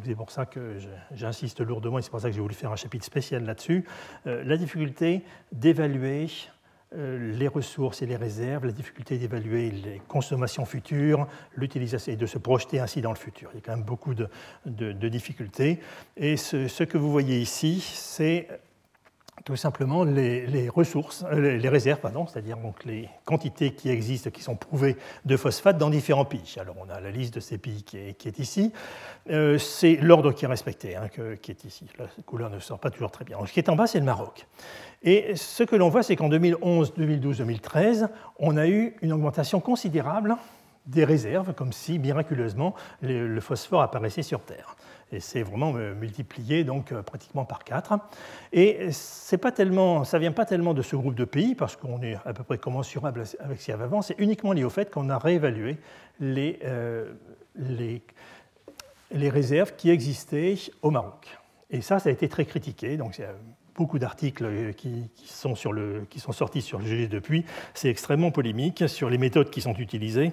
c'est 0.06 0.16
pour 0.16 0.32
ça 0.32 0.46
que 0.46 0.78
j'insiste 1.14 1.60
lourdement, 1.60 2.00
et 2.00 2.02
c'est 2.02 2.10
pour 2.10 2.22
ça 2.22 2.30
que 2.30 2.36
j'ai 2.36 2.42
voulu 2.42 2.56
faire 2.56 2.72
un 2.72 2.78
chapitre 2.78 3.06
spécial 3.06 3.44
là-dessus, 3.44 3.84
euh, 4.26 4.42
la 4.46 4.56
difficulté 4.56 5.24
d'évaluer 5.52 6.28
euh, 6.96 7.34
les 7.34 7.48
ressources 7.48 8.04
et 8.04 8.06
les 8.06 8.16
réserves, 8.16 8.66
la 8.66 8.72
difficulté 8.72 9.18
d'évaluer 9.18 9.72
les 9.72 10.00
consommations 10.08 10.64
futures, 10.64 11.28
l'utilisation 11.56 12.14
et 12.14 12.16
de 12.16 12.26
se 12.28 12.38
projeter 12.38 12.80
ainsi 12.80 13.02
dans 13.02 13.10
le 13.10 13.18
futur. 13.18 13.50
Il 13.54 13.56
y 13.56 13.58
a 13.58 13.62
quand 13.62 13.76
même 13.76 13.86
beaucoup 13.86 14.14
de, 14.14 14.30
difficultés. 15.10 15.80
Et 16.18 16.38
ce, 16.38 16.84
que 16.84 16.98
vous 17.00 17.12
voyez 17.12 17.40
ici, 17.40 17.82
c'est 17.82 18.48
tout 19.46 19.56
simplement 19.56 20.04
les, 20.04 20.70
ressources, 20.70 21.26
euh, 21.32 21.58
les, 21.58 21.70
réserves, 21.70 22.00
c'est-à-dire 22.32 22.58
les 22.86 23.10
quantités 23.26 23.74
qui 23.74 23.90
existent, 23.90 24.30
qui 24.30 24.42
sont 24.42 24.56
prouvées 24.56 24.96
de 25.26 25.38
phosphate 25.38 25.78
dans 25.78 25.90
différents 25.90 26.26
pays. 26.26 26.56
Alors 26.60 26.76
on 26.80 26.90
a 26.90 27.00
la 27.00 27.12
liste 27.12 27.34
de 27.34 27.40
ces 27.40 27.58
pays 27.58 27.84
qui 27.84 27.98
est, 27.98 28.40
ici. 28.40 28.72
Euh, 29.30 29.58
c'est 29.58 29.96
l'ordre 29.96 30.32
qui 30.32 30.46
est 30.46 30.48
respecté, 30.48 30.96
hein, 30.96 31.08
qui 31.42 31.52
est 31.52 31.66
ici. 31.66 31.86
La 31.98 32.06
couleur 32.26 32.50
ne 32.50 32.60
sort 32.60 32.80
pas 32.80 32.90
toujours 32.90 33.12
très 33.12 33.26
bien. 33.26 33.38
ce 33.46 33.52
qui 33.52 33.60
est 33.60 33.70
en 33.70 33.76
bas, 33.76 33.88
c'est 33.88 34.00
le 34.00 34.06
Maroc. 34.06 34.48
Et 35.02 35.36
ce 35.36 35.64
que 35.64 35.76
l'on 35.76 35.90
voit, 35.90 36.04
c'est 36.04 36.16
qu'en 36.16 36.30
2011, 36.30 36.94
2012, 36.96 37.38
2013, 37.40 38.10
on 38.40 38.56
a 38.56 38.68
eu 38.68 38.96
une 39.02 39.12
augmentation 39.12 39.60
considérable 39.60 40.38
des 40.86 41.06
réserves, 41.06 41.54
comme 41.54 41.74
si 41.74 41.98
miraculeusement 41.98 42.76
le 43.02 43.40
phosphore 43.40 43.82
apparaissait 43.82 44.22
sur 44.22 44.42
Terre 44.42 44.76
et 45.14 45.20
c'est 45.20 45.44
vraiment 45.44 45.74
euh, 45.76 45.94
multiplié 45.94 46.64
donc 46.64 46.92
euh, 46.92 47.02
pratiquement 47.02 47.46
par 47.46 47.64
4. 47.64 47.94
Et 48.52 48.90
pas 49.42 49.52
tellement, 49.52 50.04
ça 50.04 50.20
vient 50.20 50.32
pas 50.32 50.46
tellement 50.46 50.74
de 50.74 50.82
ce 50.82 50.96
groupe 50.96 51.16
de 51.16 51.26
pays, 51.26 51.56
parce 51.56 51.76
qu'on 51.76 52.02
est 52.02 52.18
à 52.26 52.34
peu 52.34 52.44
près 52.44 52.58
commensurable 52.58 53.24
avec 53.40 53.60
ce 53.60 53.66
qu'il 53.66 53.72
y 53.72 53.76
avait 53.76 53.84
avant, 53.84 54.02
c'est 54.02 54.16
uniquement 54.20 54.54
lié 54.54 54.64
au 54.64 54.70
fait 54.70 54.92
qu'on 54.92 55.10
a 55.10 55.18
réévalué 55.18 55.78
les, 56.20 56.60
euh, 56.64 57.14
les, 57.56 58.02
réserves 59.30 59.76
qui 59.76 59.90
existaient 59.90 60.56
au 60.82 60.92
Maroc. 60.92 61.38
Et 61.70 61.82
ça, 61.82 62.00
ça 62.00 62.10
a 62.10 62.12
été 62.12 62.30
très 62.30 62.46
critiqué, 62.46 62.98
donc 62.98 63.20
a 63.20 63.34
beaucoup 63.76 63.98
d'articles 63.98 64.74
qui, 64.76 65.10
qui, 65.16 65.28
sont 65.28 65.56
qui 66.10 66.20
sont 66.20 66.32
sortis 66.32 66.62
sur 66.62 66.78
le 66.80 66.86
GG 66.86 67.08
depuis, 67.08 67.44
c'est 67.74 67.90
extrêmement 67.90 68.30
polémique 68.30 68.88
sur 68.88 69.10
les 69.10 69.18
méthodes 69.18 69.50
qui 69.50 69.62
sont 69.62 69.74
utilisées 69.74 70.32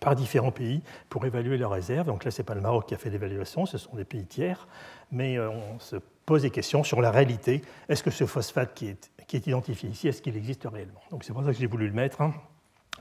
par 0.00 0.14
différents 0.14 0.50
pays 0.50 0.82
pour 1.08 1.24
évaluer 1.26 1.56
leurs 1.56 1.70
réserves. 1.70 2.06
Donc 2.06 2.24
là, 2.24 2.30
ce 2.30 2.40
n'est 2.40 2.46
pas 2.46 2.54
le 2.54 2.60
Maroc 2.60 2.86
qui 2.86 2.94
a 2.94 2.98
fait 2.98 3.10
l'évaluation, 3.10 3.66
ce 3.66 3.78
sont 3.78 3.96
des 3.96 4.04
pays 4.04 4.26
tiers, 4.26 4.68
mais 5.10 5.36
euh, 5.36 5.50
on 5.50 5.78
se 5.78 5.96
pose 6.26 6.42
des 6.42 6.50
questions 6.50 6.84
sur 6.84 7.00
la 7.00 7.10
réalité. 7.10 7.62
Est-ce 7.88 8.02
que 8.02 8.10
ce 8.10 8.26
phosphate 8.26 8.74
qui 8.74 8.88
est, 8.88 9.46
identifié 9.46 9.90
ici, 9.90 10.08
est-ce 10.08 10.22
qu'il 10.22 10.36
existe 10.36 10.66
réellement? 10.70 11.00
Donc 11.10 11.24
c'est 11.24 11.32
pour 11.32 11.42
ça 11.44 11.52
que 11.52 11.58
j'ai 11.58 11.66
voulu 11.66 11.86
le 11.86 11.94
mettre. 11.94 12.20
Hein, 12.20 12.34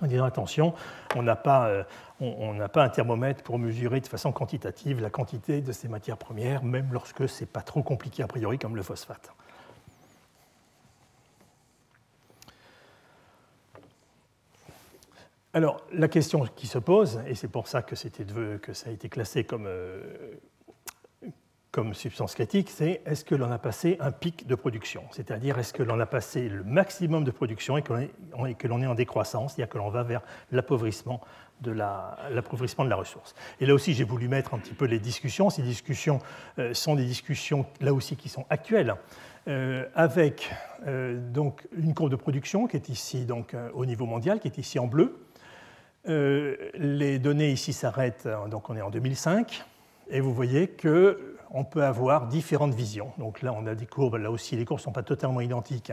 en 0.02 0.08
disant 0.08 0.26
attention, 0.26 0.73
on 1.15 1.23
n'a 1.23 1.36
pas, 1.36 1.67
euh, 1.67 1.84
on, 2.19 2.56
pas 2.67 2.84
un 2.84 2.89
thermomètre 2.89 3.43
pour 3.43 3.58
mesurer 3.58 4.00
de 4.00 4.08
façon 4.08 4.32
quantitative 4.32 5.02
la 5.02 5.10
quantité 5.10 5.62
de 5.62 5.71
ces 5.71 5.88
matières 5.88 6.17
premières, 6.17 6.63
même 6.63 6.89
lorsque 6.91 7.28
ce 7.28 7.41
n'est 7.41 7.47
pas 7.47 7.62
trop 7.62 7.82
compliqué 7.82 8.21
a 8.21 8.28
priori 8.28 8.60
comme 8.60 8.76
le 8.76 8.84
phosphate. 8.84 9.32
Alors, 15.58 15.82
la 15.91 16.08
question 16.08 16.46
qui 16.56 16.67
se 16.67 16.78
pose, 16.78 17.20
et 17.26 17.34
c'est 17.34 17.48
pour 17.48 17.67
ça 17.67 17.82
que, 17.82 17.96
ça 17.96 18.10
a 18.10 18.91
été 18.91 19.10
classé 19.10 19.43
comme, 19.43 19.65
euh, 19.65 20.04
comme 21.72 21.96
substance 21.96 22.36
critique, 22.36 22.70
c'est 22.70 23.02
est-ce 23.08 23.26
que 23.26 23.34
l'on 23.34 23.50
a 23.50 23.58
passé 23.58 23.98
un 24.00 24.12
pic 24.12 24.46
de 24.46 24.54
production? 24.54 25.02
C'est-à-dire 25.10 25.58
est-ce 25.58 25.74
que 25.74 25.82
l'on 25.82 26.00
a 26.00 26.06
passé 26.06 26.48
le 26.48 26.63
maximum 26.63 27.24
de 27.24 27.32
production 27.32 27.76
et 27.76 27.82
que 27.82 28.67
l'on 28.67 28.82
est 28.84 28.86
en 28.86 28.93
décroissance, 28.93 29.56
c'est-à-dire 29.56 29.74
que 29.74 29.80
l'on 29.80 29.89
va 29.89 30.04
vers 30.04 30.22
l'appauvrissement 30.52 31.22
de 31.62 31.72
la, 31.72 32.15
ressource? 32.91 33.34
Et 33.60 33.65
là 33.65 33.74
aussi, 33.74 33.96
j'ai 33.96 34.04
voulu 34.04 34.28
mettre 34.28 34.54
un 34.54 34.60
petit 34.60 34.76
peu 34.76 34.86
les 34.86 35.00
discussions. 35.00 35.50
Ces 35.50 35.63
discussions 35.63 36.20
euh, 36.60 36.76
sont 36.76 36.93
des 36.93 37.05
discussions, 37.05 37.66
là 37.82 37.95
aussi, 37.95 38.16
qui 38.16 38.30
sont 38.30 38.45
actuelles, 38.51 38.93
euh, 39.47 39.88
avec 39.95 40.51
donc 41.34 41.68
une 41.76 41.95
courbe 41.95 42.12
de 42.12 42.16
production 42.16 42.68
qui 42.68 42.76
est 42.76 42.89
ici 42.89 43.26
donc, 43.26 43.55
au 43.74 43.88
niveau 43.88 44.05
mondial, 44.05 44.39
qui 44.39 44.47
est 44.47 44.60
ici 44.60 44.78
en 44.78 44.86
bleu. 44.86 45.18
Les 46.08 47.20
données 47.20 47.51
ici 47.51 47.74
s'arrêtent, 47.74 48.28
donc 48.49 48.70
on 48.70 48.76
est 48.76 48.82
en 48.82 48.89
2005, 48.89 49.64
et 50.10 50.22
vous 50.22 50.34
voyez 50.34 50.68
qu'on 50.68 51.64
peut 51.64 51.84
avoir 51.84 52.28
différentes 52.28 52.74
visions. 52.74 53.12
Donc 53.18 53.41
là, 53.41 53.53
on 53.53 53.66
a 53.68 53.76
des 53.76 53.86
courbes, 53.86 54.16
là 54.16 54.32
aussi, 54.32 54.55
les 54.55 54.66
courbes 54.66 54.80
ne 54.80 54.84
sont 54.84 54.91
pas 54.91 55.03
totalement 55.03 55.41
identiques. 55.41 55.91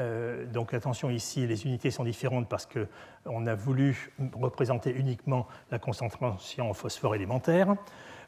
Euh, 0.00 0.44
donc 0.46 0.74
attention 0.74 1.10
ici, 1.10 1.46
les 1.46 1.66
unités 1.66 1.90
sont 1.90 2.04
différentes 2.04 2.48
parce 2.48 2.66
qu'on 2.66 3.46
a 3.46 3.54
voulu 3.54 4.12
représenter 4.34 4.90
uniquement 4.90 5.46
la 5.70 5.78
concentration 5.78 6.70
en 6.70 6.74
phosphore 6.74 7.14
élémentaire. 7.14 7.76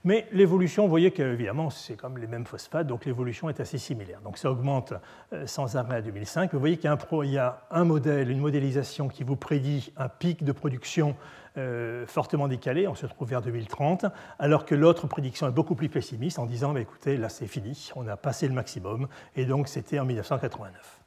Mais 0.07 0.25
l'évolution, 0.31 0.85
vous 0.85 0.89
voyez 0.89 1.11
qu'évidemment, 1.11 1.69
c'est 1.69 1.97
comme 1.97 2.17
les 2.19 2.29
mêmes 2.29 2.47
phosphates, 2.47 2.87
donc 2.87 3.07
l'évolution 3.07 3.49
est 3.49 3.59
assez 3.59 3.77
similaire. 3.77 4.21
Donc 4.21 4.39
ça 4.39 4.49
augmente 4.53 4.95
euh, 5.33 5.49
sans 5.49 5.75
arrêt 5.75 5.97
à 5.97 6.01
2005. 6.01 6.53
Vous 6.53 6.61
voyez 6.61 6.77
qu'il 6.77 6.89
y, 6.89 7.39
a 7.39 7.67
un, 7.73 7.85
modèle, 7.85 8.31
une 8.31 8.39
modélisation 8.39 9.09
qui 9.09 9.25
vous 9.25 9.35
prédit 9.35 9.93
un 9.97 10.09
pic 10.09 10.45
de 10.45 10.53
production 10.53 11.17
euh, 11.59 12.07
fortement 12.07 12.47
décalé, 12.47 12.87
on 12.87 12.95
se 12.95 13.07
trouve 13.07 13.31
vers 13.31 13.43
2030, 13.43 14.07
alors 14.39 14.65
que 14.65 14.77
l'autre 14.77 15.09
prédiction 15.09 15.49
est 15.49 15.53
beaucoup 15.53 15.75
plus 15.75 15.89
pessimiste 15.89 16.39
en 16.39 16.47
disant, 16.47 16.73
bah, 16.73 16.83
écoutez, 16.83 17.17
là 17.17 17.29
c'est 17.29 17.49
fini, 17.49 17.91
on 17.97 18.07
a 18.07 18.17
passé 18.17 18.47
le 18.47 18.55
maximum, 18.55 19.09
et 19.35 19.45
donc 19.45 19.67
c'était 19.67 19.99
en 19.99 20.05
1989. 20.05 21.06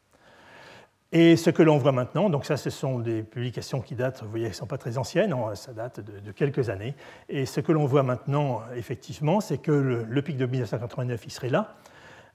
Et 1.11 1.37
ce 1.37 1.49
que 1.49 1.63
l'on 1.63 1.77
voit 1.79 1.91
maintenant, 1.91 2.29
donc 2.29 2.45
ça, 2.45 2.55
ce 2.55 2.69
sont 2.69 2.99
des 2.99 3.23
publications 3.23 3.81
qui 3.81 3.95
datent, 3.95 4.21
vous 4.21 4.29
voyez, 4.29 4.45
elles 4.45 4.51
ne 4.51 4.55
sont 4.55 4.67
pas 4.67 4.77
très 4.77 4.99
anciennes, 4.99 5.33
hein, 5.33 5.55
ça 5.55 5.73
date 5.73 6.01
de, 6.01 6.31
quelques 6.31 6.69
années. 6.69 6.93
Et 7.29 7.47
ce 7.47 7.61
que 7.61 7.71
l'on 7.71 7.85
voit 7.85 8.03
maintenant, 8.03 8.61
effectivement, 8.75 9.41
c'est 9.41 9.57
que 9.57 9.71
le, 9.71 10.21
pic 10.21 10.37
de 10.37 10.45
1989, 10.45 11.21
il 11.25 11.31
serait 11.31 11.49
là. 11.49 11.77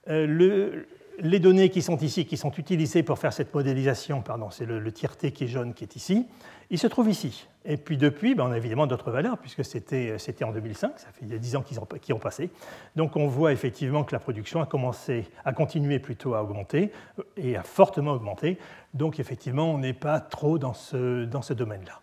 Euh, 0.09 0.27
le, 0.27 0.87
les 1.19 1.39
données 1.39 1.69
qui 1.69 1.81
sont 1.81 1.97
ici, 1.97 2.25
qui 2.25 2.37
sont 2.37 2.51
utilisées 2.51 3.03
pour 3.03 3.17
faire 3.17 3.33
cette 3.33 3.53
modélisation, 3.53 4.21
pardon, 4.21 4.49
c'est 4.49 4.65
le, 4.65 4.91
tiers 4.91 5.15
T 5.15 5.31
qui 5.31 5.45
est 5.45 5.47
jaune 5.47 5.73
qui 5.73 5.83
est 5.83 5.95
ici, 5.95 6.27
il 6.69 6.79
se 6.79 6.87
trouve 6.87 7.09
ici. 7.09 7.47
Et 7.65 7.77
puis 7.77 7.97
depuis, 7.97 8.35
ben, 8.35 8.45
on 8.45 8.51
a 8.51 8.57
évidemment 8.57 8.87
d'autres 8.87 9.11
valeurs, 9.11 9.37
puisque 9.37 9.65
c'était 9.65 10.43
en 10.43 10.51
2005, 10.51 10.99
ça 10.99 11.07
fait 11.11 11.25
il 11.25 11.31
y 11.31 11.35
a 11.35 11.39
10 11.39 11.55
ans 11.55 11.61
qu'ils 11.63 11.79
ont, 12.13 12.19
passé. 12.19 12.49
Donc 12.95 13.15
on 13.15 13.27
voit 13.27 13.51
effectivement 13.51 14.03
que 14.03 14.13
la 14.13 14.19
production 14.19 14.61
a 14.61 14.65
commencé, 14.65 15.25
à 15.43 15.53
continuer 15.53 15.99
plutôt 15.99 16.35
à 16.35 16.43
augmenter, 16.43 16.91
et 17.37 17.57
a 17.57 17.63
fortement 17.63 18.11
augmenté. 18.11 18.59
Donc 18.93 19.19
effectivement, 19.19 19.73
on 19.73 19.79
n'est 19.79 19.93
pas 19.93 20.19
trop 20.19 20.59
dans 20.59 20.73
ce, 20.73 21.25
dans 21.25 21.41
ce 21.41 21.53
domaine-là. 21.53 22.01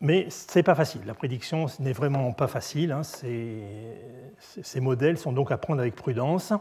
Mais 0.00 0.30
ce 0.30 0.58
n'est 0.58 0.62
pas 0.62 0.74
facile. 0.74 1.02
La 1.06 1.12
prédiction 1.12 1.66
n'est 1.78 1.92
vraiment 1.92 2.32
pas 2.32 2.46
facile. 2.46 2.92
Hein. 2.92 3.02
Ces, 3.02 4.80
modèles 4.80 5.18
sont 5.18 5.32
donc 5.32 5.52
à 5.52 5.58
prendre 5.58 5.80
avec 5.80 5.94
prudence. 5.94 6.54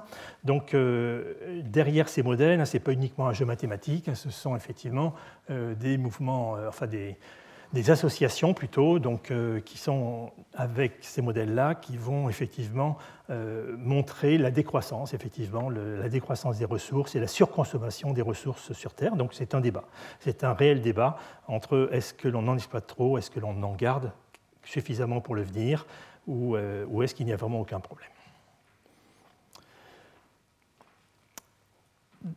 Donc, 0.44 0.74
euh, 0.74 1.62
derrière 1.64 2.10
ces 2.10 2.22
modèles, 2.22 2.60
hein, 2.60 2.66
ce 2.66 2.76
n'est 2.76 2.84
pas 2.84 2.92
uniquement 2.92 3.30
un 3.30 3.34
jeu 3.34 3.46
mathématique, 3.46 4.10
hein, 4.10 4.16
ce 4.16 4.30
sont 4.30 4.58
effectivement 4.58 5.14
euh, 5.50 5.74
des 5.74 5.98
mouvements, 5.98 6.58
euh, 6.58 6.68
enfin 6.68 6.86
des, 6.86 7.18
des 7.74 7.92
associations 7.92 8.54
plutôt, 8.54 9.00
donc, 9.00 9.30
euh, 9.30 9.60
qui 9.60 9.78
sont 9.78 10.32
avec 10.56 10.94
ces 11.02 11.22
modèles-là, 11.22 11.76
qui 11.76 11.98
vont 11.98 12.28
effectivement 12.28 12.98
euh, 13.30 13.76
montrer 13.78 14.38
la 14.38 14.50
décroissance, 14.50 15.14
effectivement, 15.14 15.70
la 15.70 16.10
décroissance 16.10 16.58
des 16.58 16.66
ressources 16.66 17.16
et 17.16 17.20
la 17.20 17.28
surconsommation 17.28 18.12
des 18.12 18.24
ressources 18.24 18.74
sur 18.74 18.94
Terre. 18.94 19.16
Donc 19.16 19.34
c'est 19.34 19.54
un 19.54 19.62
débat. 19.62 19.84
C'est 20.20 20.44
un 20.44 20.54
réel 20.54 20.82
débat 20.82 21.18
entre 21.48 21.90
est-ce 21.92 22.14
que 22.14 22.28
l'on 22.28 22.48
en 22.48 22.56
exploite 22.56 22.88
trop, 22.88 23.18
est-ce 23.18 23.30
que 23.30 23.40
l'on 23.40 23.62
en 23.62 23.76
garde 23.76 24.12
suffisamment 24.64 25.22
pour 25.22 25.36
le 25.36 25.44
venir, 25.44 25.86
euh, 26.28 26.86
ou 26.90 27.04
est-ce 27.04 27.16
qu'il 27.16 27.26
n'y 27.26 27.34
a 27.34 27.38
vraiment 27.38 27.62
aucun 27.62 27.80
problème. 27.80 28.10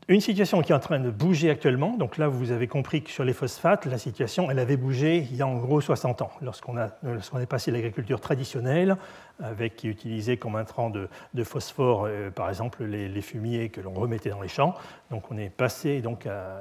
Une 0.09 0.21
situation 0.21 0.63
qui 0.63 0.71
est 0.71 0.75
en 0.75 0.81
train 0.81 1.01
de 1.01 1.11
bouger 1.11 1.51
actuellement. 1.51 1.97
Donc 1.97 2.17
là, 2.17 2.29
vous 2.29 2.53
avez 2.53 2.69
compris 2.69 3.03
que 3.03 3.11
sur 3.11 3.25
les 3.25 3.33
phosphates, 3.33 3.87
la 3.87 3.99
situation, 3.99 4.51
elle 4.51 4.61
avait 4.61 4.77
bougé 4.77 5.27
il 5.31 5.37
y 5.37 5.43
a 5.43 5.47
en 5.47 5.57
gros 5.57 5.81
60 5.81 6.23
ans, 6.23 6.31
lorsqu'on 6.41 6.79
est 6.79 7.47
passé 7.47 7.73
de 7.73 7.77
l'agriculture 7.77 8.21
traditionnelle, 8.21 8.97
avec 9.43 9.75
qui 9.75 9.89
utilisait 9.89 10.37
comme 10.37 10.55
intrant 10.55 10.89
de, 10.89 11.09
de 11.35 11.45
phosphore, 11.45 12.05
euh, 12.07 12.31
par 12.31 12.49
exemple, 12.49 12.85
les, 12.85 13.23
fumiers 13.23 13.71
que 13.71 13.81
l'on 13.81 13.93
remettait 13.93 14.31
dans 14.31 14.41
les 14.41 14.49
champs. 14.49 14.75
Donc 15.11 15.31
on 15.31 15.39
est 15.39 15.51
passé 15.51 16.01
donc 16.01 16.27
à 16.27 16.61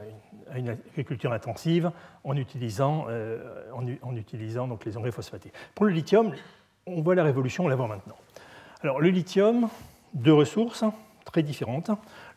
une, 0.55 0.69
agriculture 0.69 1.31
intensive 1.31 1.91
en 2.23 2.35
utilisant, 2.35 3.05
euh, 3.09 3.39
en, 3.73 4.15
utilisant 4.15 4.67
donc 4.67 4.83
les 4.85 4.97
engrais 4.97 5.11
phosphatés. 5.11 5.51
Pour 5.75 5.85
le 5.85 5.91
lithium, 5.91 6.33
on 6.87 7.01
voit 7.01 7.13
la 7.13 7.23
révolution, 7.23 7.65
on 7.65 7.67
la 7.67 7.75
voit 7.75 7.87
maintenant. 7.87 8.15
Alors 8.81 8.99
le 8.99 9.09
lithium, 9.09 9.69
deux 10.13 10.33
ressources 10.33 10.83
très 11.25 11.43
différentes. 11.43 11.91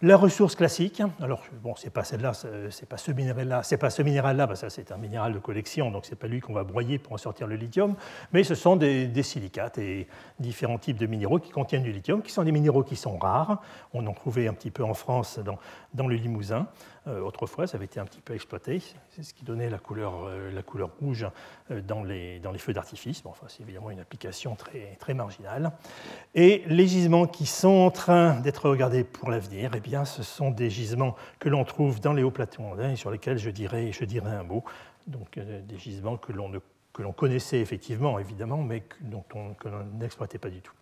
La 0.04 0.18
ressource 0.18 0.54
classique, 0.54 1.00
alors 1.18 1.42
bon, 1.62 1.74
c'est 1.76 1.88
pas 1.88 2.04
celle-là, 2.04 2.32
c'est 2.68 2.86
pas 2.86 2.98
ce 2.98 3.10
minéral-là, 3.10 3.62
c'est 3.62 3.78
pas 3.78 3.88
ce 3.88 4.02
minéral-là, 4.02 4.46
parce 4.46 4.60
que 4.60 4.68
c'est 4.68 4.92
un 4.92 4.98
minéral 4.98 5.32
de 5.32 5.38
collection, 5.38 5.90
donc 5.90 6.04
c'est 6.04 6.14
pas 6.14 6.26
lui 6.26 6.40
qu'on 6.40 6.52
va 6.52 6.62
broyer 6.62 6.98
pour 6.98 7.14
en 7.14 7.16
sortir 7.16 7.46
le 7.46 7.56
lithium, 7.56 7.94
mais 8.30 8.44
ce 8.44 8.54
sont 8.54 8.76
des, 8.76 9.22
silicates 9.22 9.78
et 9.78 10.06
différents 10.38 10.76
types 10.76 10.98
de 10.98 11.06
minéraux 11.06 11.38
qui 11.38 11.50
contiennent 11.50 11.84
du 11.84 11.90
lithium, 11.90 12.20
qui 12.20 12.32
sont 12.32 12.44
des 12.44 12.52
minéraux 12.52 12.82
qui 12.82 12.96
sont 12.96 13.16
rares. 13.16 13.62
On 13.94 14.06
en 14.06 14.12
trouvait 14.12 14.46
un 14.46 14.52
petit 14.52 14.70
peu 14.70 14.84
en 14.84 14.92
France 14.92 15.40
dans 15.94 16.06
le 16.06 16.16
Limousin. 16.16 16.66
Euh, 17.06 17.20
autrefois, 17.20 17.66
ça 17.66 17.76
avait 17.76 17.84
été 17.84 18.00
un 18.00 18.06
petit 18.06 18.22
peu 18.22 18.34
exploité. 18.34 18.80
C'est 19.10 19.22
ce 19.22 19.34
qui 19.34 19.44
donnait 19.44 19.68
la 19.68 19.78
couleur, 19.78 20.24
euh, 20.24 20.62
rouge 21.00 21.26
euh, 21.70 21.82
dans 21.82 22.02
les, 22.02 22.40
feux 22.56 22.72
d'artifice. 22.72 23.22
Bon, 23.22 23.30
enfin, 23.30 23.46
c'est 23.48 23.62
évidemment 23.62 23.90
une 23.90 24.00
application 24.00 24.56
très, 24.56 25.14
marginale. 25.14 25.72
Et 26.34 26.62
les 26.66 26.86
gisements 26.86 27.26
qui 27.26 27.44
sont 27.44 27.68
en 27.68 27.90
train 27.90 28.40
d'être 28.40 28.70
regardés 28.70 29.04
pour 29.04 29.30
l'avenir, 29.30 29.72
eh 29.74 29.80
bien, 29.80 30.06
ce 30.06 30.22
sont 30.22 30.50
des 30.50 30.70
gisements 30.70 31.14
que 31.38 31.50
l'on 31.50 31.64
trouve 31.64 32.00
dans 32.00 32.14
les 32.14 32.22
hauts 32.22 32.30
plateaux 32.30 32.62
andins 32.62 32.90
et 32.90 32.96
sur 32.96 33.10
lesquels 33.10 33.36
je 33.38 33.50
dirais, 33.50 33.90
un 34.24 34.42
mot. 34.42 34.64
Donc, 35.06 35.38
des 35.38 35.78
gisements 35.78 36.16
que 36.16 36.32
l'on 36.32 37.12
connaissait 37.12 37.60
effectivement, 37.60 38.18
évidemment, 38.18 38.62
mais 38.62 38.80
que 38.80 38.96
l'on 39.68 39.84
n'exploitait 39.98 40.38
pas 40.38 40.48
du 40.48 40.62
tout. 40.62 40.72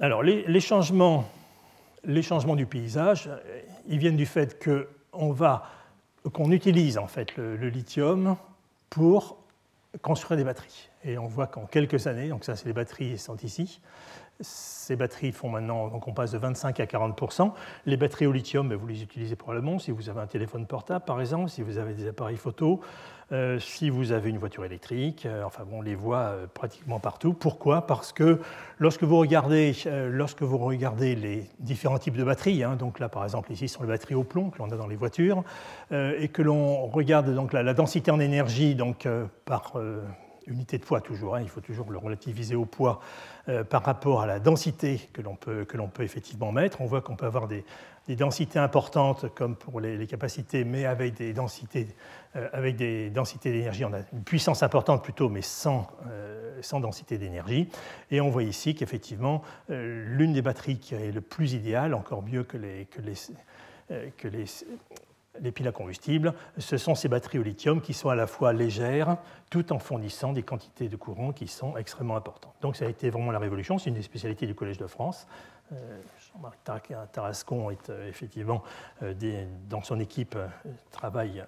Alors, 0.00 0.22
les 0.22 0.60
changements 0.60 1.28
les 2.04 2.22
changements 2.22 2.56
du 2.56 2.66
paysage, 2.66 3.30
ils 3.88 3.98
viennent 3.98 4.16
du 4.16 4.26
fait 4.26 4.62
qu'on 4.62 6.50
utilise 6.50 6.98
en 6.98 7.06
fait 7.06 7.36
le, 7.36 7.68
lithium 7.68 8.36
pour 8.90 9.38
construire 10.00 10.38
des 10.38 10.44
batteries. 10.44 10.88
Et 11.04 11.18
on 11.18 11.26
voit 11.26 11.46
qu'en 11.46 11.66
quelques 11.66 12.06
années, 12.06 12.28
donc 12.28 12.44
ça 12.44 12.56
c'est 12.56 12.66
les 12.66 12.72
batteries 12.72 13.18
sont 13.18 13.36
ici, 13.38 13.80
ces 14.42 14.96
batteries 14.96 15.32
font 15.32 15.48
maintenant, 15.48 15.88
donc 15.88 16.08
on 16.08 16.12
passe 16.12 16.32
de 16.32 16.38
25 16.38 16.80
à 16.80 16.86
40 16.86 17.20
Les 17.86 17.96
batteries 17.96 18.26
au 18.26 18.32
lithium, 18.32 18.68
ben, 18.68 18.76
vous 18.76 18.86
les 18.86 19.02
utilisez 19.02 19.36
probablement. 19.36 19.78
Si 19.78 19.90
vous 19.90 20.08
avez 20.08 20.20
un 20.20 20.26
téléphone 20.26 20.66
portable 20.66 21.04
par 21.04 21.20
exemple, 21.20 21.50
si 21.50 21.62
vous 21.62 21.78
avez 21.78 21.94
des 21.94 22.08
appareils 22.08 22.36
photo, 22.36 22.80
euh, 23.32 23.58
si 23.58 23.88
vous 23.88 24.12
avez 24.12 24.28
une 24.28 24.36
voiture 24.36 24.64
électrique, 24.64 25.24
euh, 25.24 25.44
enfin 25.44 25.64
bon, 25.64 25.78
on 25.78 25.82
les 25.82 25.94
voit 25.94 26.18
euh, 26.18 26.46
pratiquement 26.52 26.98
partout. 26.98 27.32
Pourquoi? 27.32 27.86
Parce 27.86 28.12
que 28.12 28.40
lorsque 28.78 29.04
vous 29.04 29.16
regardez, 29.16 29.74
lorsque 30.10 30.42
vous 30.42 30.58
regardez 30.58 31.14
les 31.14 31.46
différents 31.58 31.98
types 31.98 32.16
de 32.16 32.24
batteries, 32.24 32.62
hein, 32.62 32.76
donc 32.76 32.98
là 32.98 33.08
par 33.08 33.24
exemple 33.24 33.50
ici 33.50 33.68
sont 33.68 33.82
les 33.82 33.88
batteries 33.88 34.14
au 34.14 34.24
plomb 34.24 34.50
que 34.50 34.58
l'on 34.58 34.70
a 34.70 34.76
dans 34.76 34.86
les 34.86 34.96
voitures, 34.96 35.44
et 35.92 36.28
que 36.28 36.42
l'on 36.42 36.86
regarde 36.86 37.34
donc 37.34 37.52
la, 37.52 37.62
la, 37.62 37.74
densité 37.74 38.10
en 38.10 38.20
énergie 38.20 38.74
donc 38.74 39.08
par 39.44 39.74
unité 40.46 40.78
de 40.78 40.84
poids 40.84 41.00
toujours, 41.00 41.36
hein, 41.36 41.40
il 41.42 41.48
faut 41.48 41.60
toujours 41.60 41.90
le 41.90 41.98
relativiser 41.98 42.54
au 42.54 42.64
poids 42.64 43.00
euh, 43.48 43.64
par 43.64 43.82
rapport 43.82 44.22
à 44.22 44.26
la 44.26 44.38
densité 44.38 45.08
que 45.12 45.22
l'on 45.22 45.36
peut, 45.36 45.64
peut 45.64 46.02
effectivement 46.02 46.52
mettre. 46.52 46.80
On 46.80 46.86
voit 46.86 47.00
qu'on 47.00 47.16
peut 47.16 47.26
avoir 47.26 47.48
des, 47.48 47.64
densités 48.08 48.58
importantes 48.58 49.32
comme 49.34 49.56
pour 49.56 49.80
les, 49.80 50.06
capacités, 50.06 50.64
mais 50.64 50.84
avec 50.84 51.14
des 51.14 51.32
densités, 51.32 51.88
euh, 52.36 52.48
avec 52.52 52.76
des 52.76 53.10
densités 53.10 53.52
d'énergie, 53.52 53.84
on 53.84 53.92
a 53.92 54.00
une 54.12 54.24
puissance 54.24 54.62
importante 54.62 55.02
plutôt, 55.02 55.28
mais 55.28 55.42
sans, 55.42 55.88
euh, 56.08 56.58
sans 56.62 56.80
densité 56.80 57.18
d'énergie. 57.18 57.68
Et 58.10 58.20
on 58.20 58.28
voit 58.28 58.42
ici 58.42 58.74
qu'effectivement, 58.74 59.42
l'une 59.68 60.32
des 60.32 60.42
batteries 60.42 60.78
qui 60.78 60.94
est 60.94 61.12
le 61.12 61.20
plus 61.20 61.54
idéale, 61.54 61.94
encore 61.94 62.22
mieux 62.22 62.44
que 62.44 62.56
les, 62.56 62.86
que 62.86 63.00
les, 63.00 63.14
que 64.16 64.28
les 64.28 64.46
les 65.40 65.52
piles 65.52 65.68
à 65.68 65.72
combustible, 65.72 66.34
ce 66.58 66.76
sont 66.76 66.94
ces 66.94 67.08
batteries 67.08 67.38
au 67.38 67.42
lithium 67.42 67.80
qui 67.80 67.94
sont 67.94 68.08
à 68.08 68.14
la 68.14 68.26
fois 68.26 68.52
légères, 68.52 69.16
tout 69.50 69.72
en 69.72 69.78
fournissant 69.78 70.32
des 70.32 70.42
quantités 70.42 70.88
de 70.88 70.96
courant 70.96 71.32
qui 71.32 71.48
sont 71.48 71.76
extrêmement 71.76 72.16
importantes. 72.16 72.54
Donc 72.60 72.76
ça 72.76 72.84
a 72.84 72.88
été 72.88 73.10
vraiment 73.10 73.32
la 73.32 73.38
révolution, 73.38 73.78
c'est 73.78 73.90
une 73.90 73.96
des 73.96 74.02
spécialités 74.02 74.46
du 74.46 74.54
Collège 74.54 74.78
de 74.78 74.86
France. 74.86 75.26
Euh, 75.72 76.00
Jean-Marc 76.34 76.58
Tarascon 77.12 77.70
est 77.70 77.90
euh, 77.90 78.08
effectivement, 78.08 78.62
euh, 79.02 79.14
dans 79.68 79.82
son 79.82 80.00
équipe, 80.00 80.36
travaille 80.90 81.44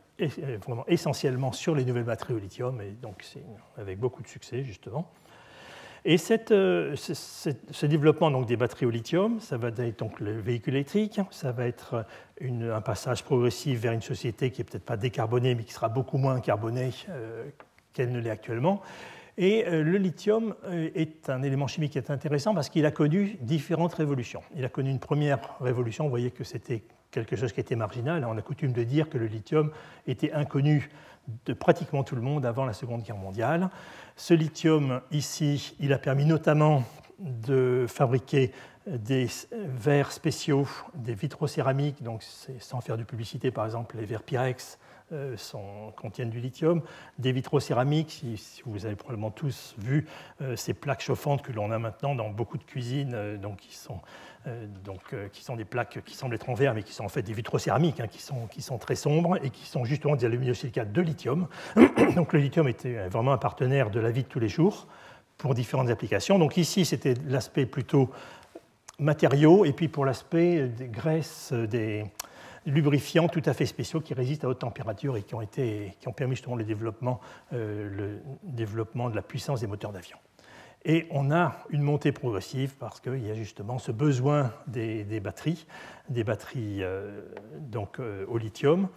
vraiment 0.66 0.85
essentiellement 0.87 1.53
sur 1.53 1.74
les 1.74 1.85
nouvelles 1.85 2.05
batteries 2.05 2.35
au 2.35 2.39
lithium, 2.39 2.80
et 2.80 2.91
donc 2.91 3.22
c'est 3.22 3.45
avec 3.76 3.99
beaucoup 3.99 4.22
de 4.22 4.28
succès 4.28 4.62
justement. 4.64 5.11
Et 6.07 6.16
euh, 6.50 6.96
ce, 6.96 7.86
développement 7.86 8.30
donc, 8.30 8.46
des 8.46 8.59
batteries 8.59 8.84
au 8.84 8.90
lithium, 8.90 9.40
ça 9.40 9.57
va 9.57 9.68
être 9.68 9.98
donc 9.98 10.20
le 10.20 10.38
véhicule 10.38 10.74
électrique, 10.74 11.18
ça 11.30 11.50
va 11.50 11.66
être 11.66 12.05
un 12.42 12.80
passage 12.82 13.24
progressif 13.24 13.80
vers 13.80 13.92
une 13.92 14.02
société 14.02 14.50
qui 14.50 14.61
n'est 14.61 14.64
peut-être 14.64 14.84
pas 14.84 14.98
décarbonée, 14.98 15.55
mais 15.55 15.64
qui 15.64 15.72
sera 15.72 15.88
beaucoup 15.88 16.18
moins 16.18 16.40
carbonée 16.40 16.90
euh, 17.09 17.44
qu'elle 17.94 18.12
ne 18.12 18.20
l'est 18.20 18.28
actuellement. 18.28 18.82
Et 19.38 19.66
euh, 19.66 19.82
le 19.82 19.96
lithium 19.96 20.55
est 20.70 21.30
un 21.30 21.42
élément 21.42 21.66
chimique 21.66 21.92
qui 21.92 21.98
est 21.98 22.11
intéressant 22.11 22.55
parce 22.55 22.68
qu'il 22.68 22.84
a 22.84 22.90
connu 22.90 23.38
différentes 23.40 23.94
révolutions. 23.94 24.42
Il 24.55 24.64
a 24.66 24.68
connu 24.68 24.90
une 24.90 25.00
première 25.00 25.57
révolution, 25.61 26.05
vous 26.05 26.11
voyez 26.11 26.30
que 26.30 26.44
c'était 26.44 26.82
quelque 27.12 27.34
chose 27.34 27.52
qui 27.52 27.61
était 27.61 27.76
marginal. 27.76 28.26
On 28.28 28.36
a 28.36 28.42
coutume 28.42 28.72
de 28.72 28.84
dire 28.84 29.09
que 29.09 29.16
le 29.16 29.26
lithium 29.26 29.70
était 30.07 30.32
inconnu 30.32 30.90
de 31.46 31.52
pratiquement 31.55 32.05
tout 32.05 32.16
le 32.16 32.20
monde 32.20 32.44
avant 32.44 32.64
la 32.64 32.72
Seconde 32.72 33.02
Guerre 33.02 33.16
mondiale. 33.16 33.70
Ce 34.16 34.32
lithium, 34.32 35.00
ici, 35.10 35.74
il 35.80 35.92
a 35.92 35.98
permis 35.98 36.24
notamment 36.24 36.84
de 37.18 37.86
fabriquer 37.88 38.52
des 38.86 39.28
verres 39.54 40.12
spéciaux, 40.12 40.68
des 40.94 41.14
vitrocéramiques, 41.14 42.02
donc 42.02 42.22
sans 42.22 42.80
faire 42.80 42.96
de 42.96 43.02
publicité, 43.02 43.50
par 43.50 43.64
exemple, 43.64 43.96
les 43.96 44.04
verres 44.04 44.22
Pyrex 44.22 44.78
euh, 45.12 45.36
contiennent 45.96 46.30
du 46.30 46.40
lithium, 46.40 46.82
des 47.18 47.32
vitrocéramiques, 47.32 48.12
si, 48.12 48.36
si 48.36 48.62
vous 48.66 48.86
avez 48.86 48.94
probablement 48.94 49.30
tous 49.30 49.74
vu 49.78 50.06
euh, 50.40 50.54
ces 50.54 50.74
plaques 50.74 51.02
chauffantes 51.02 51.42
que 51.42 51.52
l'on 51.52 51.70
a 51.70 51.78
maintenant 51.78 52.14
dans 52.14 52.30
beaucoup 52.30 52.56
de 52.56 52.64
cuisines, 52.64 53.14
euh, 53.14 53.36
donc 53.36 53.58
qui 53.58 53.74
sont 53.74 54.00
donc, 54.84 55.01
euh, 55.12 55.28
qui 55.28 55.42
sont 55.42 55.57
des 55.57 55.64
plaques 55.64 56.01
qui 56.05 56.14
semblent 56.14 56.34
être 56.34 56.51
en 56.51 56.55
verre, 56.55 56.74
mais 56.74 56.82
qui 56.82 56.92
sont 56.92 57.05
en 57.05 57.09
fait 57.09 57.22
des 57.22 57.32
vitrocéramiques, 57.32 58.01
hein, 58.01 58.07
qui, 58.07 58.20
sont, 58.20 58.47
qui 58.47 58.62
sont 58.62 58.78
très 58.78 58.95
sombres 58.95 59.38
et 59.42 59.51
qui 59.51 59.66
sont 59.66 59.84
justement 59.84 60.16
des 60.16 60.26
aluminosilicate 60.26 60.92
de 60.92 61.01
lithium. 61.01 61.47
donc 62.14 62.32
le 62.32 62.40
lithium 62.40 62.68
était 62.68 63.09
vraiment 63.09 63.32
un 63.32 63.38
partenaire 63.38 63.90
de 63.90 64.01
la 64.01 64.11
vie 64.11 64.22
de 64.22 64.28
tous 64.28 64.40
les 64.40 64.49
jours 64.49 64.86
pour 65.38 65.55
différentes 65.55 65.90
applications. 65.90 66.38
Donc 66.38 66.57
ici, 66.57 66.84
c'était 66.84 67.14
l'aspect 67.26 67.66
plutôt 67.66 68.11
matériaux, 68.99 69.64
et 69.64 69.72
puis 69.72 69.88
pour 69.88 70.05
l'aspect 70.05 70.68
des 70.68 70.88
graisses, 70.88 71.53
des 71.53 72.05
lubrifiants 72.66 73.28
tout 73.28 73.42
à 73.45 73.53
fait 73.53 73.66
spéciaux 73.66 74.01
qui 74.01 74.14
résistent 74.14 74.45
à 74.45 74.49
haute 74.49 74.61
température 74.61 75.16
et 75.16 75.22
qui 75.22 75.34
ont, 75.34 75.40
été, 75.40 75.97
qui 76.01 76.09
ont 76.09 76.12
permis 76.12 76.36
justement 76.36 76.57
le 76.57 76.64
développement, 76.64 77.20
euh, 77.53 77.88
le 77.90 78.22
développement 78.42 79.11
de 79.11 79.16
la 79.16 79.22
puissance 79.22 79.61
des 79.61 79.66
moteurs 79.66 79.92
d'avion. 79.92 80.16
Et 80.87 81.07
on 81.11 81.30
a 81.30 81.57
une 81.70 81.82
montée 81.82 82.12
progressive 82.12 82.74
parce 82.78 83.01
qu'il 83.01 83.26
y 83.26 83.30
a 83.30 83.35
justement 83.35 83.78
ce 83.78 83.91
besoin 83.91 84.53
des, 84.66 85.20
batteries, 85.20 85.66
des 86.11 86.24
batteries 86.24 86.82
euh, 86.82 87.22
donc, 87.59 88.01
euh, 88.01 88.26
au 88.28 88.37
lithium. 88.37 88.89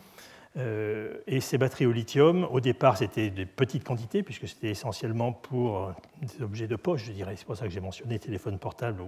Euh, 0.57 1.19
et 1.27 1.39
ces 1.39 1.57
batteries 1.57 1.85
au 1.85 1.93
lithium, 1.93 2.45
au 2.51 2.59
départ, 2.59 2.97
c'était 2.97 3.29
des 3.29 3.45
petites 3.45 3.85
quantités, 3.85 4.21
puisque 4.21 4.49
c'était 4.49 4.69
essentiellement 4.69 5.31
pour 5.31 5.93
des 6.21 6.43
objets 6.43 6.67
de 6.67 6.75
poche, 6.75 7.05
je 7.05 7.11
dirais. 7.13 7.35
C'est 7.37 7.45
pour 7.45 7.55
ça 7.55 7.65
que 7.65 7.71
j'ai 7.71 7.79
mentionné 7.79 8.19
téléphone 8.19 8.57
portable 8.59 9.01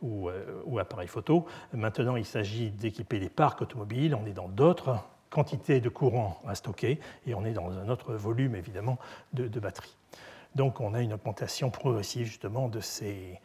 ou, 0.00 0.30
appareil 0.78 1.08
photo. 1.08 1.44
Maintenant, 1.74 2.16
il 2.16 2.24
s'agit 2.24 2.70
d'équiper 2.70 3.18
des 3.18 3.28
parcs 3.28 3.60
automobiles. 3.60 4.14
On 4.14 4.24
est 4.24 4.32
dans 4.32 4.48
d'autres 4.48 5.04
quantités 5.28 5.80
de 5.80 5.88
courant 5.88 6.40
à 6.46 6.54
stocker 6.54 6.98
et 7.26 7.34
on 7.34 7.44
est 7.44 7.52
dans 7.52 7.72
un 7.72 7.88
autre 7.88 8.14
volume, 8.14 8.54
évidemment, 8.54 8.98
de, 9.34 9.48
de 9.48 9.60
batteries. 9.60 9.96
Donc 10.54 10.80
on 10.80 10.94
a 10.94 11.00
une 11.00 11.12
augmentation 11.12 11.70
progressive 11.70 12.26
justement 12.26 12.68
de 12.68 12.80
ces, 12.80 13.40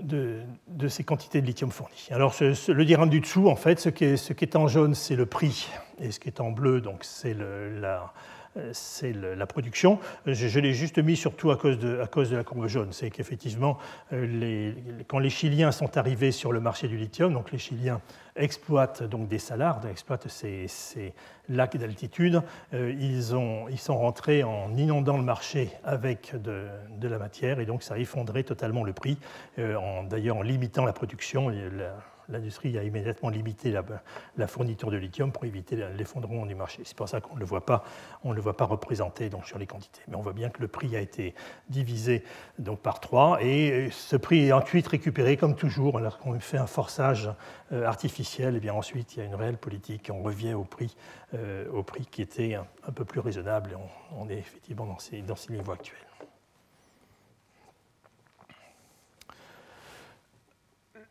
de, 0.00 0.44
ces 0.88 1.04
quantités 1.04 1.40
de 1.40 1.46
lithium 1.46 1.70
fournies. 1.70 2.08
Alors 2.10 2.34
le 2.40 2.84
diagramme 2.84 3.10
du 3.10 3.20
dessous, 3.20 3.48
en 3.48 3.56
fait, 3.56 3.80
ce 3.80 3.88
qui 3.88 4.04
est, 4.04 4.56
en 4.56 4.68
jaune, 4.68 4.94
c'est 4.94 5.16
le 5.16 5.26
prix, 5.26 5.68
et 6.00 6.10
ce 6.10 6.20
qui 6.20 6.28
est 6.28 6.40
en 6.40 6.50
bleu, 6.50 6.82
c'est 7.02 7.34
la, 7.34 8.12
c'est 8.72 9.12
la 9.12 9.46
production. 9.46 9.98
Je, 10.26 10.58
l'ai 10.58 10.74
juste 10.74 10.98
mis 10.98 11.16
surtout 11.16 11.50
à 11.50 11.56
cause 11.56 11.78
de, 11.78 12.00
à 12.00 12.06
cause 12.06 12.30
de 12.30 12.36
la 12.36 12.44
courbe 12.44 12.66
jaune. 12.66 12.92
C'est 12.92 13.10
qu'effectivement, 13.10 13.78
euh, 14.12 14.72
quand 15.08 15.18
les 15.18 15.30
Chiliens 15.30 15.72
sont 15.72 15.96
arrivés 15.96 16.32
sur 16.32 16.52
le 16.52 16.60
marché 16.60 16.88
du 16.88 16.96
lithium, 16.96 17.32
donc 17.32 17.50
les 17.52 17.58
Chiliens 17.58 18.00
exploitent 18.36 19.02
donc 19.02 19.28
des 19.28 19.38
salars, 19.38 19.80
exploitent 19.86 20.28
ces, 20.28 20.66
lacs 21.48 21.76
d'altitude, 21.76 22.42
euh, 22.72 22.94
ils, 22.98 23.34
ils 23.70 23.78
sont 23.78 23.98
rentrés 23.98 24.42
en 24.42 24.74
inondant 24.76 25.16
le 25.16 25.24
marché 25.24 25.70
avec 25.84 26.34
de, 26.40 26.68
la 27.08 27.18
matière 27.18 27.60
et 27.60 27.66
donc 27.66 27.82
ça 27.82 27.94
a 27.94 27.98
effondré 27.98 28.44
totalement 28.44 28.84
le 28.84 28.92
prix, 28.92 29.18
euh, 29.58 29.76
d'ailleurs 30.08 30.36
en 30.36 30.42
limitant 30.42 30.84
la 30.84 30.92
production. 30.92 31.50
L'industrie 32.28 32.76
a 32.78 32.82
immédiatement 32.82 33.28
limité 33.28 33.72
la, 34.36 34.46
fourniture 34.46 34.90
de 34.90 34.96
lithium 34.96 35.32
pour 35.32 35.44
éviter 35.44 35.76
l'effondrement 35.96 36.46
du 36.46 36.54
marché. 36.54 36.82
C'est 36.84 36.96
pour 36.96 37.08
ça 37.08 37.20
qu'on 37.20 37.34
ne 37.34 37.40
le 37.40 37.46
voit 37.46 37.64
pas, 37.64 37.84
on 38.24 38.32
le 38.32 38.40
voit 38.40 38.56
pas 38.56 38.64
représenté 38.64 39.30
sur 39.44 39.58
les 39.58 39.66
quantités. 39.66 40.02
Mais 40.08 40.16
on 40.16 40.22
voit 40.22 40.32
bien 40.32 40.50
que 40.50 40.60
le 40.60 40.68
prix 40.68 40.96
a 40.96 41.00
été 41.00 41.34
divisé 41.68 42.24
par 42.82 43.00
trois 43.00 43.42
et 43.42 43.88
ce 43.90 44.16
prix 44.16 44.46
est 44.48 44.52
ensuite 44.52 44.86
récupéré 44.88 45.36
comme 45.36 45.56
toujours 45.56 45.98
lorsqu'on 46.00 46.38
fait 46.40 46.58
un 46.58 46.66
forçage 46.66 47.30
euh, 47.72 47.86
artificiel. 47.86 48.58
Bien 48.60 48.74
ensuite, 48.74 49.16
il 49.16 49.20
y 49.20 49.22
a 49.22 49.24
une 49.24 49.34
réelle 49.34 49.58
politique. 49.58 50.10
On 50.12 50.22
revient 50.22 50.54
au 50.54 50.64
prix, 50.64 50.96
euh, 51.34 51.82
qui 52.10 52.22
était 52.22 52.54
un, 52.54 52.92
peu 52.92 53.04
plus 53.04 53.20
raisonnable 53.20 53.70
et 53.72 53.76
on, 54.16 54.28
est 54.28 54.38
effectivement 54.38 54.86
dans 54.86 54.98
ces 54.98 55.52
niveaux 55.52 55.72
actuels. 55.72 56.11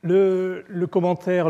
Le, 0.03 0.85
commentaire, 0.85 1.45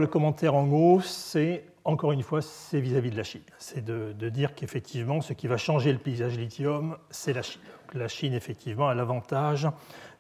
en 0.56 0.70
haut, 0.72 1.02
c'est 1.02 1.64
encore 1.86 2.12
une 2.12 2.22
fois, 2.22 2.42
c'est 2.42 2.82
vis-à-vis 2.82 3.12
de 3.12 3.18
la 3.18 3.24
Chine. 3.24 3.42
C'est 3.58 3.84
de, 3.84 4.30
dire 4.30 4.54
qu'effectivement, 4.56 5.22
ce 5.22 5.34
qui 5.34 5.48
va 5.48 5.58
changer 5.58 5.92
le 5.92 6.00
paysage 6.00 6.38
lithium, 6.38 6.98
c'est 7.10 7.34
la 7.34 7.42
Chine. 7.42 7.62
la 7.94 8.08
Chine, 8.08 8.34
effectivement, 8.34 8.90
a 8.90 8.94
l'avantage 8.94 9.68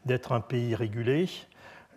d'être 0.05 0.31
un 0.31 0.39
pays 0.41 0.75
régulé. 0.75 1.29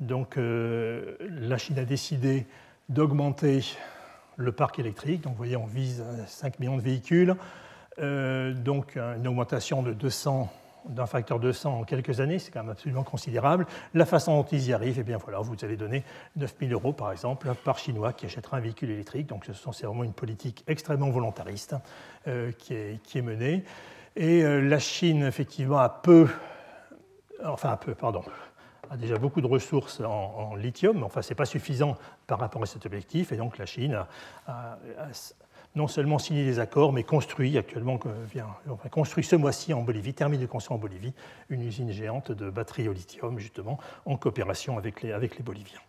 Donc, 0.01 0.37
euh, 0.37 1.17
la 1.21 1.57
Chine 1.57 1.79
a 1.79 1.85
décidé 1.85 2.47
d'augmenter 2.89 3.65
le 4.37 4.51
parc 4.51 4.79
électrique. 4.79 5.23
Donc, 5.23 5.33
vous 5.33 5.39
voyez, 5.39 5.57
on 5.57 5.67
vise 5.67 6.05
5 6.27 6.59
millions 6.59 6.77
de 6.77 6.83
véhicules. 6.83 7.37
Euh, 8.01 8.53
donc, 8.53 8.97
une 8.97 9.27
augmentation 9.29 9.83
de 9.83 9.93
200 9.93 10.51
d'un 10.89 11.07
facteur 11.07 11.41
200 11.41 11.81
en 11.81 11.85
quelques 11.85 12.21
années, 12.21 12.39
c'est 12.39 12.51
quand 12.51 12.63
même 12.63 12.73
absolument 12.73 13.03
considérable. 13.03 13.67
La 13.95 14.07
façon 14.07 14.37
dont 14.37 14.49
ils 14.51 14.69
y 14.69 14.73
arrivent, 14.73 14.99
eh 14.99 15.03
bien 15.03 15.19
voilà, 15.19 15.41
vous 15.41 15.57
allez 15.63 15.77
donner 15.77 16.05
9 16.37 16.55
000 16.61 16.73
euros 16.73 16.93
par 16.93 17.13
exemple 17.13 17.53
par 17.65 17.79
Chinois 17.79 18.13
qui 18.13 18.27
achètera 18.27 18.59
un 18.59 18.61
véhicule 18.61 18.91
électrique. 18.91 19.27
Donc 19.27 19.47
c'est 19.47 19.87
vraiment 19.87 20.05
une 20.05 20.13
politique 20.13 20.65
extrêmement 20.67 21.11
volontariste 21.11 21.75
euh, 22.29 22.53
qui, 22.53 22.75
est, 22.75 23.03
qui, 23.03 23.19
est, 23.19 23.23
menée. 23.23 23.65
Et 24.17 24.43
euh, 24.43 24.61
la 24.61 24.79
Chine, 24.79 25.25
effectivement, 25.25 25.79
a 25.79 25.89
peu, 25.89 26.29
enfin 27.45 27.77
peu, 27.77 27.95
pardon, 27.95 28.23
a 28.91 28.97
déjà 28.97 29.17
beaucoup 29.17 29.41
de 29.41 29.47
ressources 29.47 30.01
en, 30.01 30.55
lithium, 30.55 30.99
mais 30.99 31.05
enfin, 31.05 31.23
ce 31.23 31.31
n'est 31.31 31.35
pas 31.35 31.47
suffisant 31.47 31.97
par 32.27 32.39
rapport 32.39 32.63
à 32.63 32.67
cet 32.67 32.87
objectif. 32.87 33.33
Et 33.33 33.37
donc 33.37 33.59
la 33.59 33.67
Chine 33.67 33.99
a 34.47 34.79
non 35.75 35.89
seulement 35.89 36.19
signé 36.19 36.45
des 36.45 36.59
accords, 36.59 36.93
mais 36.93 37.03
construit 37.03 37.59
actuellement, 37.59 37.99
construit 38.91 39.25
ce 39.25 39.37
mois-ci 39.37 39.73
en 39.75 39.83
Bolivie, 39.83 40.15
termine 40.15 40.41
de 40.41 40.47
construire 40.47 40.77
en 40.77 40.81
Bolivie, 40.81 41.13
une 41.49 41.63
usine 41.63 41.91
géante 41.91 42.31
de 42.33 42.49
batteries 42.49 42.89
au 42.89 42.93
lithium, 42.93 43.39
justement, 43.39 43.79
en 44.07 44.17
coopération 44.17 44.79
avec 44.79 45.03
les, 45.03 45.13
Boliviens. 45.43 45.81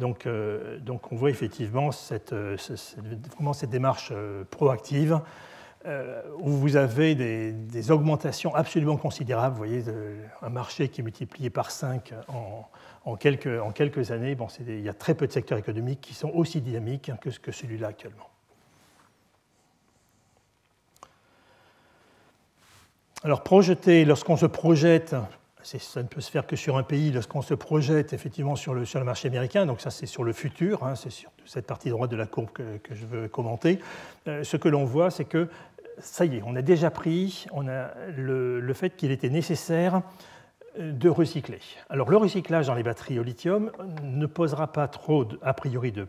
Donc, 0.00 0.26
euh, 0.26 0.78
donc, 0.80 1.12
on 1.12 1.16
voit 1.16 1.30
effectivement 1.30 1.92
cette, 1.92 2.32
euh, 2.32 2.56
démarche 3.68 4.10
euh, 4.12 4.44
proactive 4.50 5.20
où 6.40 6.48
vous 6.48 6.76
avez 6.76 7.14
des, 7.14 7.90
augmentations 7.90 8.54
absolument 8.54 8.96
considérables. 8.96 9.52
Vous 9.52 9.58
voyez, 9.58 9.84
un 10.40 10.48
marché 10.48 10.88
qui 10.88 11.02
est 11.02 11.04
multiplié 11.04 11.50
par 11.50 11.70
5 11.70 12.14
en, 13.04 13.16
quelques, 13.16 14.10
années. 14.10 14.34
Il 14.66 14.80
y 14.80 14.88
a 14.88 14.94
très 14.94 15.14
peu 15.14 15.26
de 15.26 15.32
secteurs 15.32 15.58
économiques 15.58 16.00
qui 16.00 16.14
sont 16.14 16.30
aussi 16.30 16.62
dynamiques 16.62 17.12
que, 17.20 17.28
que 17.28 17.52
celui-là 17.52 17.88
actuellement. 17.88 18.30
Alors 23.24 23.42
projeter, 23.42 24.04
lorsqu'on 24.04 24.36
se 24.36 24.44
projette, 24.44 25.16
ça 25.62 26.02
ne 26.02 26.06
peut 26.06 26.20
se 26.20 26.30
faire 26.30 26.46
que 26.46 26.56
sur 26.56 26.76
un 26.76 26.82
pays, 26.82 27.10
lorsqu'on 27.10 27.40
se 27.40 27.54
projette 27.54 28.12
effectivement 28.12 28.54
sur 28.54 28.74
le, 28.74 28.84
sur 28.84 29.02
marché 29.02 29.28
américain, 29.28 29.64
donc 29.64 29.80
ça 29.80 29.90
c'est 29.90 30.04
sur 30.04 30.24
le 30.24 30.34
futur, 30.34 30.84
hein, 30.84 30.94
c'est 30.94 31.08
sur 31.08 31.30
cette 31.46 31.66
partie 31.66 31.88
droite 31.88 32.10
de 32.10 32.16
la 32.16 32.26
courbe 32.26 32.50
que, 32.50 32.78
je 32.90 33.06
veux 33.06 33.26
commenter, 33.28 33.78
euh, 34.28 34.44
ce 34.44 34.58
que 34.58 34.68
l'on 34.68 34.84
voit 34.84 35.10
c'est 35.10 35.24
que 35.24 35.48
ça 36.00 36.26
y 36.26 36.36
est, 36.36 36.42
on 36.44 36.54
a 36.54 36.60
déjà 36.60 36.90
pris 36.90 37.46
le, 38.14 38.72
fait 38.74 38.90
qu'il 38.90 39.10
était 39.10 39.30
nécessaire 39.30 40.02
euh, 40.78 40.92
de 40.92 41.08
recycler. 41.08 41.60
Alors 41.88 42.10
le 42.10 42.18
recyclage 42.18 42.66
dans 42.66 42.74
les 42.74 42.82
batteries 42.82 43.18
au 43.18 43.22
lithium 43.22 43.72
ne 44.02 44.26
posera 44.26 44.70
pas 44.70 44.86
trop, 44.86 45.26
a 45.40 45.54
priori, 45.54 45.92
de, 45.92 46.08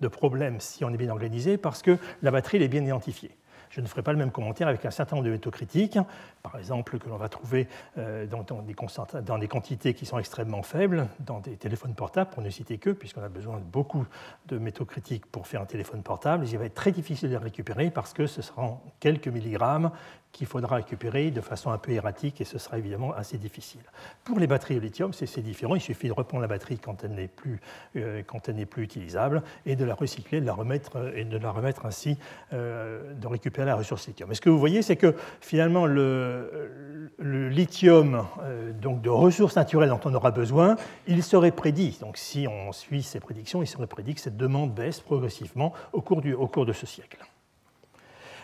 de 0.00 0.08
problèmes 0.08 0.58
si 0.58 0.84
on 0.84 0.92
est 0.92 0.96
bien 0.98 1.10
organisé, 1.10 1.58
parce 1.58 1.82
que 1.82 1.96
la 2.22 2.32
batterie 2.32 2.60
est 2.60 2.66
bien 2.66 2.84
identifiée. 2.84 3.36
Je 3.76 3.82
ne 3.82 3.86
ferai 3.86 4.00
pas 4.00 4.12
le 4.12 4.18
même 4.18 4.30
commentaire 4.30 4.68
avec 4.68 4.86
un 4.86 4.90
certain 4.90 5.16
nombre 5.16 5.26
de 5.26 5.32
métaux 5.32 5.50
critiques, 5.50 5.98
par 6.42 6.56
exemple 6.56 6.98
que 6.98 7.10
l'on 7.10 7.18
va 7.18 7.28
trouver 7.28 7.68
euh, 7.98 8.24
dans, 8.24 9.38
des 9.38 9.48
quantités 9.48 9.92
qui 9.92 10.06
sont 10.06 10.18
extrêmement 10.18 10.62
faibles, 10.62 11.08
dans 11.20 11.40
des 11.40 11.58
téléphones 11.58 11.94
portables, 11.94 12.30
pour 12.30 12.42
ne 12.42 12.48
citer 12.48 12.78
que, 12.78 12.88
puisqu'on 12.88 13.22
a 13.22 13.28
besoin 13.28 13.58
de 13.58 13.64
beaucoup 13.64 14.06
de 14.46 14.56
métaux 14.56 14.86
critiques 14.86 15.26
pour 15.26 15.46
faire 15.46 15.60
un 15.60 15.66
téléphone 15.66 16.02
portable. 16.02 16.46
Il 16.48 16.56
va 16.56 16.64
être 16.64 16.74
très 16.74 16.90
difficile 16.90 17.28
de 17.28 17.34
les 17.34 17.42
récupérer 17.42 17.90
parce 17.90 18.14
que 18.14 18.26
ce 18.26 18.40
seront 18.40 18.78
quelques 18.98 19.28
milligrammes 19.28 19.90
qu'il 20.32 20.46
faudra 20.46 20.76
récupérer 20.76 21.30
de 21.30 21.40
façon 21.40 21.70
un 21.70 21.78
peu 21.78 21.92
erratique 21.92 22.40
et 22.40 22.44
ce 22.44 22.58
sera 22.58 22.78
évidemment 22.78 23.12
assez 23.14 23.38
difficile. 23.38 23.80
Pour 24.24 24.38
les 24.38 24.46
batteries 24.46 24.76
au 24.76 24.80
lithium, 24.80 25.12
c'est 25.12 25.40
différent. 25.40 25.74
Il 25.74 25.80
suffit 25.80 26.08
de 26.08 26.12
reprendre 26.12 26.42
la 26.42 26.48
batterie 26.48 26.78
quand 26.78 27.04
elle 27.04 27.12
n'est 27.12 27.28
plus, 27.28 27.60
euh, 27.96 28.22
plus 28.68 28.82
utilisable 28.82 29.42
et 29.64 29.76
de 29.76 29.84
la 29.84 29.94
recycler, 29.94 30.40
de 30.40 30.46
la 30.46 30.52
remettre 30.52 30.96
euh, 30.96 31.12
et 31.16 31.24
de 31.24 31.38
la 31.38 31.50
remettre 31.50 31.86
ainsi, 31.86 32.18
euh, 32.52 33.14
de 33.14 33.26
récupérer 33.26 33.66
la 33.66 33.76
ressource 33.76 34.06
lithium. 34.08 34.30
Et 34.30 34.34
ce 34.34 34.40
que 34.40 34.50
vous 34.50 34.58
voyez, 34.58 34.82
c'est 34.82 34.96
que 34.96 35.14
finalement 35.40 35.86
le, 35.86 37.10
le 37.18 37.48
lithium, 37.48 38.26
donc 38.80 39.00
de 39.00 39.10
ressources 39.10 39.56
naturelles 39.56 39.88
dont 39.88 40.00
on 40.04 40.14
aura 40.14 40.30
besoin, 40.30 40.76
il 41.06 41.22
serait 41.22 41.50
prédit. 41.50 41.98
Donc 42.00 42.16
si 42.18 42.46
on 42.46 42.72
suit 42.72 43.02
ces 43.02 43.20
prédictions, 43.20 43.62
il 43.62 43.66
serait 43.66 43.86
prédit 43.86 44.14
que 44.14 44.20
cette 44.20 44.36
demande 44.36 44.74
baisse 44.74 45.00
progressivement 45.00 45.72
au 45.92 46.02
cours, 46.02 46.20
du, 46.20 46.34
au 46.34 46.46
cours 46.46 46.66
de 46.66 46.72
ce 46.72 46.86
siècle. 46.86 47.18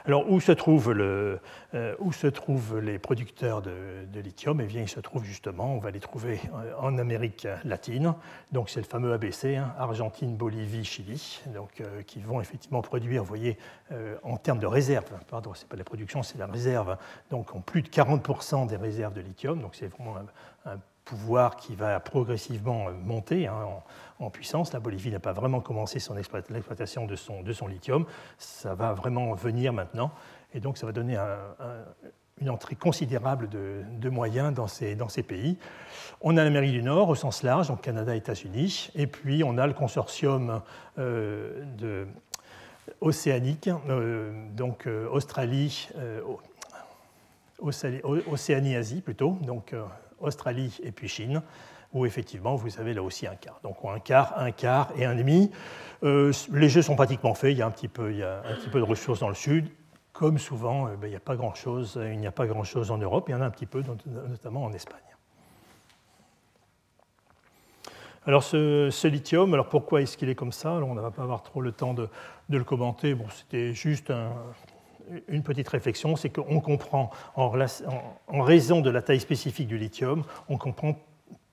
Alors, 0.05 0.29
où 0.29 0.41
se, 0.41 0.51
trouvent 0.51 0.91
euh, 0.91 1.39
les 2.81 2.99
producteurs 2.99 3.63
de, 3.63 4.21
lithium? 4.21 4.61
Eh 4.61 4.67
bien, 4.67 4.83
ils 4.83 4.89
se 4.89 4.99
trouvent 4.99 5.25
justement, 5.25 5.77
on 5.77 5.79
va 5.79 5.93
les 5.93 6.01
trouver 6.01 6.41
euh, 6.55 6.75
en 6.81 6.99
Amérique 6.99 7.47
latine. 7.65 8.15
Donc, 8.51 8.69
c'est 8.69 8.81
le 8.81 8.87
fameux 8.87 9.13
ABC, 9.13 9.57
hein, 9.57 9.73
Argentine, 9.79 10.35
Bolivie, 10.35 10.85
Chili, 10.85 11.41
euh, 11.81 12.03
qui 12.03 12.21
vont 12.21 12.41
effectivement 12.41 12.83
produire, 12.83 13.23
vous 13.23 13.29
voyez, 13.29 13.59
en 14.23 14.39
termes 14.39 14.59
de 14.59 14.67
réserve, 14.67 15.05
pardon, 15.29 15.53
ce 15.55 15.63
n'est 15.63 15.69
pas 15.69 15.77
la 15.77 15.85
production, 15.85 16.23
c'est 16.23 16.39
la 16.39 16.47
réserve, 16.47 16.97
donc 17.31 17.55
en 17.55 17.61
plus 17.61 17.83
de 17.83 17.89
40% 17.89 18.67
des 18.67 18.77
réserves 18.77 19.13
de 19.13 19.21
lithium. 19.21 19.61
Donc, 19.61 19.75
c'est 19.75 19.89
vraiment 19.89 20.17
un, 20.65 20.79
pouvoir 21.05 21.57
qui 21.57 21.75
va 21.75 21.99
progressivement 22.01 22.91
monter 22.93 23.49
hein, 23.49 23.67
puissance. 24.31 24.73
La 24.73 24.81
Bolivie 24.81 25.11
n'a 25.11 25.21
pas 25.21 25.33
vraiment 25.33 25.61
commencé 25.61 25.99
son 25.99 26.15
l'exploitation 26.15 27.07
de 27.07 27.17
son, 27.17 27.67
lithium. 27.67 28.07
Ça 28.39 28.75
va 28.75 28.93
vraiment 28.93 29.35
venir 29.35 29.73
maintenant. 29.73 30.13
Et 30.55 30.61
donc, 30.61 30.77
ça 30.77 30.87
va 30.87 30.93
donner 30.93 31.17
une 32.41 32.51
entrée 32.51 32.75
considérable 32.75 33.49
de, 33.49 34.09
moyens 34.09 34.53
dans 34.55 34.67
ces, 34.67 35.23
pays. 35.23 35.57
On 36.21 36.37
a 36.37 36.45
l'Amérique 36.45 36.73
du 36.73 36.83
Nord 36.83 37.09
au 37.09 37.15
sens 37.15 37.43
large, 37.43 37.69
donc 37.69 37.81
Canada, 37.83 38.15
États-Unis, 38.15 38.91
et 38.95 39.07
puis 39.07 39.43
on 39.45 39.59
a 39.59 39.67
le 39.67 39.73
consortium 39.73 40.61
euh, 40.99 42.05
océanique, 43.01 43.71
euh, 43.89 44.33
donc 44.55 44.87
euh, 44.87 45.09
Australie, 45.09 45.89
Océanie-Asie 47.61 49.01
plutôt, 49.01 49.39
donc 49.43 49.75
Australie 50.21 50.79
et 50.83 50.93
puis 50.93 51.09
Chine, 51.09 51.43
où 51.93 52.07
effectivement 52.07 52.55
vous 52.55 52.79
avez 52.81 52.95
là 52.95 53.03
aussi 53.03 53.27
un 53.27 53.35
quart. 53.35 53.61
Donc 53.63 53.77
un 53.85 53.99
quart, 53.99 54.35
un 54.37 54.51
quart 54.51 54.91
et 54.97 55.05
un 55.05 55.15
demi. 55.15 55.51
Euh, 56.03 56.33
les 56.53 56.69
jeux 56.69 56.83
sont 56.83 56.97
pratiquement 56.97 57.35
faits, 57.35 57.53
il 57.53 57.59
y, 57.59 57.63
a 57.63 57.67
un 57.67 57.71
petit 57.71 57.89
peu, 57.89 58.11
il 58.11 58.19
y 58.19 58.23
a 58.23 58.43
un 58.45 58.55
petit 58.55 58.71
peu 58.71 58.79
de 58.79 58.85
ressources 58.85 59.21
dans 59.21 59.29
le 59.29 59.35
sud. 59.35 59.69
Comme 60.13 60.39
souvent, 60.39 60.89
euh, 60.89 60.97
ben, 60.97 61.07
il 61.07 61.11
n'y 61.11 61.17
a 61.17 61.21
pas 61.21 61.37
grand-chose, 61.37 61.99
grand-chose 62.39 62.91
en 62.91 62.99
Europe, 62.99 63.27
il 63.29 63.33
y 63.33 63.35
en 63.35 63.41
a 63.41 63.47
un 63.47 63.51
petit 63.51 63.67
peu, 63.67 63.83
notamment 64.07 64.65
en 64.65 64.73
Espagne. 64.73 65.01
Alors 68.25 68.45
ce, 68.45 69.07
lithium, 69.09 69.53
alors 69.53 69.69
pourquoi 69.69 70.01
est-ce 70.01 70.17
qu'il 70.17 70.29
est 70.29 70.37
comme 70.37 70.53
ça? 70.53 70.75
On 70.75 70.95
ne 70.95 71.01
va 71.01 71.11
pas 71.11 71.23
avoir 71.23 71.43
trop 71.43 71.61
le 71.61 71.73
temps 71.73 71.93
de, 71.93 72.09
le 72.49 72.63
commenter. 72.63 73.15
Bon, 73.15 73.25
C'était 73.31 73.73
juste 73.73 74.13
une 75.27 75.43
petite 75.43 75.69
réflexion, 75.69 76.15
c'est 76.15 76.31
qu'on 76.31 76.61
comprend, 76.61 77.11
en, 77.35 77.53
en, 78.29 78.43
raison 78.43 78.81
de 78.81 78.91
la 78.91 79.03
taille 79.03 79.19
spécifique 79.19 79.67
du 79.67 79.77
lithium, 79.77 80.23
on 80.49 80.57
comprend 80.57 80.97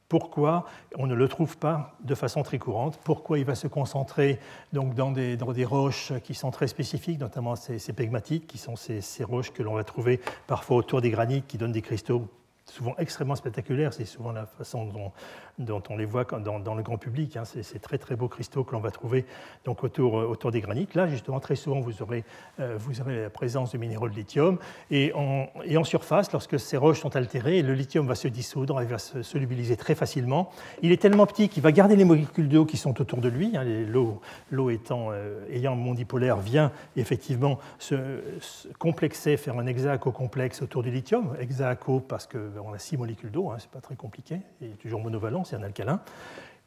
pourquoi 0.09 0.65
on 0.97 1.05
ne 1.07 1.13
le 1.13 1.27
trouve 1.27 1.57
pas 1.57 1.93
de 2.03 2.15
façon 2.15 2.41
très 2.43 2.57
courante, 2.57 2.99
pourquoi 3.03 3.37
il 3.37 3.45
va 3.45 3.55
se 3.55 3.67
concentrer 3.67 4.39
donc 4.73 4.95
dans, 4.95 5.11
des, 5.11 5.37
dans 5.37 5.53
des 5.53 5.65
roches 5.65 6.11
qui 6.23 6.33
sont 6.33 6.51
très 6.51 6.67
spécifiques, 6.67 7.19
notamment 7.19 7.55
ces, 7.55 7.79
ces 7.79 7.93
pegmatites, 7.93 8.47
qui 8.47 8.57
sont 8.57 8.75
ces, 8.75 9.01
ces 9.01 9.23
roches 9.23 9.51
que 9.51 9.63
l'on 9.63 9.75
va 9.75 9.83
trouver 9.83 10.19
parfois 10.47 10.77
autour 10.77 10.99
des 11.01 11.11
granites, 11.11 11.45
qui 11.47 11.57
donnent 11.57 11.71
des 11.71 11.83
cristaux 11.83 12.27
souvent 12.65 12.95
extrêmement 12.97 13.35
spectaculaires. 13.35 13.93
C'est 13.93 14.05
souvent 14.05 14.31
la 14.31 14.45
façon 14.45 14.85
dont 14.85 15.11
dont 15.59 15.83
on 15.89 15.97
les 15.97 16.05
voit 16.05 16.25
dans, 16.25 16.75
le 16.75 16.83
grand 16.83 16.97
public. 16.97 17.37
Hein. 17.37 17.43
Ces 17.45 17.79
très 17.79 17.97
très 17.97 18.15
beaux 18.15 18.27
cristaux 18.27 18.63
que 18.63 18.71
l'on 18.71 18.79
va 18.79 18.91
trouver 18.91 19.25
donc 19.65 19.83
autour, 19.83 20.17
euh, 20.17 20.25
autour 20.25 20.51
des 20.51 20.61
granites. 20.61 20.95
Là, 20.95 21.07
justement, 21.07 21.39
très 21.39 21.55
souvent, 21.55 21.79
vous 21.79 22.01
aurez, 22.01 22.23
euh, 22.59 22.77
la 23.05 23.29
présence 23.29 23.73
de 23.73 23.77
minéraux 23.77 24.09
de 24.09 24.15
lithium. 24.15 24.57
Et 24.89 25.11
en, 25.13 25.47
surface, 25.83 26.31
lorsque 26.31 26.59
ces 26.59 26.77
roches 26.77 26.99
sont 26.99 27.15
altérées, 27.15 27.61
le 27.61 27.73
lithium 27.73 28.05
va 28.05 28.15
se 28.15 28.27
dissoudre, 28.27 28.81
il 28.81 28.87
va 28.87 28.97
se 28.97 29.21
solubiliser 29.23 29.75
très 29.75 29.95
facilement. 29.95 30.51
Il 30.81 30.91
est 30.91 31.01
tellement 31.01 31.25
petit 31.25 31.49
qu'il 31.49 31.63
va 31.63 31.71
garder 31.71 31.95
les 31.95 32.03
molécules 32.03 32.49
d'eau 32.49 32.65
qui 32.65 32.77
sont 32.77 32.99
autour 33.01 33.19
de 33.19 33.29
lui. 33.29 33.55
Hein. 33.55 33.63
L'eau 34.51 34.69
étant 34.69 35.09
euh, 35.11 35.45
ayant 35.51 35.73
un 35.73 35.75
monde 35.75 35.95
dipolaire 35.95 36.37
vient 36.37 36.71
effectivement 36.95 37.59
se, 37.79 37.95
complexer, 38.77 39.37
faire 39.37 39.57
un 39.57 39.65
hexaco-complexe 39.65 40.61
autour 40.61 40.83
du 40.83 40.91
lithium. 40.91 41.35
Hexaco 41.39 41.99
parce 41.99 42.27
qu'on 42.27 42.73
a 42.73 42.79
six 42.79 42.97
molécules 42.97 43.31
d'eau, 43.31 43.49
hein, 43.49 43.57
c'est 43.59 43.69
pas 43.69 43.81
très 43.81 43.95
compliqué, 43.95 44.41
il 44.61 44.67
est 44.67 44.81
toujours 44.81 45.01
monovalent 45.01 45.43
c'est 45.49 45.55
un 45.55 45.63
alcalin. 45.63 45.99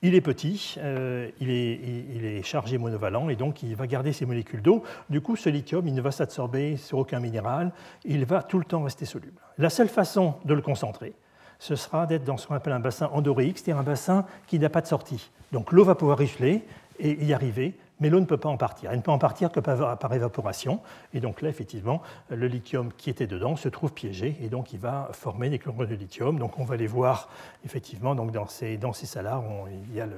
Il 0.05 0.17
est 0.17 0.21
petit, 0.21 0.75
euh, 0.79 1.31
il, 1.41 1.49
est, 1.49 2.43
chargé 2.43 2.77
monovalent 2.77 3.29
et 3.29 3.37
donc 3.37 3.63
il 3.63 3.77
va 3.77 3.87
garder 3.87 4.13
ses 4.13 4.27
molécules 4.27 4.61
d'eau. 4.61 4.83
Du 5.09 5.21
coup, 5.21 5.37
ce 5.37 5.49
lithium, 5.49 5.87
il 5.87 5.95
ne 5.95 6.01
va 6.01 6.11
s'absorber 6.11 6.77
sur 6.77 6.99
aucun 6.99 7.21
minéral, 7.21 7.71
il 8.05 8.25
va 8.25 8.43
tout 8.43 8.59
le 8.59 8.65
temps 8.65 8.83
rester 8.83 9.05
soluble. 9.05 9.41
La 9.59 9.71
seule 9.71 9.89
façon 9.89 10.35
de 10.45 10.55
le 10.55 10.61
concentrer, 10.61 11.15
ce 11.61 11.77
sera 11.77 12.07
d'être 12.07 12.25
dans 12.25 12.37
ce 12.37 12.49
qu'on 12.49 12.57
appelle 12.57 12.73
un 12.73 12.81
bassin 12.81 13.11
endoréique, 13.13 13.59
c'est-à-dire 13.59 13.79
un 13.79 13.85
bassin 13.85 14.27
qui 14.49 14.59
n'a 14.59 14.69
pas 14.69 14.81
de 14.81 14.89
sortie. 14.89 15.31
Donc 15.53 15.71
l'eau 15.71 15.85
va 15.85 15.95
pouvoir 15.95 16.19
ruisseler 16.19 16.65
et 16.99 17.25
y 17.25 17.33
arriver, 17.33 17.75
mais 18.03 18.11
l'eau 18.11 18.19
ne 18.19 18.27
peut 18.27 18.37
pas 18.37 18.49
en 18.49 18.57
partir. 18.57 18.91
Elle 18.91 18.97
ne 18.97 19.03
peut 19.03 19.13
en 19.13 19.19
partir 19.19 19.53
que 19.53 19.61
par 19.61 20.13
évaporation. 20.13 20.81
Et 21.15 21.21
donc 21.21 21.41
là, 21.41 21.49
effectivement, 21.49 22.03
le 22.31 22.49
lithium 22.49 22.93
qui 22.99 23.11
était 23.11 23.29
dedans 23.29 23.55
se 23.55 23.69
trouve 23.69 23.93
piégé 23.93 24.37
et 24.43 24.49
donc 24.49 24.73
il 24.73 24.81
va 24.81 25.09
former 25.13 25.49
des 25.51 25.61
chlorures 25.61 25.87
de 25.87 25.95
lithium. 25.95 26.37
Donc 26.37 26.59
on 26.59 26.65
va 26.65 26.77
les 26.77 26.89
voir 26.89 27.29
effectivement 27.65 28.17
donc 28.17 28.33
dans 28.33 28.49
ces, 28.49 28.77
dans 28.77 28.93
ces 28.93 29.07
salars. 29.07 29.45
il 29.89 29.95
y 29.95 30.01
a 30.01 30.09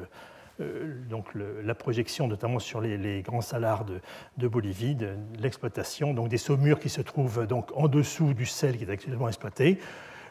euh, 0.60 0.94
donc 1.10 1.26
la 1.34 1.74
projection 1.74 2.26
notamment 2.26 2.58
sur 2.58 2.80
les, 2.80 3.22
grands 3.22 3.42
salars 3.42 3.84
de, 3.84 4.00
de 4.38 4.48
Bolivie, 4.48 4.94
de, 4.94 5.10
l'exploitation 5.38 6.14
donc 6.14 6.28
des 6.28 6.38
saumures 6.38 6.78
qui 6.78 6.88
se 6.88 7.02
trouvent 7.02 7.46
donc 7.46 7.70
en 7.74 7.88
dessous 7.88 8.34
du 8.34 8.46
sel 8.46 8.78
qui 8.78 8.84
est 8.84 8.90
actuellement 8.90 9.28
exploité. 9.28 9.78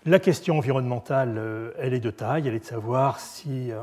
La 0.05 0.19
question 0.19 0.57
environnementale, 0.57 1.35
euh, 1.37 1.71
elle 1.77 1.93
est 1.93 1.99
de 1.99 2.09
taille, 2.09 2.47
elle 2.47 2.55
est 2.55 2.59
de 2.59 2.65
savoir 2.65 3.19
si 3.19 3.71
euh, 3.71 3.81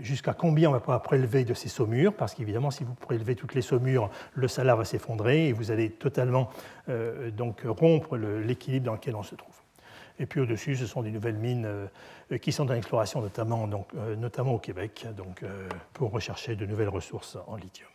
jusqu'à 0.00 0.32
combien 0.32 0.68
on 0.68 0.72
va 0.72 0.80
pouvoir 0.80 1.02
prélever 1.02 1.44
de 1.44 1.54
ces 1.54 1.68
saumures, 1.68 2.14
parce 2.14 2.34
qu'évidemment, 2.34 2.70
si 2.70 2.84
vous 2.84 2.94
prélevez 2.94 3.34
toutes 3.34 3.54
les 3.54 3.62
saumures, 3.62 4.10
le 4.34 4.48
salar 4.48 4.76
va 4.76 4.84
s'effondrer 4.84 5.48
et 5.48 5.52
vous 5.52 5.70
allez 5.70 5.90
totalement 5.90 6.50
euh, 6.88 7.30
donc 7.30 7.62
rompre 7.64 8.16
l'équilibre 8.16 8.86
dans 8.86 8.94
lequel 8.94 9.14
on 9.16 9.22
se 9.22 9.34
trouve. 9.34 9.54
Et 10.18 10.26
puis 10.26 10.40
au-dessus, 10.40 10.76
ce 10.76 10.86
sont 10.86 11.02
des 11.02 11.10
nouvelles 11.10 11.36
mines 11.36 11.66
euh, 11.66 12.38
qui 12.38 12.52
sont 12.52 12.70
en 12.70 12.74
exploration, 12.74 13.20
notamment, 13.22 13.66
donc, 13.66 13.88
euh, 13.96 14.16
notamment 14.16 14.54
au 14.54 14.58
Québec, 14.58 15.06
donc, 15.16 15.44
pour 15.94 16.10
rechercher 16.10 16.56
de 16.56 16.66
nouvelles 16.66 16.88
ressources 16.88 17.36
en 17.46 17.56
lithium. 17.56 17.88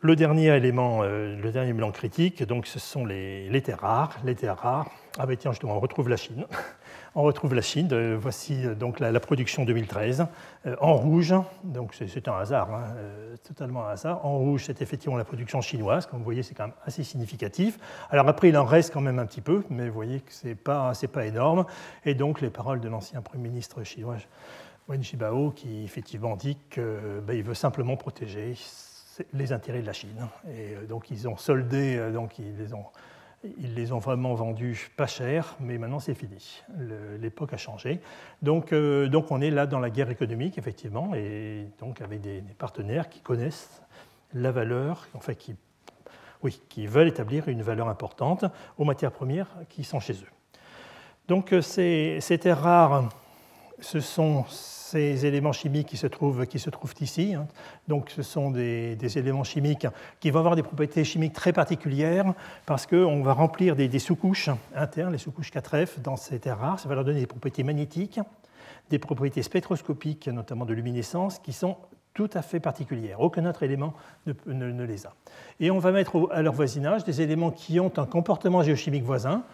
Le 0.00 0.14
dernier 0.14 0.56
élément, 0.56 1.02
le 1.02 1.50
dernier 1.50 1.70
élément 1.70 1.90
critique, 1.90 2.44
donc, 2.44 2.68
ce 2.68 2.78
sont 2.78 3.04
les, 3.04 3.48
les 3.48 3.62
terres 3.62 3.80
rares. 3.80 4.16
Les 4.24 4.36
terres 4.36 4.56
rares, 4.56 4.88
ah 5.18 5.26
ben 5.26 5.36
tiens, 5.36 5.50
justement, 5.50 5.76
on 5.76 5.80
retrouve 5.80 6.08
la 6.08 6.16
Chine. 6.16 6.46
On 7.20 7.22
retrouve 7.22 7.52
la 7.52 7.62
Chine. 7.62 7.88
Euh, 7.90 8.16
voici 8.16 8.64
euh, 8.64 8.76
donc 8.76 9.00
la, 9.00 9.18
production 9.18 9.64
2013 9.64 10.26
euh, 10.66 10.76
en 10.80 10.94
rouge. 10.94 11.34
Donc 11.64 11.92
c'est 11.92 12.28
un 12.28 12.34
hasard, 12.34 12.72
hein, 12.72 12.94
totalement 13.42 13.88
un 13.88 13.90
hasard. 13.90 14.24
En 14.24 14.38
rouge, 14.38 14.62
c'est 14.66 14.80
effectivement 14.82 15.16
la 15.16 15.24
production 15.24 15.60
chinoise. 15.60 16.06
Comme 16.06 16.20
vous 16.20 16.24
voyez, 16.24 16.44
c'est 16.44 16.54
quand 16.54 16.68
même 16.68 16.76
assez 16.86 17.02
significatif. 17.02 17.76
Alors 18.10 18.28
après, 18.28 18.50
il 18.50 18.56
en 18.56 18.64
reste 18.64 18.92
quand 18.92 19.00
même 19.00 19.18
un 19.18 19.26
petit 19.26 19.40
peu, 19.40 19.64
mais 19.68 19.88
vous 19.88 19.94
voyez 19.94 20.20
que 20.20 20.32
c'est 20.32 20.54
pas 20.54 20.92
pas 21.12 21.26
énorme. 21.26 21.66
Et 22.04 22.14
donc 22.14 22.40
les 22.40 22.50
paroles 22.50 22.78
de 22.78 22.88
l'ancien 22.88 23.20
premier 23.20 23.48
ministre 23.48 23.82
chinois 23.82 24.18
Wen 24.86 25.02
Jiabao, 25.02 25.50
qui 25.50 25.82
effectivement 25.82 26.36
dit 26.36 26.56
qu'il 26.70 27.20
ben, 27.26 27.42
veut 27.42 27.54
simplement 27.54 27.96
protéger 27.96 28.54
les 29.32 29.52
intérêts 29.52 29.82
de 29.82 29.86
la 29.86 29.92
Chine. 29.92 30.28
Et 30.56 30.86
donc 30.86 31.10
ils 31.10 31.26
ont 31.26 31.36
soldé, 31.36 32.12
donc 32.12 32.38
ils 32.38 32.56
les 32.56 32.72
ont 32.74 32.84
ils 33.44 33.74
les 33.74 33.92
ont 33.92 33.98
vraiment 33.98 34.34
vendus 34.34 34.90
pas 34.96 35.06
cher, 35.06 35.56
mais 35.60 35.78
maintenant 35.78 36.00
c'est 36.00 36.14
fini. 36.14 36.62
L'époque 37.20 37.52
a 37.52 37.56
changé. 37.56 38.00
Donc, 38.42 38.72
euh, 38.72 39.08
donc, 39.08 39.30
on 39.30 39.40
est 39.40 39.50
là 39.50 39.66
dans 39.66 39.78
la 39.78 39.90
guerre 39.90 40.10
économique, 40.10 40.58
effectivement, 40.58 41.14
et 41.14 41.68
donc 41.78 42.00
avec 42.00 42.20
des, 42.20 42.42
partenaires 42.58 43.08
qui 43.08 43.20
connaissent 43.20 43.82
la 44.34 44.50
valeur, 44.50 45.06
enfin 45.14 45.34
qui, 45.34 45.54
oui, 46.42 46.60
qui 46.68 46.86
veulent 46.86 47.08
établir 47.08 47.48
une 47.48 47.62
valeur 47.62 47.88
importante 47.88 48.44
aux 48.76 48.84
matières 48.84 49.12
premières 49.12 49.48
qui 49.68 49.84
sont 49.84 50.00
chez 50.00 50.14
eux. 50.14 50.32
Donc 51.28 51.52
euh, 51.52 51.62
ces, 51.62 52.18
ces 52.20 52.38
terres 52.38 52.60
rares 52.60 53.08
ce 53.80 54.00
sont 54.00 54.44
ces 54.48 55.26
éléments 55.26 55.52
chimiques 55.52 55.88
qui 55.88 55.96
se 55.96 56.06
trouvent, 56.06 56.46
ici. 57.00 57.34
Hein. 57.34 57.46
Donc 57.88 58.10
ce 58.10 58.22
sont 58.22 58.50
des, 58.50 58.96
éléments 59.18 59.44
chimiques 59.44 59.86
qui 60.20 60.30
vont 60.30 60.38
avoir 60.38 60.56
des 60.56 60.62
propriétés 60.62 61.04
chimiques 61.04 61.34
très 61.34 61.52
particulières 61.52 62.32
parce 62.64 62.86
qu'on 62.86 63.22
va 63.22 63.34
remplir 63.34 63.76
des, 63.76 63.98
sous-couches 63.98 64.50
internes, 64.74 65.12
les 65.12 65.18
sous-couches 65.18 65.52
4F, 65.52 66.00
dans 66.00 66.16
ces 66.16 66.38
terres 66.38 66.58
rares. 66.58 66.80
Ça 66.80 66.88
va 66.88 66.94
leur 66.94 67.04
donner 67.04 67.20
des 67.20 67.26
propriétés 67.26 67.64
magnétiques, 67.64 68.20
des 68.88 68.98
propriétés 68.98 69.42
spectroscopiques, 69.42 70.28
notamment 70.28 70.64
de 70.64 70.72
luminescence, 70.72 71.38
qui 71.38 71.52
sont 71.52 71.76
tout 72.18 72.30
à 72.34 72.42
fait 72.42 72.58
particulières. 72.58 73.20
Aucun 73.20 73.46
autre 73.46 73.62
élément 73.62 73.94
ne, 74.26 74.84
les 74.84 75.06
a. 75.06 75.12
Et 75.60 75.70
on 75.70 75.78
va 75.78 75.92
mettre 75.92 76.28
à 76.32 76.42
leur 76.42 76.52
voisinage 76.52 77.04
des 77.04 77.20
éléments 77.20 77.52
qui 77.52 77.78
ont 77.78 77.92
un 77.96 78.06
comportement 78.06 78.62
géochimique 78.62 79.04
voisin. 79.04 79.44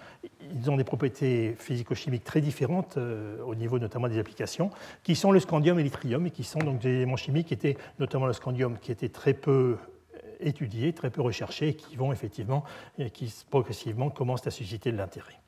Ils 0.55 0.71
ont 0.71 0.77
des 0.77 0.85
propriétés 0.85 1.55
physico-chimiques 1.59 2.25
très 2.25 2.41
différentes 2.41 2.97
euh, 2.97 3.43
au 3.43 3.55
niveau 3.55 3.79
notamment 3.79 4.09
des 4.09 4.19
applications, 4.19 4.71
qui 5.03 5.17
sont 5.17 5.33
le 5.33 5.41
scandium 5.41 5.79
et 5.79 5.83
l'yttrium, 5.83 6.27
et 6.27 6.31
qui 6.31 6.45
sont 6.45 6.59
donc 6.61 6.81
des 6.81 6.91
éléments 6.91 7.17
chimiques 7.17 7.49
qui 7.49 7.55
étaient, 7.55 7.77
notamment 7.99 8.27
le 8.27 8.33
scandium, 8.33 8.79
qui 8.79 8.93
était 8.93 9.09
très 9.09 9.35
peu 9.35 9.77
euh, 10.15 10.19
étudiés, 10.41 10.93
très 10.93 11.11
peu 11.11 11.23
recherchés, 11.23 11.69
et 11.69 11.75
qui 11.75 11.97
vont 11.97 12.13
effectivement, 12.13 12.65
qui 13.13 13.35
progressivement 13.51 14.11
commencent 14.11 14.47
à 14.47 14.51
susciter 14.51 14.93
de 14.93 14.97
l'intérêt. 14.97 15.39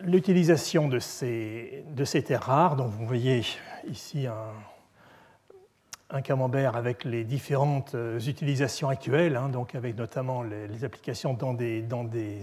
L'utilisation 0.00 0.88
de 0.88 0.98
ces, 0.98 1.84
de 1.94 2.04
ces 2.04 2.22
terres 2.22 2.42
rares, 2.42 2.76
dont 2.76 2.86
vous 2.86 3.06
voyez 3.06 3.42
ici 3.88 4.26
un, 4.26 4.52
un 6.10 6.22
camembert 6.22 6.74
avec 6.74 7.04
les 7.04 7.22
différentes 7.24 7.94
euh, 7.94 8.18
utilisations 8.20 8.88
actuelles, 8.88 9.36
hein, 9.36 9.50
donc 9.50 9.74
avec 9.74 9.96
notamment 9.96 10.42
les, 10.42 10.84
applications 10.84 11.34
dans 11.34 11.52
des, 11.52 11.82
dans, 11.82 12.04
des, 12.04 12.38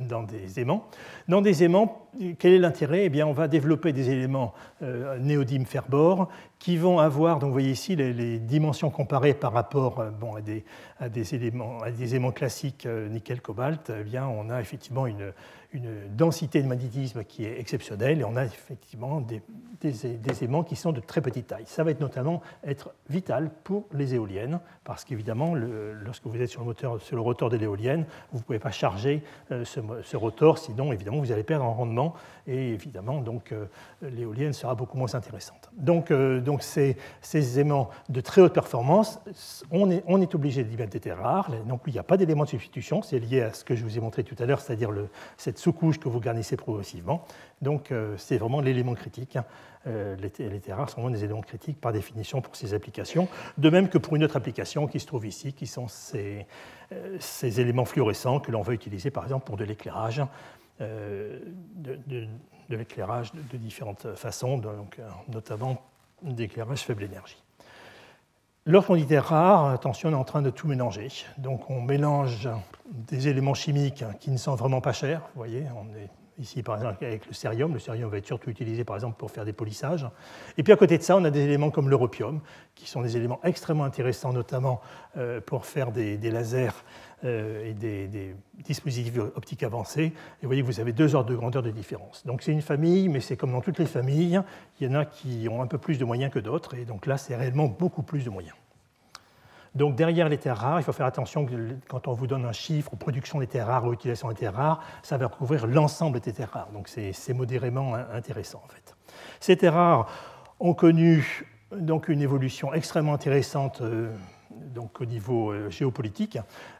dans 0.00 0.22
des, 0.22 0.60
aimants. 0.60 0.88
Dans 1.28 1.42
des 1.42 1.62
aimants, 1.62 2.08
quel 2.38 2.54
est 2.54 2.58
l'intérêt? 2.58 3.04
Eh 3.04 3.08
bien, 3.10 3.26
on 3.26 3.32
va 3.32 3.48
développer 3.48 3.92
des 3.92 4.10
éléments 4.10 4.54
euh, 4.82 5.18
néodyme 5.18 5.66
fer-bore 5.66 6.28
qui 6.62 6.76
vont 6.76 7.00
avoir, 7.00 7.40
donc 7.40 7.48
vous 7.48 7.54
voyez 7.54 7.72
ici 7.72 7.96
les, 7.96 8.38
dimensions 8.38 8.88
comparées 8.88 9.34
par 9.34 9.52
rapport 9.52 9.98
euh, 9.98 10.10
bon, 10.10 10.36
à, 10.36 10.40
des, 10.40 10.64
à, 11.00 11.08
des, 11.08 11.34
éléments, 11.34 11.78
à 11.80 11.90
des 11.90 12.14
aimants 12.14 12.30
classiques 12.30 12.86
euh, 12.86 13.08
nickel-cobalt, 13.08 13.90
eh 13.98 14.04
bien, 14.04 14.28
on 14.28 14.48
a 14.48 14.60
effectivement 14.60 15.08
une, 15.08 15.32
une 15.72 15.90
densité 16.16 16.62
de 16.62 16.68
magnétisme 16.68 17.24
qui 17.24 17.44
est 17.44 17.58
exceptionnelle 17.58 18.20
et 18.20 18.24
on 18.24 18.36
a 18.36 18.44
effectivement 18.44 19.20
des, 19.20 19.42
des, 19.80 20.44
aimants 20.44 20.62
qui 20.62 20.76
sont 20.76 20.92
de 20.92 21.00
très 21.00 21.20
petite 21.20 21.48
taille. 21.48 21.64
Ça 21.66 21.82
va 21.82 21.90
être 21.90 22.00
notamment 22.00 22.42
être 22.62 22.94
vital 23.08 23.50
pour 23.64 23.86
les 23.92 24.14
éoliennes 24.14 24.60
parce 24.84 25.04
qu'évidemment, 25.04 25.54
lorsque 25.54 26.26
vous 26.26 26.40
êtes 26.40 26.48
sur 26.48 26.60
le, 26.60 26.66
moteur, 26.66 27.00
sur 27.00 27.16
le 27.16 27.22
rotor 27.22 27.48
de 27.48 27.56
l'éolienne, 27.56 28.04
vous 28.30 28.38
ne 28.38 28.44
pouvez 28.44 28.58
pas 28.58 28.70
charger 28.70 29.22
euh, 29.50 29.64
ce, 29.64 30.16
rotor, 30.16 30.58
sinon 30.58 30.92
évidemment 30.92 31.18
vous 31.18 31.32
allez 31.32 31.42
perdre 31.42 31.64
en 31.64 31.72
rendement 31.72 32.14
et 32.46 32.68
évidemment 32.68 33.20
donc 33.20 33.54
l'éolienne 34.02 34.52
sera 34.52 34.74
beaucoup 34.74 34.98
moins 34.98 35.14
intéressante. 35.14 35.70
Donc, 35.72 36.10
donc 36.52 36.62
ces, 36.62 36.96
ces, 37.20 37.58
aimants 37.58 37.90
de 38.08 38.20
très 38.20 38.40
haute 38.40 38.52
performance, 38.52 39.20
on 39.70 39.90
est, 39.90 40.34
obligé 40.34 40.64
d'y 40.64 40.76
mettre 40.76 40.92
des 40.92 41.00
terres 41.00 41.18
rares. 41.18 41.50
Non 41.66 41.78
plus, 41.78 41.90
il 41.90 41.94
n'y 41.94 42.00
a 42.00 42.04
pas 42.04 42.16
d'élément 42.16 42.44
de 42.44 42.48
substitution, 42.48 43.02
c'est 43.02 43.18
lié 43.18 43.42
à 43.42 43.52
ce 43.52 43.64
que 43.64 43.74
je 43.74 43.82
vous 43.82 43.96
ai 43.96 44.00
montré 44.00 44.22
tout 44.22 44.36
à 44.38 44.46
l'heure, 44.46 44.60
c'est-à-dire 44.60 44.90
cette 45.36 45.58
sous-couche 45.58 45.98
que 45.98 46.08
vous 46.08 46.20
garnissez 46.20 46.56
progressivement. 46.56 47.24
Donc 47.60 47.92
c'est 48.16 48.38
vraiment 48.38 48.60
l'élément 48.60 48.94
critique. 48.94 49.36
Hein. 49.36 49.44
Euh, 49.86 50.16
les, 50.16 50.60
terres 50.60 50.76
rares 50.76 50.90
sont 50.90 51.00
vraiment 51.00 51.14
des 51.14 51.24
éléments 51.24 51.40
critiques 51.40 51.80
par 51.80 51.92
définition 51.92 52.40
pour 52.40 52.54
ces 52.54 52.72
applications, 52.72 53.28
de 53.58 53.68
même 53.68 53.88
que 53.88 53.98
pour 53.98 54.14
une 54.14 54.22
autre 54.22 54.36
application 54.36 54.86
qui 54.86 55.00
se 55.00 55.06
trouve 55.06 55.26
ici, 55.26 55.52
qui 55.52 55.66
sont 55.66 55.88
ces, 55.88 56.46
euh, 56.92 57.18
éléments 57.42 57.84
fluorescents 57.84 58.38
que 58.38 58.52
l'on 58.52 58.62
veut 58.62 58.74
utiliser 58.74 59.10
par 59.10 59.24
exemple 59.24 59.44
pour 59.44 59.56
de 59.56 59.64
l'éclairage, 59.64 60.22
euh, 60.80 61.40
de, 61.74 62.28
l'éclairage 62.68 63.32
de, 63.32 63.56
différentes 63.56 64.14
façons, 64.14 64.56
donc, 64.58 65.00
notamment 65.28 65.82
d'éclairage 66.22 66.82
faible 66.82 67.04
énergie. 67.04 67.42
Lorsqu'on 68.64 68.94
dit 68.94 69.06
terres 69.06 69.26
rares, 69.26 69.66
attention, 69.66 70.10
on 70.10 70.12
est 70.12 70.16
en 70.16 70.24
train 70.24 70.42
de 70.42 70.50
tout 70.50 70.68
mélanger. 70.68 71.08
Donc 71.38 71.68
on 71.68 71.80
mélange 71.80 72.48
des 72.86 73.28
éléments 73.28 73.54
chimiques 73.54 74.04
qui 74.20 74.30
ne 74.30 74.36
sont 74.36 74.54
vraiment 74.54 74.80
pas 74.80 74.92
chers, 74.92 75.20
vous 75.20 75.38
voyez, 75.38 75.64
on 75.76 75.92
est 75.96 76.08
Ici, 76.38 76.62
par 76.62 76.76
exemple, 76.76 77.04
avec 77.04 77.26
le 77.26 77.34
cérium. 77.34 77.74
Le 77.74 77.78
cérium 77.78 78.10
va 78.10 78.16
être 78.16 78.26
surtout 78.26 78.48
utilisé, 78.48 78.84
par 78.84 78.96
exemple, 78.96 79.16
pour 79.18 79.30
faire 79.30 79.44
des 79.44 79.52
polissages. 79.52 80.06
Et 80.56 80.62
puis, 80.62 80.72
à 80.72 80.76
côté 80.76 80.96
de 80.96 81.02
ça, 81.02 81.16
on 81.16 81.24
a 81.24 81.30
des 81.30 81.42
éléments 81.42 81.70
comme 81.70 81.90
l'europium, 81.90 82.40
qui 82.74 82.88
sont 82.88 83.02
des 83.02 83.18
éléments 83.18 83.38
extrêmement 83.44 83.84
intéressants, 83.84 84.32
notamment 84.32 84.80
euh, 85.18 85.40
pour 85.40 85.66
faire 85.66 85.92
des, 85.92 86.16
lasers 86.30 86.72
et 87.24 87.74
des, 87.74 88.34
dispositifs 88.64 89.18
optiques 89.18 89.62
avancés. 89.62 90.04
Et 90.04 90.12
vous 90.42 90.48
voyez 90.48 90.62
vous 90.62 90.80
avez 90.80 90.92
deux 90.92 91.14
ordres 91.14 91.30
de 91.30 91.36
grandeur 91.36 91.62
de 91.62 91.70
différence. 91.70 92.24
Donc, 92.26 92.42
c'est 92.42 92.52
une 92.52 92.62
famille, 92.62 93.08
mais 93.08 93.20
c'est 93.20 93.36
comme 93.36 93.52
dans 93.52 93.60
toutes 93.60 93.78
les 93.78 93.86
familles. 93.86 94.40
Il 94.80 94.86
y 94.86 94.90
en 94.90 94.94
a 94.94 95.04
qui 95.04 95.48
ont 95.50 95.62
un 95.62 95.66
peu 95.66 95.78
plus 95.78 95.98
de 95.98 96.04
moyens 96.04 96.32
que 96.32 96.38
d'autres. 96.38 96.74
Et 96.74 96.84
donc 96.84 97.06
là, 97.06 97.16
c'est 97.16 97.36
réellement 97.36 97.66
beaucoup 97.66 98.02
plus 98.02 98.24
de 98.24 98.30
moyens. 98.30 98.54
Donc 99.74 99.94
derrière 99.94 100.28
les 100.28 100.36
terres 100.36 100.58
rares, 100.58 100.80
il 100.80 100.82
faut 100.82 100.92
faire 100.92 101.06
attention 101.06 101.46
que 101.46 101.54
quand 101.88 102.06
on 102.06 102.12
vous 102.12 102.26
donne 102.26 102.44
un 102.44 102.52
chiffre, 102.52 102.94
production 102.96 103.40
des 103.40 103.46
terres 103.46 103.68
rares 103.68 103.86
ou 103.86 103.92
utilisation 103.92 104.28
des 104.28 104.34
terres 104.34 104.54
rares, 104.54 104.80
ça 105.02 105.16
va 105.16 105.26
recouvrir 105.26 105.66
l'ensemble 105.66 106.20
des 106.20 106.32
terres 106.32 106.50
rares. 106.52 106.70
Donc 106.72 106.88
c'est 106.88 107.34
modérément 107.34 107.94
intéressant 107.94 108.62
en 108.64 108.68
fait. 108.68 108.94
Ces 109.40 109.56
terres 109.56 109.74
rares 109.74 110.08
ont 110.60 110.74
connu 110.74 111.46
donc 111.74 112.08
une 112.08 112.20
évolution 112.20 112.74
extrêmement 112.74 113.14
intéressante 113.14 113.80
euh, 113.80 114.14
donc 114.74 115.00
au 115.00 115.04
niveau 115.04 115.50
euh, 115.50 115.70
géopolitique, 115.70 116.38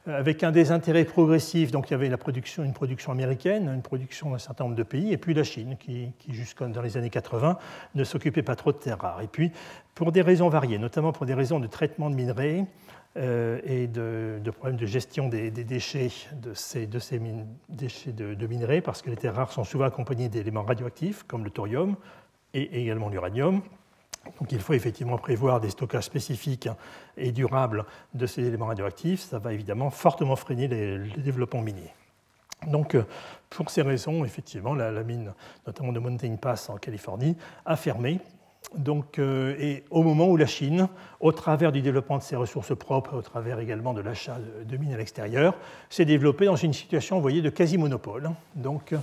euh, 0.08 0.18
avec 0.18 0.42
un 0.42 0.52
des 0.52 0.70
intérêts 0.72 1.04
progressifs. 1.04 1.70
Donc 1.70 1.90
il 1.90 1.92
y 1.92 1.94
avait 1.94 2.08
la 2.08 2.18
production, 2.18 2.64
une 2.64 2.72
production 2.72 3.12
américaine, 3.12 3.70
une 3.74 3.82
production 3.82 4.30
d'un 4.30 4.38
certain 4.38 4.64
nombre 4.64 4.76
de 4.76 4.82
pays, 4.82 5.12
et 5.12 5.18
puis 5.18 5.34
la 5.34 5.44
Chine, 5.44 5.76
qui, 5.78 6.12
qui 6.18 6.32
dans 6.60 6.82
les 6.82 6.96
années 6.96 7.10
80 7.10 7.58
ne 7.94 8.04
s'occupait 8.04 8.42
pas 8.42 8.56
trop 8.56 8.72
de 8.72 8.78
terres 8.78 9.00
rares. 9.00 9.22
Et 9.22 9.28
puis, 9.28 9.52
pour 9.94 10.12
des 10.12 10.22
raisons 10.22 10.48
variées, 10.48 10.78
notamment 10.78 11.12
pour 11.12 11.26
des 11.26 11.34
raisons 11.34 11.60
de 11.60 11.66
traitement 11.66 12.10
de 12.10 12.14
minerais, 12.14 12.66
euh, 13.18 13.60
et 13.64 13.88
de, 13.88 14.40
problèmes 14.52 14.78
de 14.78 14.86
gestion 14.86 15.28
des, 15.28 15.50
déchets 15.50 16.08
de 16.32 16.54
ces, 16.54 16.86
de 16.86 16.98
déchets 17.68 18.12
de, 18.12 18.46
minerais, 18.46 18.80
parce 18.80 19.02
que 19.02 19.10
les 19.10 19.16
terres 19.16 19.34
rares 19.34 19.52
sont 19.52 19.64
souvent 19.64 19.84
accompagnées 19.84 20.30
d'éléments 20.30 20.62
radioactifs, 20.62 21.22
comme 21.24 21.44
le 21.44 21.50
thorium 21.50 21.96
et 22.54 22.80
également 22.80 23.10
l'uranium. 23.10 23.60
Donc 24.40 24.52
il 24.52 24.60
faut 24.60 24.72
effectivement 24.72 25.18
prévoir 25.18 25.60
des 25.60 25.70
stockages 25.70 26.04
spécifiques 26.04 26.68
et 27.16 27.32
durables 27.32 27.84
de 28.14 28.26
ces 28.26 28.42
éléments 28.44 28.66
radioactifs. 28.66 29.20
Ça 29.20 29.38
va 29.38 29.52
évidemment 29.52 29.90
fortement 29.90 30.36
freiner 30.36 30.68
les, 30.68 30.98
le 30.98 31.22
développement 31.22 31.62
minier. 31.62 31.92
Donc, 32.66 32.94
euh, 32.94 33.04
pour 33.50 33.70
ces 33.70 33.82
raisons, 33.82 34.24
effectivement, 34.24 34.74
la, 34.74 34.90
mine, 35.02 35.32
notamment 35.66 35.92
de 35.92 35.98
Mountain 35.98 36.36
Pass 36.36 36.70
en 36.70 36.76
Californie, 36.76 37.36
a 37.64 37.76
fermé 37.76 38.20
donc, 38.76 39.18
euh, 39.18 39.56
et 39.58 39.82
au 39.90 40.02
moment 40.02 40.28
où 40.28 40.36
la 40.36 40.46
Chine, 40.46 40.88
au 41.18 41.32
travers 41.32 41.72
du 41.72 41.82
développement 41.82 42.18
de 42.18 42.22
ses 42.22 42.36
ressources 42.36 42.76
propres, 42.76 43.16
au 43.16 43.20
travers 43.20 43.58
également 43.58 43.92
de 43.92 44.00
l'achat 44.00 44.38
de, 44.64 44.76
mines 44.76 44.94
à 44.94 44.96
l'extérieur, 44.96 45.54
s'est 45.90 46.04
développée 46.04 46.46
dans 46.46 46.56
une 46.56 46.72
situation, 46.72 47.16
vous 47.16 47.22
voyez, 47.22 47.42
de 47.42 47.50
quasi-monopole. 47.50 48.30
Donc, 48.54 48.94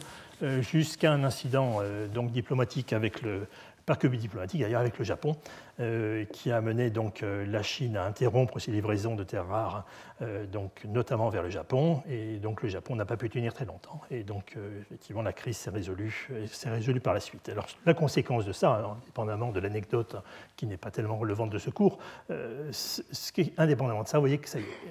euh, 0.41 0.61
jusqu'à 0.61 1.11
un 1.11 1.25
incident 1.25 1.81
donc, 2.13 2.31
diplomatique 2.31 2.93
avec 2.93 3.21
le, 3.21 3.47
pas 3.89 3.95
que 3.95 4.05
diplomatique, 4.05 4.61
d'ailleurs 4.61 4.81
avec 4.81 4.99
le 4.99 5.03
Japon, 5.03 5.35
euh, 5.79 6.23
qui 6.25 6.51
a 6.51 6.57
amené 6.57 6.91
donc 6.91 7.23
euh, 7.23 7.43
la 7.47 7.63
Chine 7.63 7.97
à 7.97 8.05
interrompre 8.05 8.59
ses 8.59 8.69
livraisons 8.69 9.15
de 9.15 9.23
terres 9.23 9.47
rares, 9.47 9.83
euh, 10.21 10.45
donc 10.45 10.85
notamment 10.85 11.29
vers 11.29 11.41
le 11.41 11.49
Japon, 11.49 12.03
et 12.07 12.37
donc 12.37 12.61
le 12.61 12.69
Japon 12.69 12.95
n'a 12.95 13.05
pas 13.05 13.17
pu 13.17 13.31
tenir 13.31 13.51
très 13.51 13.65
longtemps. 13.65 13.99
Et 14.11 14.21
donc 14.21 14.55
effectivement 14.79 15.23
la 15.23 15.33
crise 15.33 15.57
s'est 15.57 15.71
résolue, 15.71 16.29
s'est 16.51 16.69
résolue 16.69 16.99
par 16.99 17.15
la 17.15 17.19
suite. 17.19 17.49
Alors 17.49 17.65
la 17.83 17.95
conséquence 17.95 18.45
de 18.45 18.51
ça, 18.51 18.95
indépendamment 19.01 19.51
de 19.51 19.59
l'anecdote 19.59 20.17
qui 20.55 20.67
n'est 20.67 20.77
pas 20.77 20.91
tellement 20.91 21.17
relevante 21.17 21.49
de 21.49 21.57
ce 21.57 21.71
cours, 21.71 21.97
ce 22.29 23.31
qui 23.31 23.53
indépendamment 23.57 24.03
de 24.03 24.07
ça, 24.07 24.19
vous 24.19 24.23
voyez 24.23 24.37
que 24.37 24.49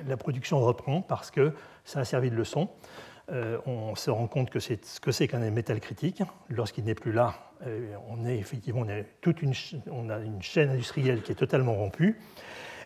la 0.09 0.17
production 0.17 0.59
reprend 0.59 1.03
parce 1.03 1.31
que 1.31 1.53
ça 1.85 2.01
a 2.01 2.05
servi 2.05 2.31
de 2.31 2.37
leçon. 2.37 2.69
On 3.67 3.95
se 3.95 4.11
rend 4.11 4.27
compte 4.27 4.51
que 4.51 4.61
c'est 4.61 4.85
ce 4.85 5.01
que 5.01 5.13
c'est 5.13 5.29
qu'un 5.29 5.39
métal 5.51 5.81
critique. 5.81 6.23
Lorsqu'il 6.49 6.85
n'est 6.85 6.95
plus 6.95 7.13
là, 7.13 7.49
euh, 7.67 7.95
on 8.09 8.25
est 8.25 8.39
effectivement 8.39 8.83
on 8.83 8.89
a, 8.89 9.03
toute 9.21 9.43
une, 9.43 9.53
on 9.91 10.11
a 10.11 10.19
une 10.19 10.43
chaîne 10.43 10.71
industrielle 10.71 11.23
qui 11.23 11.33
est 11.33 11.37
totalement 11.37 11.75
rompue. 11.75 12.21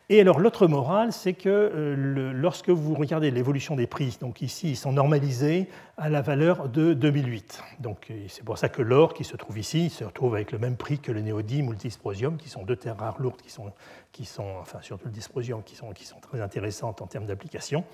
Et 0.09 0.21
alors 0.21 0.41
l'autre 0.41 0.67
morale, 0.67 1.13
c'est 1.13 1.33
que 1.33 1.49
euh, 1.49 2.33
lorsque 2.33 2.71
vous 2.71 2.95
regardez 2.95 3.31
l'évolution 3.31 3.77
des 3.77 3.87
prix, 3.87 4.19
donc 4.21 4.43
ici 4.43 4.71
ils 4.71 4.77
sont 4.77 4.93
normalisés 4.93 5.69
à 5.97 6.09
la 6.09 6.23
valeur 6.23 6.69
de 6.69 6.93
2008. 6.93 7.63
Donc 7.81 8.13
c'est 8.29 8.45
pour 8.45 8.59
ça 8.59 8.69
que 8.69 8.83
l'or 8.83 9.15
qui 9.15 9.25
se 9.25 9.37
trouve 9.37 9.59
ici 9.59 9.91
se 9.91 10.05
retrouve 10.05 10.35
avec 10.35 10.53
le 10.53 10.59
même 10.59 10.77
prix 10.77 10.99
que 10.99 11.13
le 11.13 11.21
néodyme 11.21 11.69
ou 11.69 11.71
le 11.71 11.77
dysprosium, 11.77 12.37
qui 12.37 12.49
sont 12.49 12.65
deux 12.65 12.77
terres 12.77 12.99
rares 12.99 13.21
lourdes, 13.21 13.41
qui 13.41 13.51
sont, 13.51 13.73
qui 14.11 14.25
sont 14.25 14.57
enfin 14.61 14.79
surtout 14.83 15.07
le 15.07 15.13
dysprosium, 15.13 15.63
qui 15.63 15.77
sont, 15.77 15.93
qui 15.93 16.05
sont 16.05 16.21
très 16.21 16.41
intéressantes 16.41 17.01
en 17.01 17.07
termes 17.07 17.27
d'application. 17.27 17.85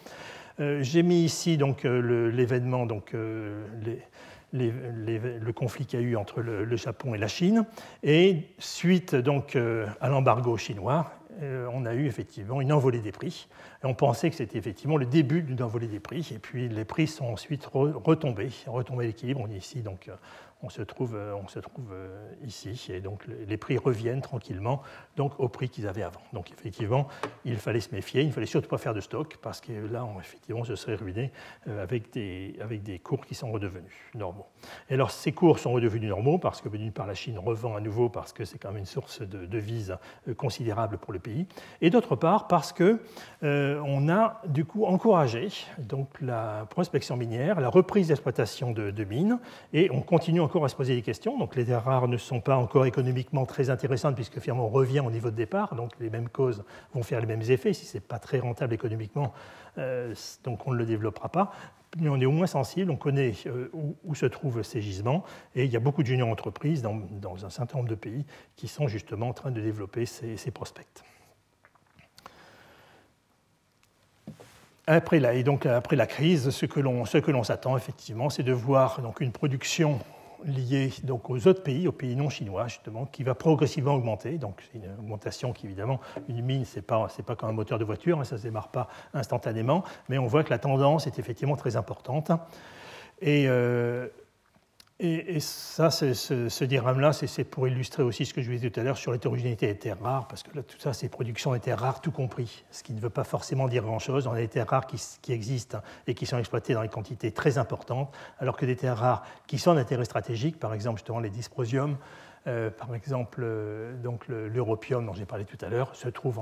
Euh, 0.60 0.82
j'ai 0.82 1.02
mis 1.02 1.22
ici 1.22 1.56
donc 1.56 1.84
l'événement, 1.84 2.86
donc 2.86 3.14
les, 3.82 4.02
le 4.52 5.52
conflit 5.52 5.86
qu'il 5.86 6.00
y 6.00 6.02
a 6.02 6.06
eu 6.06 6.16
entre 6.16 6.40
le, 6.40 6.76
Japon 6.76 7.14
et 7.14 7.18
la 7.18 7.28
Chine. 7.28 7.66
Et 8.02 8.44
suite 8.58 9.14
donc 9.14 9.56
euh, 9.56 9.86
à 10.00 10.08
l'embargo 10.08 10.56
chinois, 10.56 11.12
euh, 11.42 11.68
on 11.72 11.86
a 11.86 11.94
eu 11.94 12.06
effectivement 12.06 12.60
une 12.60 12.72
envolée 12.72 13.00
des 13.00 13.12
prix. 13.12 13.48
On 13.84 13.94
pensait 13.94 14.30
que 14.30 14.36
c'était 14.36 14.58
effectivement 14.58 14.96
le 14.96 15.06
début 15.06 15.42
d'une 15.42 15.62
envolée 15.62 15.86
des 15.86 16.00
prix. 16.00 16.28
Et 16.34 16.38
puis 16.38 16.68
les 16.68 16.84
prix 16.84 17.06
sont 17.06 17.26
ensuite 17.26 17.66
retombés, 17.66 18.48
retombés 18.66 19.04
à 19.04 19.06
l'équilibre. 19.08 19.40
On 19.42 19.50
est 19.50 19.58
ici 19.58 19.82
donc 19.82 20.08
euh, 20.08 20.14
on 20.62 20.68
se 20.68 20.82
trouve, 20.82 21.16
on 21.16 21.48
se 21.48 21.58
trouve 21.58 21.94
ici. 22.44 22.90
Et 22.92 23.00
donc 23.00 23.24
les 23.26 23.56
prix 23.56 23.78
reviennent 23.78 24.22
tranquillement 24.22 24.82
donc, 25.16 25.38
au 25.38 25.48
prix 25.48 25.68
qu'ils 25.68 25.86
avaient 25.86 26.02
avant. 26.02 26.20
Donc 26.32 26.50
effectivement, 26.50 27.08
il 27.44 27.56
fallait 27.56 27.80
se 27.80 27.94
méfier, 27.94 28.22
il 28.22 28.28
ne 28.28 28.32
fallait 28.32 28.46
surtout 28.46 28.68
pas 28.68 28.78
faire 28.78 28.94
de 28.94 29.00
stock 29.00 29.38
parce 29.40 29.60
que 29.60 29.72
là, 29.72 30.04
on, 30.04 30.18
effectivement, 30.20 30.64
se 30.64 30.76
serait 30.76 30.96
ruiné 30.96 31.32
avec 31.66 32.12
des, 32.12 32.56
avec 32.60 32.82
des 32.82 32.98
cours 32.98 33.24
qui 33.24 33.34
sont 33.34 33.52
redevenus 33.52 33.92
normaux. 34.14 34.46
Et 34.90 34.94
alors 34.94 35.10
ces 35.10 35.32
cours 35.32 35.58
sont 35.58 35.72
redevenus 35.72 36.08
normaux 36.08 36.38
parce 36.38 36.60
que 36.60 36.68
d'une 36.68 36.92
part 36.92 37.06
la 37.06 37.14
Chine 37.14 37.38
revend 37.38 37.76
à 37.76 37.80
nouveau 37.80 38.08
parce 38.08 38.32
que 38.32 38.44
c'est 38.44 38.58
quand 38.58 38.68
même 38.68 38.78
une 38.78 38.86
source 38.86 39.20
de 39.22 39.46
devises 39.46 39.96
considérable 40.36 40.98
pour 40.98 41.12
le 41.12 41.18
pays, 41.18 41.46
et 41.80 41.90
d'autre 41.90 42.16
part 42.16 42.48
parce 42.48 42.72
que 42.72 43.00
on 43.42 44.08
a 44.08 44.40
du 44.46 44.64
coup 44.64 44.84
encouragé 44.84 45.48
donc 45.78 46.08
la 46.20 46.66
prospection 46.70 47.16
minière, 47.16 47.60
la 47.60 47.68
reprise 47.68 48.08
d'exploitation 48.08 48.72
de, 48.72 49.04
mines, 49.04 49.38
et 49.72 49.90
on 49.90 50.00
continue 50.00 50.40
encore 50.48 50.64
à 50.64 50.70
se 50.70 50.76
poser 50.76 50.94
des 50.94 51.02
questions. 51.02 51.38
Donc 51.38 51.56
les 51.56 51.66
terres 51.66 51.84
rares 51.84 52.08
ne 52.08 52.16
sont 52.16 52.40
pas 52.40 52.56
encore 52.56 52.86
économiquement 52.86 53.44
très 53.44 53.68
intéressantes 53.68 54.14
puisque 54.14 54.40
finalement 54.40 54.64
on 54.64 54.70
revient 54.70 55.00
au 55.00 55.10
niveau 55.10 55.30
de 55.30 55.36
départ, 55.36 55.74
donc 55.74 55.92
les 56.00 56.08
mêmes 56.08 56.30
causes 56.30 56.64
vont 56.94 57.02
faire 57.02 57.20
les 57.20 57.26
mêmes 57.26 57.42
effets. 57.42 57.74
Si 57.74 57.84
ce 57.84 57.98
n'est 57.98 58.00
pas 58.00 58.18
très 58.18 58.38
rentable 58.38 58.72
économiquement, 58.72 59.34
euh, 59.76 60.14
donc 60.44 60.66
on 60.66 60.72
ne 60.72 60.78
le 60.78 60.86
développera 60.86 61.28
pas. 61.28 61.52
Mais 61.98 62.08
on 62.08 62.18
est 62.18 62.26
au 62.26 62.32
moins 62.32 62.46
sensible, 62.46 62.90
on 62.90 62.96
connaît 62.96 63.34
euh, 63.46 63.70
où, 64.04 64.14
se 64.14 64.26
trouvent 64.26 64.62
ces 64.62 64.80
gisements, 64.80 65.24
et 65.54 65.64
il 65.64 65.70
y 65.70 65.76
a 65.76 65.80
beaucoup 65.80 66.02
de 66.02 66.06
junior 66.06 66.28
entreprises 66.28 66.82
dans, 66.82 67.44
un 67.44 67.50
certain 67.50 67.78
nombre 67.78 67.88
de 67.88 67.94
pays 67.94 68.24
qui 68.56 68.68
sont 68.68 68.88
justement 68.88 69.28
en 69.28 69.32
train 69.32 69.50
de 69.50 69.60
développer 69.60 70.04
ces, 70.04 70.50
prospects. 70.50 70.86
Après 74.86 75.20
la, 75.20 75.34
et 75.34 75.42
donc 75.42 75.66
après 75.66 75.96
la 75.96 76.06
crise, 76.06 76.50
ce 76.50 76.66
que 76.66 76.80
l'on 76.80 77.44
s'attend 77.44 77.76
effectivement, 77.76 78.28
c'est 78.28 78.42
de 78.42 78.52
voir 78.52 79.00
donc 79.00 79.20
une 79.20 79.32
production 79.32 79.98
liée 80.44 80.92
donc 81.04 81.30
aux 81.30 81.46
autres 81.46 81.62
pays, 81.62 81.88
aux 81.88 81.92
pays 81.92 82.16
non 82.16 82.28
chinois 82.28 82.68
justement, 82.68 83.06
qui 83.06 83.22
va 83.22 83.34
progressivement 83.34 83.94
augmenter. 83.94 84.38
Donc 84.38 84.62
c'est 84.62 84.78
une 84.78 84.90
augmentation 84.98 85.52
qui 85.52 85.66
évidemment, 85.66 86.00
une 86.28 86.42
mine 86.42 86.64
c'est 86.64 86.82
pas 86.82 87.08
c'est 87.10 87.24
pas 87.24 87.36
comme 87.36 87.50
un 87.50 87.52
moteur 87.52 87.78
de 87.78 87.84
voiture, 87.84 88.20
hein, 88.20 88.24
ça 88.24 88.36
ne 88.36 88.40
se 88.40 88.44
démarre 88.44 88.68
pas 88.68 88.88
instantanément, 89.14 89.84
mais 90.08 90.18
on 90.18 90.26
voit 90.26 90.44
que 90.44 90.50
la 90.50 90.58
tendance 90.58 91.06
est 91.06 91.18
effectivement 91.18 91.56
très 91.56 91.76
importante. 91.76 92.30
Et 93.20 93.48
euh, 93.48 94.08
et, 95.00 95.38
ça, 95.38 95.90
ce, 95.92 96.64
diagramme-là, 96.64 97.12
c'est 97.12 97.44
pour 97.44 97.68
illustrer 97.68 98.02
aussi 98.02 98.26
ce 98.26 98.34
que 98.34 98.42
je 98.42 98.48
vous 98.48 98.56
disais 98.56 98.68
tout 98.68 98.80
à 98.80 98.82
l'heure 98.82 98.96
sur 98.96 99.12
l'hétérogénéité 99.12 99.68
des 99.68 99.78
terres 99.78 100.00
rares, 100.02 100.26
parce 100.26 100.42
que 100.42 100.56
là, 100.56 100.62
tout 100.64 100.78
ça, 100.78 100.92
c'est 100.92 101.08
production 101.08 101.52
des 101.52 101.60
terres 101.60 101.78
rares 101.78 102.00
tout 102.00 102.10
compris, 102.10 102.64
ce 102.72 102.82
qui 102.82 102.92
ne 102.92 103.00
veut 103.00 103.10
pas 103.10 103.22
forcément 103.22 103.68
dire 103.68 103.84
grand-chose. 103.84 104.26
On 104.26 104.32
a 104.32 104.38
des 104.38 104.48
terres 104.48 104.68
rares 104.68 104.88
qui, 104.88 105.32
existent 105.32 105.82
et 106.08 106.14
qui 106.14 106.26
sont 106.26 106.38
exploitées 106.38 106.74
dans 106.74 106.82
des 106.82 106.88
quantités 106.88 107.30
très 107.30 107.58
importantes, 107.58 108.12
alors 108.40 108.56
que 108.56 108.66
des 108.66 108.74
terres 108.74 108.98
rares 108.98 109.24
qui 109.46 109.58
sont 109.58 109.74
d'intérêt 109.74 110.04
stratégique, 110.04 110.58
par 110.58 110.74
exemple 110.74 110.98
justement 110.98 111.20
les 111.20 111.30
dysprosiums, 111.30 111.96
euh, 112.48 112.70
par 112.70 112.92
exemple 112.96 113.42
euh, 113.44 113.96
donc 114.02 114.26
l'europium 114.26 115.06
dont 115.06 115.14
j'ai 115.14 115.26
parlé 115.26 115.44
tout 115.44 115.58
à 115.64 115.68
l'heure, 115.68 115.94
se, 115.94 116.08
trouvent 116.08 116.40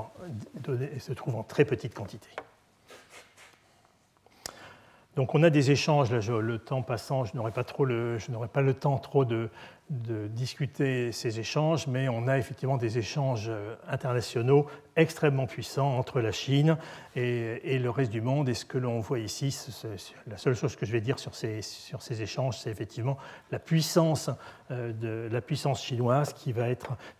se 0.98 1.12
trouve 1.12 1.36
en 1.36 1.42
très 1.42 1.66
petite 1.66 1.94
quantité. 1.94 2.28
Donc 5.16 5.34
on 5.34 5.42
a 5.42 5.48
des 5.48 5.70
échanges, 5.70 6.10
le 6.10 6.58
temps 6.58 6.82
passant, 6.82 7.24
je 7.24 7.34
n'aurai 7.34 7.50
pas, 7.50 7.64
le, 7.84 8.18
pas 8.52 8.60
le 8.60 8.74
temps 8.74 8.98
trop 8.98 9.24
de, 9.24 9.48
discuter 9.88 11.10
ces 11.10 11.40
échanges, 11.40 11.86
mais 11.86 12.08
on 12.08 12.28
a 12.28 12.36
effectivement 12.38 12.76
des 12.76 12.98
échanges 12.98 13.46
euh, 13.48 13.76
internationaux 13.88 14.66
extrêmement 14.96 15.46
puissants 15.46 15.96
entre 15.96 16.20
la 16.20 16.32
Chine 16.32 16.76
et, 17.14 17.78
le 17.78 17.88
reste 17.88 18.10
du 18.10 18.20
monde. 18.20 18.48
Et 18.48 18.54
ce 18.54 18.64
que 18.64 18.78
l'on 18.78 18.98
voit 18.98 19.20
ici, 19.20 19.56
la 20.26 20.36
seule 20.38 20.56
chose 20.56 20.74
que 20.74 20.84
je 20.84 20.92
vais 20.92 21.00
dire 21.00 21.20
sur 21.20 21.36
ces, 21.36 21.60
échanges, 22.20 22.58
c'est 22.58 22.70
effectivement 22.70 23.16
la 23.52 23.60
puissance, 23.60 24.28
euh, 24.72 24.92
de, 24.92 25.32
la 25.32 25.40
puissance 25.40 25.82
chinoise 25.82 26.32
qui 26.32 26.52
va, 26.52 26.66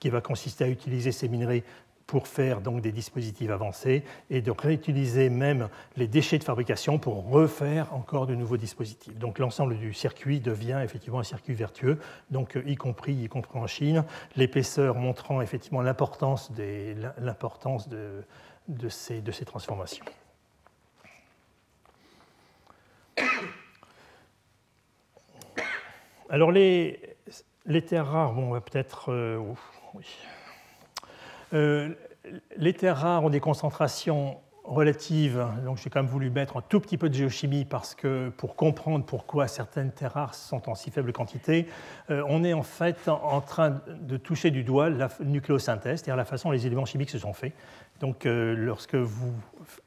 qui 0.00 0.10
va 0.10 0.20
consister 0.20 0.64
à 0.64 0.68
utiliser 0.68 1.12
ces 1.12 1.28
minerais 1.28 1.62
pour 2.06 2.28
faire 2.28 2.60
donc 2.60 2.80
des 2.80 2.92
dispositifs 2.92 3.50
avancés 3.50 4.04
et 4.30 4.40
de 4.40 4.50
réutiliser 4.52 5.28
même 5.28 5.68
les 5.96 6.06
déchets 6.06 6.38
de 6.38 6.44
fabrication 6.44 6.98
pour 6.98 7.28
refaire 7.28 7.92
encore 7.92 8.26
de 8.26 8.34
nouveaux 8.34 8.56
dispositifs. 8.56 9.16
Donc 9.18 9.38
l'ensemble 9.38 9.76
du 9.76 9.92
circuit 9.92 10.40
devient 10.40 10.80
effectivement 10.84 11.18
un 11.18 11.24
circuit 11.24 11.54
vertueux, 11.54 11.98
donc 12.30 12.56
euh, 12.56 12.62
y 12.66 12.76
compris, 12.76 13.14
y 13.14 13.28
compris 13.28 13.58
en 13.58 13.66
Chine, 13.66 14.04
l'épaisseur 14.36 14.94
montrant 14.94 15.40
effectivement 15.40 15.82
l'importance, 15.82 16.52
de, 16.52 17.04
ces, 18.88 19.20
de 19.20 19.32
ces 19.32 19.44
transformations. 19.44 20.04
Alors 26.28 26.52
les, 26.52 27.16
les 27.66 27.84
terres 27.84 28.06
rares, 28.06 28.32
bon, 28.32 28.48
on 28.48 28.52
va 28.52 28.60
peut-être... 28.60 29.12
Euh, 29.12 29.42
oui. 29.94 30.04
Euh, 31.52 31.90
les 32.56 32.72
terres 32.72 32.98
rares 32.98 33.24
ont 33.24 33.30
des 33.30 33.40
concentrations 33.40 34.38
relatives, 34.66 35.46
donc 35.64 35.78
j'ai 35.78 35.90
quand 35.90 36.02
même 36.02 36.10
voulu 36.10 36.28
mettre 36.28 36.56
un 36.56 36.60
tout 36.60 36.80
petit 36.80 36.98
peu 36.98 37.08
de 37.08 37.14
géochimie 37.14 37.64
parce 37.64 37.94
que 37.94 38.30
pour 38.30 38.56
comprendre 38.56 39.04
pourquoi 39.04 39.46
certaines 39.46 39.92
terres 39.92 40.14
rares 40.14 40.34
sont 40.34 40.68
en 40.68 40.74
si 40.74 40.90
faible 40.90 41.12
quantité, 41.12 41.68
euh, 42.10 42.24
on 42.28 42.42
est 42.42 42.52
en 42.52 42.64
fait 42.64 43.08
en 43.08 43.40
train 43.40 43.80
de 43.86 44.16
toucher 44.16 44.50
du 44.50 44.64
doigt 44.64 44.90
la 44.90 45.08
nucléosynthèse, 45.20 46.00
c'est-à-dire 46.00 46.16
la 46.16 46.24
façon 46.24 46.48
dont 46.48 46.52
les 46.52 46.66
éléments 46.66 46.84
chimiques 46.84 47.10
se 47.10 47.18
sont 47.18 47.32
faits. 47.32 47.52
Donc 48.00 48.26
euh, 48.26 48.54
lorsque 48.54 48.94
vous 48.94 49.32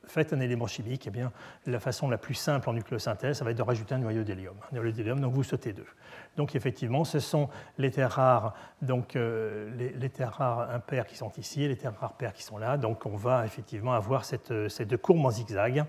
faites 0.05 0.33
un 0.33 0.39
élément 0.39 0.67
chimique, 0.67 1.05
eh 1.07 1.11
bien, 1.11 1.31
la 1.65 1.79
façon 1.79 2.09
la 2.09 2.17
plus 2.17 2.33
simple 2.33 2.69
en 2.69 2.73
nucléosynthèse, 2.73 3.37
ça 3.37 3.45
va 3.45 3.51
être 3.51 3.57
de 3.57 3.63
rajouter 3.63 3.95
un 3.95 3.99
noyau 3.99 4.23
d'hélium. 4.23 4.55
Un 4.71 4.75
noyau 4.75 4.91
d'hélium, 4.91 5.19
donc 5.19 5.33
vous 5.33 5.43
sautez 5.43 5.73
deux. 5.73 5.85
Donc 6.35 6.55
effectivement, 6.55 7.03
ce 7.03 7.19
sont 7.19 7.49
les 7.77 7.91
terres 7.91 8.11
rares, 8.11 8.53
donc 8.81 9.15
euh, 9.15 9.69
les, 9.77 10.09
terres 10.09 10.33
rares 10.33 10.71
impaires 10.71 11.05
qui 11.05 11.15
sont 11.15 11.31
ici 11.37 11.63
et 11.63 11.67
les 11.67 11.77
terres 11.77 11.93
rares 11.99 12.13
paires 12.13 12.33
qui 12.33 12.43
sont 12.43 12.57
là. 12.57 12.77
Donc 12.77 13.05
on 13.05 13.15
va 13.15 13.45
effectivement 13.45 13.93
avoir 13.93 14.25
cette, 14.25 14.69
cette 14.69 14.97
courbe 14.97 15.25
en 15.25 15.31
zigzag, 15.31 15.85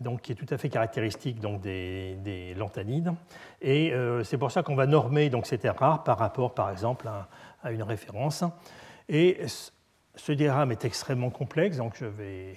donc 0.00 0.22
qui 0.22 0.32
est 0.32 0.36
tout 0.36 0.46
à 0.52 0.58
fait 0.58 0.68
caractéristique 0.68 1.40
donc, 1.40 1.60
des, 1.60 2.16
des 2.22 2.54
lanthanides. 2.54 3.12
Et 3.60 3.92
euh, 3.92 4.24
c'est 4.24 4.38
pour 4.38 4.50
ça 4.50 4.62
qu'on 4.62 4.76
va 4.76 4.86
normer 4.86 5.30
donc, 5.30 5.46
ces 5.46 5.58
terres 5.58 5.78
rares 5.78 6.04
par 6.04 6.18
rapport, 6.18 6.54
par 6.54 6.70
exemple, 6.70 7.08
à, 7.08 7.28
à 7.62 7.72
une 7.72 7.82
référence. 7.82 8.44
Et 9.08 9.46
ce 10.16 10.32
diagramme 10.32 10.72
est 10.72 10.84
extrêmement 10.84 11.30
complexe, 11.30 11.76
donc 11.76 11.94
je 11.96 12.06
vais 12.06 12.56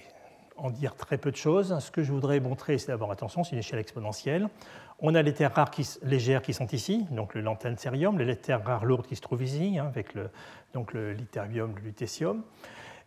en 0.56 0.70
dire 0.70 0.94
très 0.94 1.18
peu 1.18 1.30
de 1.30 1.36
choses. 1.36 1.78
Ce 1.78 1.90
que 1.90 2.02
je 2.02 2.12
voudrais 2.12 2.40
montrer, 2.40 2.78
c'est 2.78 2.88
d'abord, 2.88 3.10
attention, 3.10 3.44
c'est 3.44 3.52
une 3.52 3.58
échelle 3.58 3.78
exponentielle. 3.78 4.48
On 4.98 5.14
a 5.14 5.22
les 5.22 5.32
terres 5.32 5.54
rares 5.54 5.70
légères 6.02 6.42
qui 6.42 6.52
sont 6.52 6.66
ici, 6.68 7.06
donc 7.10 7.34
le 7.34 7.40
lanthansérium, 7.40 8.18
les 8.18 8.36
terres 8.36 8.64
rares 8.64 8.84
lourdes 8.84 9.06
qui 9.06 9.16
se 9.16 9.22
trouvent 9.22 9.42
ici, 9.42 9.78
hein, 9.78 9.86
avec 9.86 10.14
le, 10.14 10.30
donc 10.74 10.92
le 10.92 11.12
litérium, 11.12 11.74
le 11.76 11.82
lutécium. 11.82 12.42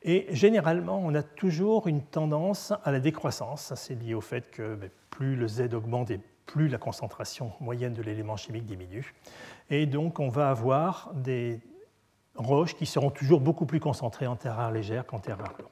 Et 0.01 0.27
généralement, 0.31 0.99
on 1.03 1.13
a 1.15 1.23
toujours 1.23 1.87
une 1.87 2.01
tendance 2.01 2.73
à 2.83 2.91
la 2.91 2.99
décroissance. 2.99 3.73
C'est 3.75 3.95
lié 3.95 4.13
au 4.13 4.21
fait 4.21 4.49
que 4.51 4.75
ben, 4.75 4.89
plus 5.09 5.35
le 5.35 5.47
Z 5.47 5.73
augmente 5.73 6.11
et 6.11 6.19
plus 6.45 6.67
la 6.67 6.77
concentration 6.77 7.53
moyenne 7.61 7.93
de 7.93 8.01
l'élément 8.01 8.35
chimique 8.35 8.65
diminue. 8.65 9.13
Et 9.69 9.85
donc, 9.85 10.19
on 10.19 10.29
va 10.29 10.49
avoir 10.49 11.11
des 11.15 11.61
roches 12.35 12.75
qui 12.75 12.85
seront 12.85 13.09
toujours 13.09 13.39
beaucoup 13.39 13.65
plus 13.65 13.79
concentrées 13.79 14.27
en 14.27 14.35
terres 14.35 14.55
rares 14.55 14.71
légères 14.71 15.05
qu'en 15.05 15.19
terres 15.19 15.37
rares 15.37 15.55
lourdes. 15.59 15.71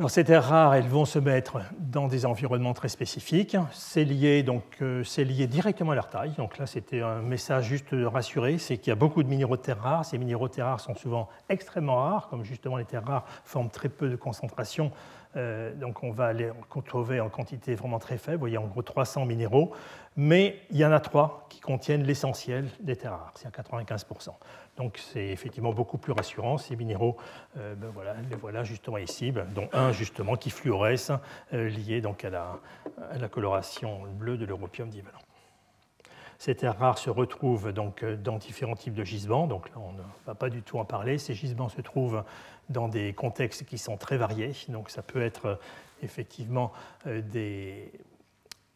Alors, 0.00 0.10
ces 0.10 0.24
terres 0.24 0.44
rares, 0.44 0.74
elles 0.74 0.88
vont 0.88 1.04
se 1.04 1.18
mettre 1.18 1.58
dans 1.78 2.08
des 2.08 2.24
environnements 2.24 2.72
très 2.72 2.88
spécifiques. 2.88 3.54
C'est 3.70 4.04
lié, 4.04 4.42
donc, 4.42 4.62
euh, 4.80 5.04
directement 5.26 5.90
à 5.90 5.94
leur 5.94 6.08
taille. 6.08 6.32
Donc 6.38 6.56
là, 6.56 6.66
c'était 6.66 7.02
un 7.02 7.20
message 7.20 7.66
juste 7.66 7.88
rassuré, 7.92 8.56
c'est 8.56 8.78
qu'il 8.78 8.88
y 8.88 8.92
a 8.92 8.96
beaucoup 8.96 9.22
de 9.22 9.28
minéraux 9.28 9.58
de 9.58 9.62
terres 9.62 9.82
rares. 9.82 10.06
Ces 10.06 10.16
minéraux 10.16 10.48
de 10.48 10.54
terres 10.54 10.66
rares 10.66 10.80
sont 10.80 10.94
souvent 10.94 11.28
extrêmement 11.50 11.96
rares, 11.96 12.28
comme 12.28 12.44
justement 12.44 12.78
les 12.78 12.86
terres 12.86 13.04
rares 13.04 13.26
forment 13.44 13.68
très 13.68 13.90
peu 13.90 14.08
de 14.08 14.16
concentration. 14.16 14.90
Euh, 15.36 15.74
donc 15.74 16.02
on 16.02 16.10
va 16.10 16.32
les 16.32 16.50
retrouver 16.70 17.20
en 17.20 17.28
quantité 17.28 17.74
vraiment 17.74 17.98
très 17.98 18.16
faible. 18.16 18.36
Vous 18.36 18.40
voyez, 18.40 18.58
en 18.58 18.66
gros 18.66 18.82
300 18.82 19.26
minéraux. 19.26 19.72
Mais 20.16 20.60
il 20.70 20.76
y 20.76 20.84
en 20.84 20.92
a 20.92 21.00
trois 21.00 21.46
qui 21.48 21.60
contiennent 21.60 22.02
l'essentiel 22.02 22.68
des 22.80 22.96
terres 22.96 23.12
rares, 23.12 23.32
c'est 23.36 23.46
à 23.46 23.50
95%. 23.50 24.30
Donc 24.76 24.98
c'est 24.98 25.28
effectivement 25.28 25.72
beaucoup 25.72 25.98
plus 25.98 26.12
rassurant. 26.12 26.58
Ces 26.58 26.74
minéraux, 26.74 27.16
euh, 27.58 27.74
ben 27.74 27.92
les 28.28 28.36
voilà 28.36 28.64
justement 28.64 28.98
ici, 28.98 29.30
ben, 29.30 29.46
dont 29.54 29.68
un 29.72 29.92
justement 29.92 30.36
qui 30.36 30.50
fluoresce, 30.50 31.12
euh, 31.52 31.68
lié 31.68 32.00
donc 32.00 32.24
à 32.24 32.30
la, 32.30 32.58
la, 33.18 33.28
coloration 33.28 34.00
bleue 34.18 34.36
de 34.36 34.46
l'europium 34.46 34.88
divalent. 34.88 35.18
Ces 36.38 36.54
terres 36.54 36.78
rares 36.78 36.98
se 36.98 37.10
retrouvent 37.10 37.72
donc 37.72 38.02
euh, 38.02 38.16
dans 38.16 38.38
différents 38.38 38.76
types 38.76 38.94
de 38.94 39.04
gisements. 39.04 39.46
Donc 39.46 39.68
là, 39.68 39.76
on 39.78 39.92
ne 39.92 40.02
va 40.26 40.34
pas 40.34 40.48
du 40.48 40.62
tout 40.62 40.78
en 40.78 40.84
parler. 40.84 41.18
Ces 41.18 41.34
gisements 41.34 41.68
se 41.68 41.82
trouvent 41.82 42.24
dans 42.68 42.88
des 42.88 43.12
contextes 43.12 43.64
qui 43.64 43.78
sont 43.78 43.96
très 43.96 44.16
variés. 44.16 44.52
Donc 44.68 44.90
ça 44.90 45.02
peut 45.02 45.22
être 45.22 45.60
effectivement 46.02 46.72
des 47.04 47.92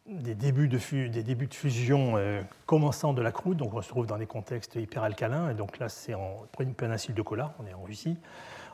des 0.07 0.35
débuts 0.35 0.67
de, 0.67 1.07
des 1.07 1.23
débuts 1.23 1.47
de 1.47 1.53
fusion 1.53 2.13
euh, 2.15 2.41
commençant 2.65 3.13
de 3.13 3.21
la 3.21 3.31
croûte, 3.31 3.57
donc 3.57 3.73
on 3.73 3.81
se 3.81 3.89
trouve 3.89 4.05
dans 4.05 4.17
des 4.17 4.27
contextes 4.27 4.75
hyperalcalins, 4.75 5.49
et 5.49 5.53
donc 5.55 5.79
là 5.79 5.89
c'est 5.89 6.13
en 6.13 6.45
péninsule 6.77 7.15
de 7.15 7.21
Kola, 7.21 7.55
on 7.59 7.65
est 7.65 7.73
en 7.73 7.81
Russie. 7.81 8.17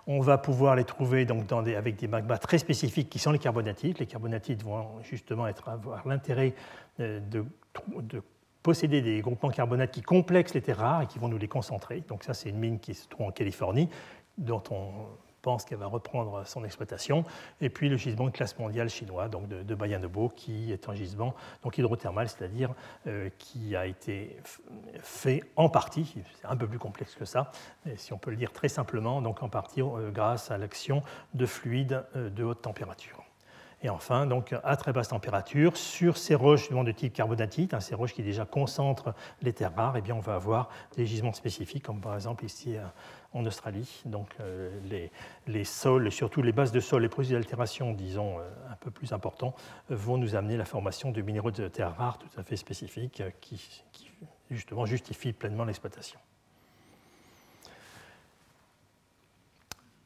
On 0.08 0.20
va 0.20 0.40
pouvoir 0.40 0.76
les 0.76 0.84
trouver 0.84 1.26
donc 1.26 1.52
avec 1.52 1.96
des 1.96 2.08
magmas 2.08 2.40
très 2.40 2.58
spécifiques 2.58 3.08
qui 3.08 3.20
sont 3.20 3.32
les 3.32 3.38
carbonatites. 3.38 4.00
Les 4.00 4.08
carbonatites 4.08 4.64
vont 4.64 5.00
justement 5.04 5.48
être, 5.48 5.70
avoir 5.70 6.08
l'intérêt 6.08 6.56
euh, 7.00 7.20
de 7.20 7.46
de 8.02 8.22
posséder 8.64 9.02
des 9.02 9.22
groupements 9.22 9.50
carbonates 9.50 9.92
qui 9.92 10.02
complexent 10.02 10.54
les 10.54 10.62
terres 10.62 10.78
rares 10.78 11.02
et 11.04 11.08
qui 11.08 11.20
vont 11.20 11.28
nous 11.28 11.38
les 11.38 11.48
concentrer. 11.48 12.04
Donc 12.08 12.24
ça, 12.24 12.34
c'est 12.34 12.50
une 12.50 12.60
mine 12.60 12.80
qui 12.80 12.94
se 12.94 13.08
trouve 13.08 13.28
en 13.28 13.32
Californie, 13.32 13.90
dont 14.38 14.64
on 14.72 14.92
pense 15.42 15.66
qu'elle 15.66 15.80
va 15.80 15.88
reprendre 15.88 16.46
son 16.46 16.64
exploitation. 16.64 17.24
Et 17.60 17.70
puis 17.70 17.89
le 17.89 17.98
gisement 17.98 18.26
de 18.26 18.32
classe 18.32 18.58
mondiale 18.58 18.89
chinois, 18.89 19.28
donc 19.28 19.48
de, 19.48 19.64
de 19.64 19.76
qui 20.36 20.72
est 20.72 20.89
un 20.89 20.96
gisement 20.96 21.34
donc 21.64 21.78
hydrothermal, 21.78 22.30
c'est-à-dire 22.30 22.74
euh, 23.08 23.30
qui 23.38 23.76
a 23.76 23.86
été 23.86 24.38
fait 25.02 25.44
en 25.56 25.70
partie, 25.70 26.16
c'est 26.39 26.48
un 26.48 26.56
peu 26.56 26.68
plus 26.68 26.80
complexe 26.80 27.16
que 27.16 27.26
ça, 27.26 27.52
si 27.96 28.14
on 28.14 28.18
peut 28.18 28.32
le 28.32 28.38
dire 28.38 28.52
très 28.52 28.70
simplement, 28.70 29.22
donc 29.22 29.44
en 29.44 29.50
partie 29.50 29.82
euh, 29.82 30.12
grâce 30.12 30.52
à 30.52 30.58
l'action 30.58 31.02
de 31.34 31.46
fluides 31.46 32.04
euh, 32.16 32.30
de 32.30 32.44
haute 32.44 32.62
température. 32.62 33.24
Et 33.84 33.90
enfin, 33.90 34.28
donc, 34.28 34.54
à 34.64 34.78
très 34.78 34.94
basse 34.94 35.08
température, 35.08 35.76
sur 35.76 36.18
ces 36.18 36.36
roches 36.36 36.70
de 36.70 36.92
type 36.92 37.14
carbonatite, 37.14 37.74
hein, 37.74 37.80
ces 37.80 37.96
roches 37.96 38.14
qui 38.14 38.22
déjà 38.22 38.46
concentrent 38.46 39.14
les 39.42 39.54
terres 39.54 39.76
rares, 39.76 39.98
eh 39.98 40.02
bien, 40.02 40.16
on 40.16 40.20
va 40.20 40.36
avoir 40.36 40.70
des 40.96 41.06
gisements 41.06 41.34
spécifiques, 41.34 41.84
comme 41.84 42.00
par 42.00 42.14
exemple 42.14 42.46
ici 42.46 42.78
euh, 42.78 42.84
en 43.34 43.44
Australie. 43.46 44.02
Donc, 44.06 44.30
euh, 44.40 44.70
les, 45.48 45.64
sols, 45.64 46.08
et 46.08 46.12
surtout 46.12 46.44
les 46.44 46.52
bases 46.52 46.72
de 46.72 46.80
sol, 46.80 47.02
les 47.02 47.10
processus 47.10 47.38
d'altération, 47.38 47.94
disons, 47.94 48.40
euh, 48.40 48.44
un 48.70 48.76
peu 48.76 48.92
plus 48.92 49.14
importants, 49.14 49.56
vont 49.90 50.18
nous 50.18 50.36
amener 50.36 50.58
la 50.58 50.66
formation 50.66 51.12
de 51.12 51.22
minéraux 51.22 51.52
de 51.52 51.68
terres 51.68 51.96
rares 51.96 52.20
tout 52.20 52.40
à 52.40 52.44
fait 52.44 52.58
spécifiques 52.58 53.24
qui, 53.42 53.82
qui 53.92 54.12
justement, 54.52 54.86
justifient 54.86 55.34
pleinement 55.34 55.66
l'exploitation. 55.66 56.20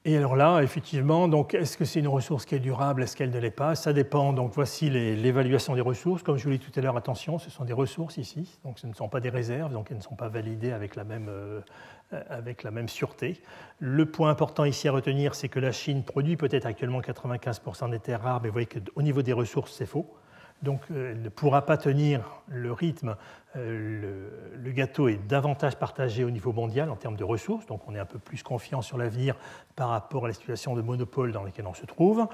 Et 0.08 0.16
alors 0.16 0.36
là, 0.36 0.62
effectivement, 0.62 1.28
donc 1.28 1.56
est-ce 1.56 1.80
que 1.80 1.84
c'est 1.84 2.00
une 2.00 2.08
ressource 2.08 2.46
qui 2.46 2.54
est 2.54 2.60
durable, 2.60 3.02
est-ce 3.02 3.16
qu'elle 3.16 3.32
ne 3.32 3.40
l'est 3.40 3.50
pas? 3.50 3.74
Ça 3.74 3.92
dépend. 3.92 4.34
Donc 4.34 4.52
voici 4.54 4.92
l'évaluation 4.92 5.74
des 5.74 5.82
ressources. 5.82 6.22
Comme 6.22 6.38
je 6.38 6.44
vous 6.44 6.52
l'ai 6.52 6.60
tout 6.60 6.72
à 6.76 6.82
l'heure, 6.82 6.96
attention, 6.96 7.40
ce 7.40 7.50
sont 7.50 7.66
des 7.66 7.74
ressources 7.74 8.18
ici, 8.18 8.60
donc 8.64 8.78
ce 8.78 8.86
ne 8.86 8.94
sont 8.94 9.10
pas 9.10 9.20
des 9.20 9.32
réserves, 9.32 9.74
donc 9.74 9.88
elles 9.90 9.98
ne 9.98 10.04
sont 10.04 10.16
pas 10.16 10.30
validées 10.30 10.72
avec 10.72 10.96
la 10.96 11.06
même, 11.06 11.28
euh, 11.28 11.60
avec 12.30 12.62
la 12.62 12.70
même 12.70 12.88
sûreté. 12.88 13.42
Le 13.80 14.06
point 14.06 14.30
important 14.30 14.64
ici 14.64 14.88
à 14.88 14.92
retenir, 14.92 15.34
c'est 15.34 15.50
que 15.50 15.60
la 15.60 15.72
Chine 15.72 16.04
produit 16.04 16.38
peut-être 16.38 16.68
actuellement 16.68 17.02
95% 17.02 17.90
des 17.90 18.00
terres 18.00 18.22
rares, 18.22 18.42
mais 18.44 18.50
vous 18.50 18.54
voyez 18.54 18.68
qu'au 18.68 19.02
niveau 19.02 19.24
des 19.24 19.34
ressources, 19.34 19.74
c'est 19.74 19.88
faux. 19.88 20.14
Donc 20.62 20.82
euh, 20.92 21.12
elle 21.12 21.22
ne 21.22 21.30
pourra 21.30 21.66
pas 21.66 21.78
tenir 21.78 22.22
le 22.48 22.72
rythme. 22.72 23.16
Euh, 23.56 24.30
le, 24.58 24.72
gâteau 24.72 25.08
est 25.08 25.20
davantage 25.28 25.78
partagé 25.78 26.24
au 26.24 26.32
niveau 26.32 26.52
mondial 26.52 26.90
en 26.90 26.96
termes 26.96 27.16
de 27.16 27.24
ressources, 27.24 27.66
donc 27.66 27.82
on 27.88 27.96
est 27.96 28.00
un 28.00 28.06
peu 28.06 28.20
plus 28.20 28.44
confiant 28.44 28.82
sur 28.82 28.98
l'avenir 28.98 29.36
par 29.76 29.90
rapport 29.90 30.26
à 30.26 30.28
la 30.28 30.34
situation 30.34 30.76
de 30.76 30.82
monopole 30.82 31.32
dans 31.32 31.44
laquelle 31.44 31.68
on 31.68 31.74
se 31.74 31.86
trouve. 31.86 32.28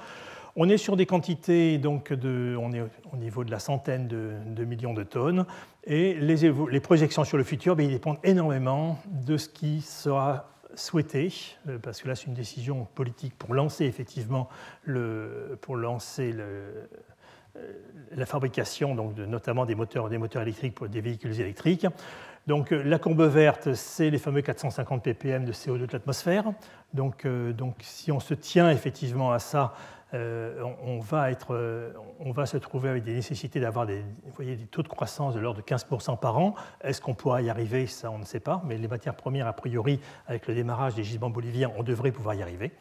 On 0.56 0.68
est 0.68 0.76
sur 0.76 0.96
des 0.96 1.06
quantités, 1.06 1.78
donc 1.78 2.12
de, 2.12 2.56
on 2.60 2.72
est 2.72 2.82
au 3.12 3.16
niveau 3.16 3.44
de 3.44 3.50
la 3.50 3.60
centaine 3.60 4.08
de, 4.08 4.64
millions 4.64 4.94
de 4.94 5.04
tonnes, 5.04 5.46
et 5.84 6.14
les, 6.14 6.80
projections 6.80 7.24
sur 7.24 7.38
le 7.38 7.44
futur 7.44 7.76
ben, 7.76 7.86
ils 7.86 7.92
dépendent 7.92 8.18
énormément 8.24 8.98
de 9.06 9.36
ce 9.36 9.48
qui 9.48 9.80
sera 9.80 10.48
souhaité, 10.74 11.32
euh, 11.68 11.78
parce 11.78 12.02
que 12.02 12.08
là 12.08 12.14
c'est 12.16 12.26
une 12.26 12.34
décision 12.34 12.86
politique 12.94 13.38
pour 13.38 13.54
lancer 13.54 13.84
effectivement 13.84 14.48
le, 14.82 15.56
pour 15.60 15.76
lancer 15.76 16.32
le, 16.32 16.88
la 18.14 18.26
fabrication 18.26 18.94
donc, 18.94 19.16
notamment 19.16 19.66
des 19.66 19.74
moteurs, 19.74 20.08
des 20.08 20.18
moteurs 20.18 20.42
électriques 20.42 20.74
pour 20.74 20.88
des 20.88 21.00
véhicules 21.00 21.40
électriques. 21.40 21.86
Donc, 22.46 22.72
euh, 22.72 22.82
la 22.82 22.98
courbe 22.98 23.22
verte, 23.22 23.74
c'est 23.74 24.10
les 24.10 24.18
fameux 24.18 24.42
450 24.42 25.02
ppm 25.02 25.44
de 25.44 25.52
CO2 25.52 25.86
de 25.86 25.92
l'atmosphère. 25.92 26.44
Donc, 26.92 27.24
euh, 27.24 27.52
donc, 27.52 27.76
si 27.80 28.10
on 28.10 28.20
se 28.20 28.34
tient 28.34 28.70
effectivement 28.70 29.32
à 29.32 29.38
ça, 29.38 29.74
on, 30.14 31.00
va 31.00 31.26
se 32.44 32.56
trouver 32.58 32.90
avec 32.90 33.02
des 33.02 33.14
nécessités 33.14 33.60
d'avoir 33.60 33.86
des, 33.86 34.04
des 34.40 34.56
taux 34.70 34.82
de 34.82 34.88
croissance 34.88 35.34
de 35.34 35.40
l'ordre 35.40 35.62
de 35.62 35.64
15% 35.64 36.18
par 36.18 36.36
an. 36.36 36.54
Est-ce 36.82 37.00
qu'on 37.00 37.14
pourra 37.14 37.40
y 37.40 37.48
arriver? 37.48 37.86
Ça, 37.86 38.10
on 38.10 38.18
ne 38.18 38.26
sait 38.26 38.38
pas. 38.38 38.62
Mais 38.66 38.76
les 38.76 38.88
matières 38.88 39.14
premières, 39.14 39.46
a 39.46 39.54
priori, 39.54 40.00
avec 40.26 40.48
le 40.48 40.54
démarrage 40.54 40.96
des 40.96 41.02
gisements 41.02 41.30
boliviens, 41.30 41.72
on 41.78 41.82
devrait 41.82 42.12
pouvoir 42.12 42.34
y 42.34 42.42
arriver. 42.42 42.72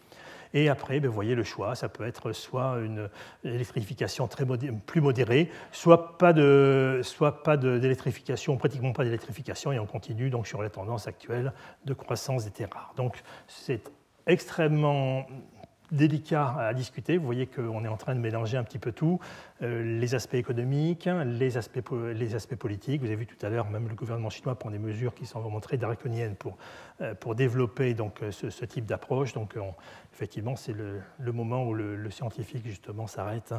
Et 0.54 0.70
après, 0.70 1.00
ben, 1.00 1.08
vous 1.08 1.14
voyez 1.14 1.36
le 1.36 1.44
choix, 1.44 1.76
ça 1.76 1.90
peut 1.90 2.06
être 2.06 2.32
soit 2.34 2.78
une 2.80 3.10
électrification 3.44 4.28
très 4.28 4.46
plus 4.86 5.02
modérée, 5.02 5.50
soit 5.72 6.18
pas 6.18 6.34
soit 7.04 7.44
pas 7.44 7.58
d'électrification, 7.58 8.58
pratiquement 8.58 8.94
pas 8.94 9.04
d'électrification, 9.04 9.72
et 9.72 9.80
on 9.80 9.86
continue 9.86 10.30
donc 10.30 10.48
sur 10.48 10.62
la 10.62 10.70
tendance 10.70 11.08
actuelle 11.08 11.54
de 11.86 11.94
croissance 11.94 12.46
des 12.46 12.52
terres 12.52 12.70
rares. 12.74 12.94
Donc 12.96 13.22
c'est 13.48 13.82
extrêmement 14.28 15.26
délicat 15.92 16.56
à 16.58 16.74
discuter. 16.74 17.18
Vous 17.18 17.26
voyez 17.26 17.48
qu'on 17.48 17.84
est 17.84 17.90
en 17.90 17.98
train 17.98 18.16
de 18.16 18.20
mélanger 18.20 18.58
un 18.58 18.64
petit 18.64 18.80
peu 18.80 18.92
tout, 18.92 19.20
euh, 19.62 20.00
les 20.00 20.16
aspects 20.16 20.36
économiques, 20.36 21.10
les 21.26 21.58
aspects, 21.58 21.92
les 21.92 22.36
aspects 22.36 22.56
politiques. 22.56 23.02
Vous 23.02 23.08
avez 23.08 23.16
vu 23.16 23.28
tout 23.28 23.46
à 23.46 23.50
l'heure, 23.50 23.70
même 23.70 23.88
le 23.88 23.96
gouvernement 23.96 24.30
chinois 24.30 24.56
prend 24.56 24.72
des 24.72 24.80
mesures 24.80 25.14
qui 25.14 25.26
sont 25.26 25.60
très 25.60 25.78
draconiennes 25.78 26.36
pour, 26.36 26.58
euh, 27.02 27.14
pour 27.16 27.36
développer 27.36 27.94
donc, 27.94 28.24
euh, 28.24 28.32
ce, 28.32 28.66
type 28.66 28.86
d'approche. 28.86 29.34
Donc 29.34 29.58
effectivement, 30.14 30.56
c'est 30.56 30.74
le, 30.74 31.02
moment 31.32 31.66
où 31.66 31.74
le, 31.74 32.10
scientifique 32.10 32.66
justement 32.66 33.08
s'arrête 33.08 33.54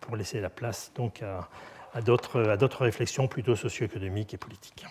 pour 0.00 0.16
laisser 0.16 0.40
la 0.40 0.50
place 0.50 0.92
donc, 0.94 1.22
à, 1.22 1.48
à 1.94 2.00
d'autres 2.00 2.82
réflexions 2.82 3.26
plutôt 3.26 3.56
socio-économiques 3.56 4.34
et 4.34 4.38
politiques. 4.38 4.86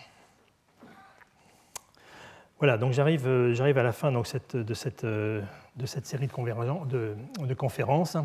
Voilà, 2.66 2.80
donc 2.80 2.94
j'arrive 2.94 3.28
à 3.78 3.84
la 3.84 3.92
fin 3.92 4.12
donc, 4.12 4.26
de 4.56 4.74
cette 4.74 5.06
de 5.06 5.86
cette 5.86 6.08
série 6.08 6.26
de, 6.26 7.54
conférences. 7.54 8.18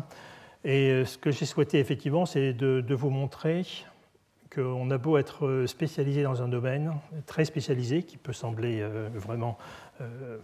Et 0.63 0.89
euh, 0.89 1.05
ce 1.05 1.19
que 1.19 1.29
j'ai 1.29 1.45
souhaité 1.45 1.77
effectivement, 1.77 2.25
c'est 2.25 2.51
de, 2.51 2.95
vous 2.95 3.11
montrer 3.11 3.67
qu'on 4.51 4.89
a 4.89 4.97
beau 4.97 5.19
être 5.19 5.65
spécialisé 5.67 6.23
dans 6.23 6.41
un 6.41 6.47
domaine 6.47 6.91
très 7.27 7.45
spécialisé, 7.45 8.01
qui 8.01 8.17
peut 8.17 8.33
sembler 8.33 8.81
euh, 8.81 9.09
vraiment 9.13 9.59
euh, 10.01 10.39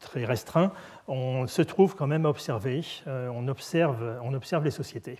très 0.00 0.24
restreint, 0.24 0.72
on 1.08 1.46
se 1.46 1.60
trouve 1.60 1.94
quand 1.94 2.06
même 2.06 2.24
à 2.24 2.30
observer, 2.30 2.80
on, 3.06 3.48
observe, 3.48 4.18
on 4.22 4.32
observe 4.32 4.64
les 4.64 4.70
sociétés. 4.70 5.18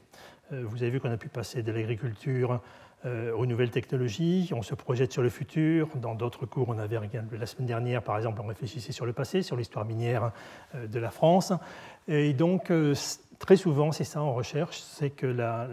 Vous 0.51 0.83
avez 0.83 0.91
vu 0.91 1.01
qu'on 1.01 1.13
a 1.13 1.19
pu 1.19 1.29
passer 1.29 1.63
de 1.63 1.71
l'agriculture 1.71 2.53
euh, 2.53 2.59
aux 3.05 3.47
nouvelles 3.47 3.71
technologies, 3.71 4.51
on 4.55 4.63
se 4.63 4.75
projette 4.75 5.13
sur 5.13 5.23
le 5.23 5.29
futur. 5.29 5.89
Dans 5.97 6.15
d'autres 6.15 6.47
cours, 6.47 6.69
on 6.69 6.79
avait 6.79 6.99
la 7.33 7.47
semaine 7.47 7.67
dernière, 7.67 8.03
par 8.03 8.17
exemple, 8.17 8.41
on 8.43 8.47
réfléchissait 8.47 8.93
sur 8.93 9.07
le 9.07 9.13
passé, 9.13 9.43
sur 9.43 9.57
l'histoire 9.57 9.85
minière 9.85 10.33
euh, 10.75 10.87
de 10.87 10.99
la 10.99 11.11
France. 11.11 11.53
Et 12.09 12.33
donc, 12.33 12.71
euh, 12.71 12.95
très 13.39 13.57
souvent, 13.57 13.93
c'est 13.93 14.05
ça 14.05 14.21
en 14.21 14.33
recherche, 14.33 14.79
c'est 14.79 15.11
que 15.11 15.27
la, 15.27 15.69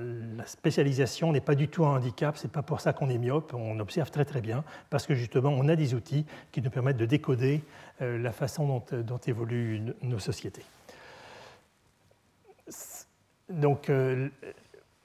spécialisation 0.46 1.32
n'est 1.32 1.42
pas 1.42 1.56
du 1.56 1.68
tout 1.68 1.86
un 1.86 1.96
handicap, 1.96 2.38
c'est 2.38 2.52
pas 2.52 2.62
pour 2.62 2.80
ça 2.80 2.94
qu'on 2.94 3.10
est 3.10 3.18
myope, 3.18 3.54
on 3.56 3.80
observe 3.80 4.12
très 4.12 4.26
très 4.26 4.42
bien, 4.42 4.64
parce 4.90 5.08
que 5.08 5.16
justement, 5.16 5.50
on 5.50 5.68
a 5.68 5.76
des 5.76 5.96
outils 5.96 6.26
qui 6.52 6.62
nous 6.62 6.70
permettent 6.70 6.98
de 6.98 7.06
décoder 7.06 7.62
la 8.00 8.32
façon 8.34 8.68
dont, 8.68 8.84
dont 9.02 9.18
évoluent 9.18 9.82
nos 10.02 10.20
sociétés. 10.20 10.66
Donc, 13.50 13.90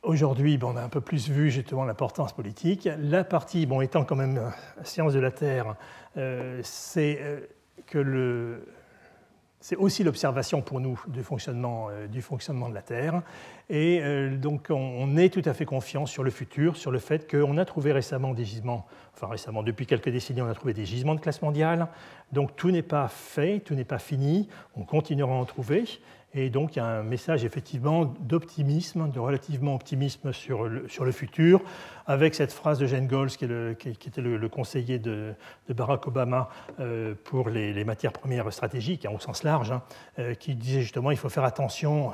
Aujourd'hui, 0.02 0.58
on 0.62 0.76
a 0.76 0.82
un 0.82 0.88
peu 0.88 1.02
plus 1.02 1.28
vu 1.28 1.50
justement 1.50 1.84
l'importance 1.84 2.32
politique. 2.32 2.88
La 2.98 3.22
partie, 3.22 3.66
bon, 3.66 3.82
étant 3.82 4.04
quand 4.04 4.16
même 4.16 4.40
science 4.82 5.12
de 5.12 5.20
la 5.20 5.30
Terre, 5.30 5.76
euh, 6.16 6.60
c'est 6.62 7.18
euh, 7.20 7.40
que 7.86 8.62
aussi 9.76 10.02
l'observation 10.02 10.62
pour 10.62 10.80
nous 10.80 10.98
du 11.06 11.22
fonctionnement, 11.22 11.88
euh, 11.90 12.06
du 12.06 12.22
fonctionnement 12.22 12.70
de 12.70 12.74
la 12.74 12.80
Terre. 12.80 13.20
Et 13.68 14.00
donc 14.40 14.68
on, 14.70 15.16
est 15.18 15.28
tout 15.28 15.48
à 15.48 15.52
fait 15.52 15.66
confiant 15.66 16.06
sur 16.06 16.24
le 16.24 16.30
futur, 16.30 16.76
sur 16.76 16.90
le 16.90 16.98
fait 16.98 17.30
qu'on 17.30 17.58
a 17.58 17.66
trouvé 17.66 17.92
récemment 17.92 18.32
des 18.32 18.44
gisements, 18.44 18.86
enfin 19.14 19.28
récemment, 19.28 19.62
depuis 19.62 19.86
quelques 19.86 20.08
décennies, 20.08 20.40
on 20.40 20.48
a 20.48 20.54
trouvé 20.54 20.72
des 20.72 20.86
gisements 20.86 21.14
de 21.14 21.20
classe 21.20 21.42
mondiale. 21.42 21.88
Donc 22.32 22.56
tout 22.56 22.70
n'est 22.70 22.82
pas 22.82 23.06
fait, 23.06 23.60
tout 23.60 23.74
n'est 23.74 23.84
pas 23.84 23.98
fini, 23.98 24.48
on 24.74 24.82
continuera 24.82 25.34
à 25.34 25.36
en 25.36 25.44
trouver. 25.44 25.84
Et 26.32 26.48
donc 26.48 26.76
il 26.76 26.78
y 26.78 26.82
a 26.82 26.86
un 26.86 27.02
message 27.02 27.44
effectivement 27.44 28.04
d'optimisme, 28.04 29.10
de 29.10 29.18
relativement 29.18 29.74
optimisme 29.74 30.32
sur 30.32 30.68
le, 30.68 30.88
sur 30.88 31.04
le, 31.04 31.10
futur, 31.10 31.60
avec 32.06 32.36
cette 32.36 32.52
phrase 32.52 32.78
de 32.78 32.86
Jane 32.86 33.08
Goals, 33.08 33.30
qui, 33.30 33.44
était 33.44 34.20
le, 34.20 34.48
conseiller 34.48 35.00
de, 35.00 35.34
Barack 35.68 36.06
Obama 36.06 36.48
euh, 36.78 37.14
pour 37.24 37.48
les, 37.48 37.84
matières 37.84 38.12
premières 38.12 38.52
stratégiques, 38.52 39.06
hein, 39.06 39.12
au 39.14 39.18
sens 39.18 39.42
large, 39.42 39.72
hein, 39.72 39.82
euh, 40.20 40.34
qui 40.34 40.54
disait 40.54 40.82
justement 40.82 41.10
il 41.10 41.16
faut 41.16 41.28
faire 41.28 41.44
attention, 41.44 42.12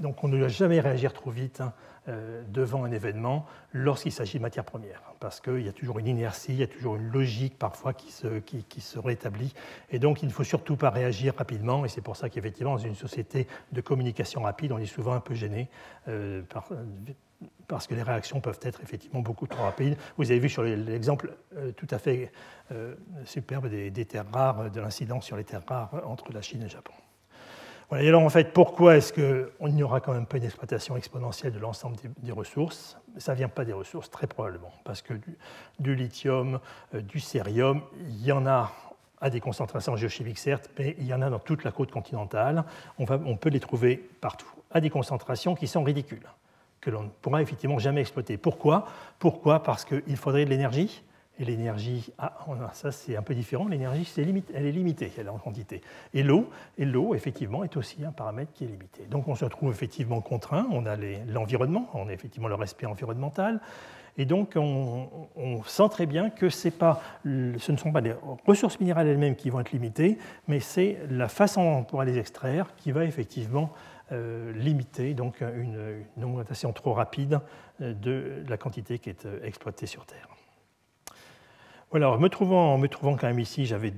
donc 0.00 0.24
on 0.24 0.28
ne 0.28 0.38
doit 0.38 0.48
jamais 0.48 0.80
réagir 0.80 1.12
trop 1.12 1.30
vite. 1.30 1.60
Hein, 1.60 1.72
euh, 2.08 2.42
devant 2.48 2.84
un 2.84 2.90
événement 2.92 3.44
lorsqu'il 3.74 4.10
s'agit 4.10 4.38
de 4.38 4.42
matières 4.42 4.64
premières, 4.64 5.02
parce 5.20 5.38
qu'il 5.38 5.60
y 5.60 5.68
a 5.68 5.72
toujours 5.72 5.98
une 5.98 6.06
inertie, 6.06 6.52
il 6.52 6.58
y 6.58 6.62
a 6.62 6.66
toujours 6.66 6.96
une 6.96 7.08
logique 7.10 7.58
parfois 7.58 7.92
qui 7.92 8.10
se, 8.10 8.38
qui, 8.38 8.80
se 8.80 8.98
rétablit, 8.98 9.52
et 9.90 9.98
donc 9.98 10.22
il 10.22 10.26
ne 10.26 10.32
faut 10.32 10.42
surtout 10.42 10.76
pas 10.76 10.88
réagir 10.88 11.34
rapidement, 11.36 11.84
et 11.84 11.88
c'est 11.88 12.00
pour 12.00 12.16
ça 12.16 12.30
qu'effectivement, 12.30 12.72
dans 12.72 12.78
une 12.78 12.94
société 12.94 13.46
de 13.72 13.80
communication 13.82 14.40
rapide, 14.42 14.72
on 14.72 14.78
est 14.78 14.86
souvent 14.86 15.12
un 15.12 15.20
peu 15.20 15.34
gêné 15.34 15.68
euh, 16.08 16.42
parce 17.68 17.86
que 17.86 17.94
les 17.94 18.02
réactions 18.02 18.40
peuvent 18.40 18.60
être 18.62 18.80
effectivement 18.82 19.20
beaucoup 19.20 19.46
trop 19.46 19.64
rapides. 19.64 19.98
Vous 20.16 20.30
avez 20.30 20.40
vu 20.40 20.48
sur 20.48 20.62
l'exemple 20.62 21.36
euh, 21.54 21.70
tout 21.72 21.88
à 21.90 21.98
fait 21.98 22.32
superbe 23.24 23.68
des, 23.68 23.90
des 23.90 24.06
terres 24.06 24.30
rares, 24.32 24.70
de 24.70 24.80
l'incident 24.80 25.20
sur 25.20 25.36
les 25.36 25.44
terres 25.44 25.66
rares 25.68 26.00
entre 26.06 26.32
la 26.32 26.40
Chine 26.40 26.60
et 26.60 26.64
le 26.64 26.70
Japon. 26.70 26.94
Voilà, 27.90 28.04
et 28.04 28.08
alors 28.08 28.22
en 28.22 28.30
fait, 28.30 28.52
pourquoi 28.52 28.96
est-ce 28.96 29.12
qu'il 29.12 29.74
n'y 29.74 29.82
aura 29.82 30.00
quand 30.00 30.14
même 30.14 30.24
pas 30.24 30.36
une 30.36 30.44
exploitation 30.44 30.96
exponentielle 30.96 31.52
de 31.52 31.58
l'ensemble 31.58 31.96
des, 32.18 32.30
ressources? 32.30 32.96
Ça 33.18 33.32
ne 33.32 33.38
vient 33.38 33.48
pas 33.48 33.64
des 33.64 33.72
ressources, 33.72 34.08
très 34.08 34.28
probablement, 34.28 34.72
parce 34.84 35.02
que 35.02 35.14
du, 35.80 35.96
lithium, 35.96 36.60
euh, 36.94 37.00
du 37.00 37.18
cérium, 37.18 37.82
il 38.08 38.24
y 38.24 38.30
en 38.30 38.46
a 38.46 38.70
à 39.20 39.28
des 39.28 39.40
concentrations 39.40 39.96
géochimiques 39.96 40.38
certes, 40.38 40.70
mais 40.78 40.94
il 40.98 41.06
y 41.06 41.12
en 41.12 41.20
a 41.20 41.28
dans 41.28 41.40
toute 41.40 41.64
la 41.64 41.72
côte 41.72 41.90
continentale. 41.90 42.64
On, 42.98 43.04
va, 43.04 43.18
on 43.26 43.36
peut 43.36 43.50
les 43.50 43.60
trouver 43.60 43.96
partout, 43.96 44.50
à 44.70 44.80
des 44.80 44.88
concentrations 44.88 45.56
qui 45.56 45.66
sont 45.66 45.82
ridicules, 45.82 46.28
que 46.80 46.90
l'on 46.90 47.02
ne 47.02 47.08
pourra 47.08 47.42
effectivement 47.42 47.80
jamais 47.80 48.02
exploiter. 48.02 48.36
Pourquoi? 48.36 48.86
Pourquoi? 49.18 49.64
Parce 49.64 49.84
qu'il 49.84 50.16
faudrait 50.16 50.44
de 50.44 50.50
l'énergie, 50.50 51.02
et 51.40 51.44
l'énergie, 51.44 52.12
ah, 52.18 52.36
ça 52.74 52.92
c'est 52.92 53.16
un 53.16 53.22
peu 53.22 53.34
différent, 53.34 53.66
l'énergie 53.66 54.06
elle 54.16 54.66
est 54.66 54.72
limitée, 54.72 55.10
elle 55.18 55.26
est 55.26 55.30
en 55.30 55.38
quantité. 55.38 55.80
Et 56.12 56.22
l'eau, 56.22 57.14
effectivement 57.14 57.64
est 57.64 57.76
aussi 57.78 58.04
un 58.04 58.12
paramètre 58.12 58.52
qui 58.52 58.64
est 58.64 58.68
limité. 58.68 59.04
Donc 59.10 59.26
on 59.26 59.34
se 59.34 59.44
retrouve 59.44 59.70
effectivement 59.70 60.20
contraint, 60.20 60.66
on 60.70 60.84
a 60.84 60.96
l'environnement, 61.26 61.88
on 61.94 62.08
a 62.08 62.12
effectivement 62.12 62.48
le 62.48 62.56
respect 62.56 62.84
environnemental, 62.84 63.60
et 64.18 64.26
donc 64.26 64.52
on, 64.56 65.62
sent 65.64 65.88
très 65.90 66.04
bien 66.04 66.28
que 66.28 66.50
ce 66.50 66.68
ne 67.24 67.76
sont 67.76 67.92
pas 67.92 68.02
les 68.02 68.14
ressources 68.46 68.78
minérales 68.78 69.08
elles-mêmes 69.08 69.36
qui 69.36 69.48
vont 69.48 69.60
être 69.60 69.72
limitées, 69.72 70.18
mais 70.46 70.60
c'est 70.60 70.98
la 71.08 71.28
façon 71.28 71.62
dont 71.62 71.78
on 71.78 71.84
pourra 71.84 72.04
les 72.04 72.18
extraire 72.18 72.74
qui 72.76 72.92
va 72.92 73.04
effectivement 73.04 73.72
euh, 74.12 74.52
limiter 74.52 75.14
donc 75.14 75.40
une, 75.40 76.04
augmentation 76.22 76.72
trop 76.72 76.92
rapide 76.92 77.40
de 77.78 78.44
la 78.46 78.56
quantité 78.58 78.98
qui 78.98 79.08
est 79.08 79.24
euh, 79.24 79.38
exploitée 79.44 79.86
sur 79.86 80.04
Terre. 80.04 80.28
Voilà, 81.90 82.16
me 82.18 82.28
trouvant, 82.28 82.78
me 82.78 82.86
trouvant 82.86 83.16
quand 83.16 83.26
même 83.26 83.40
ici, 83.40 83.66
j'avais, 83.66 83.92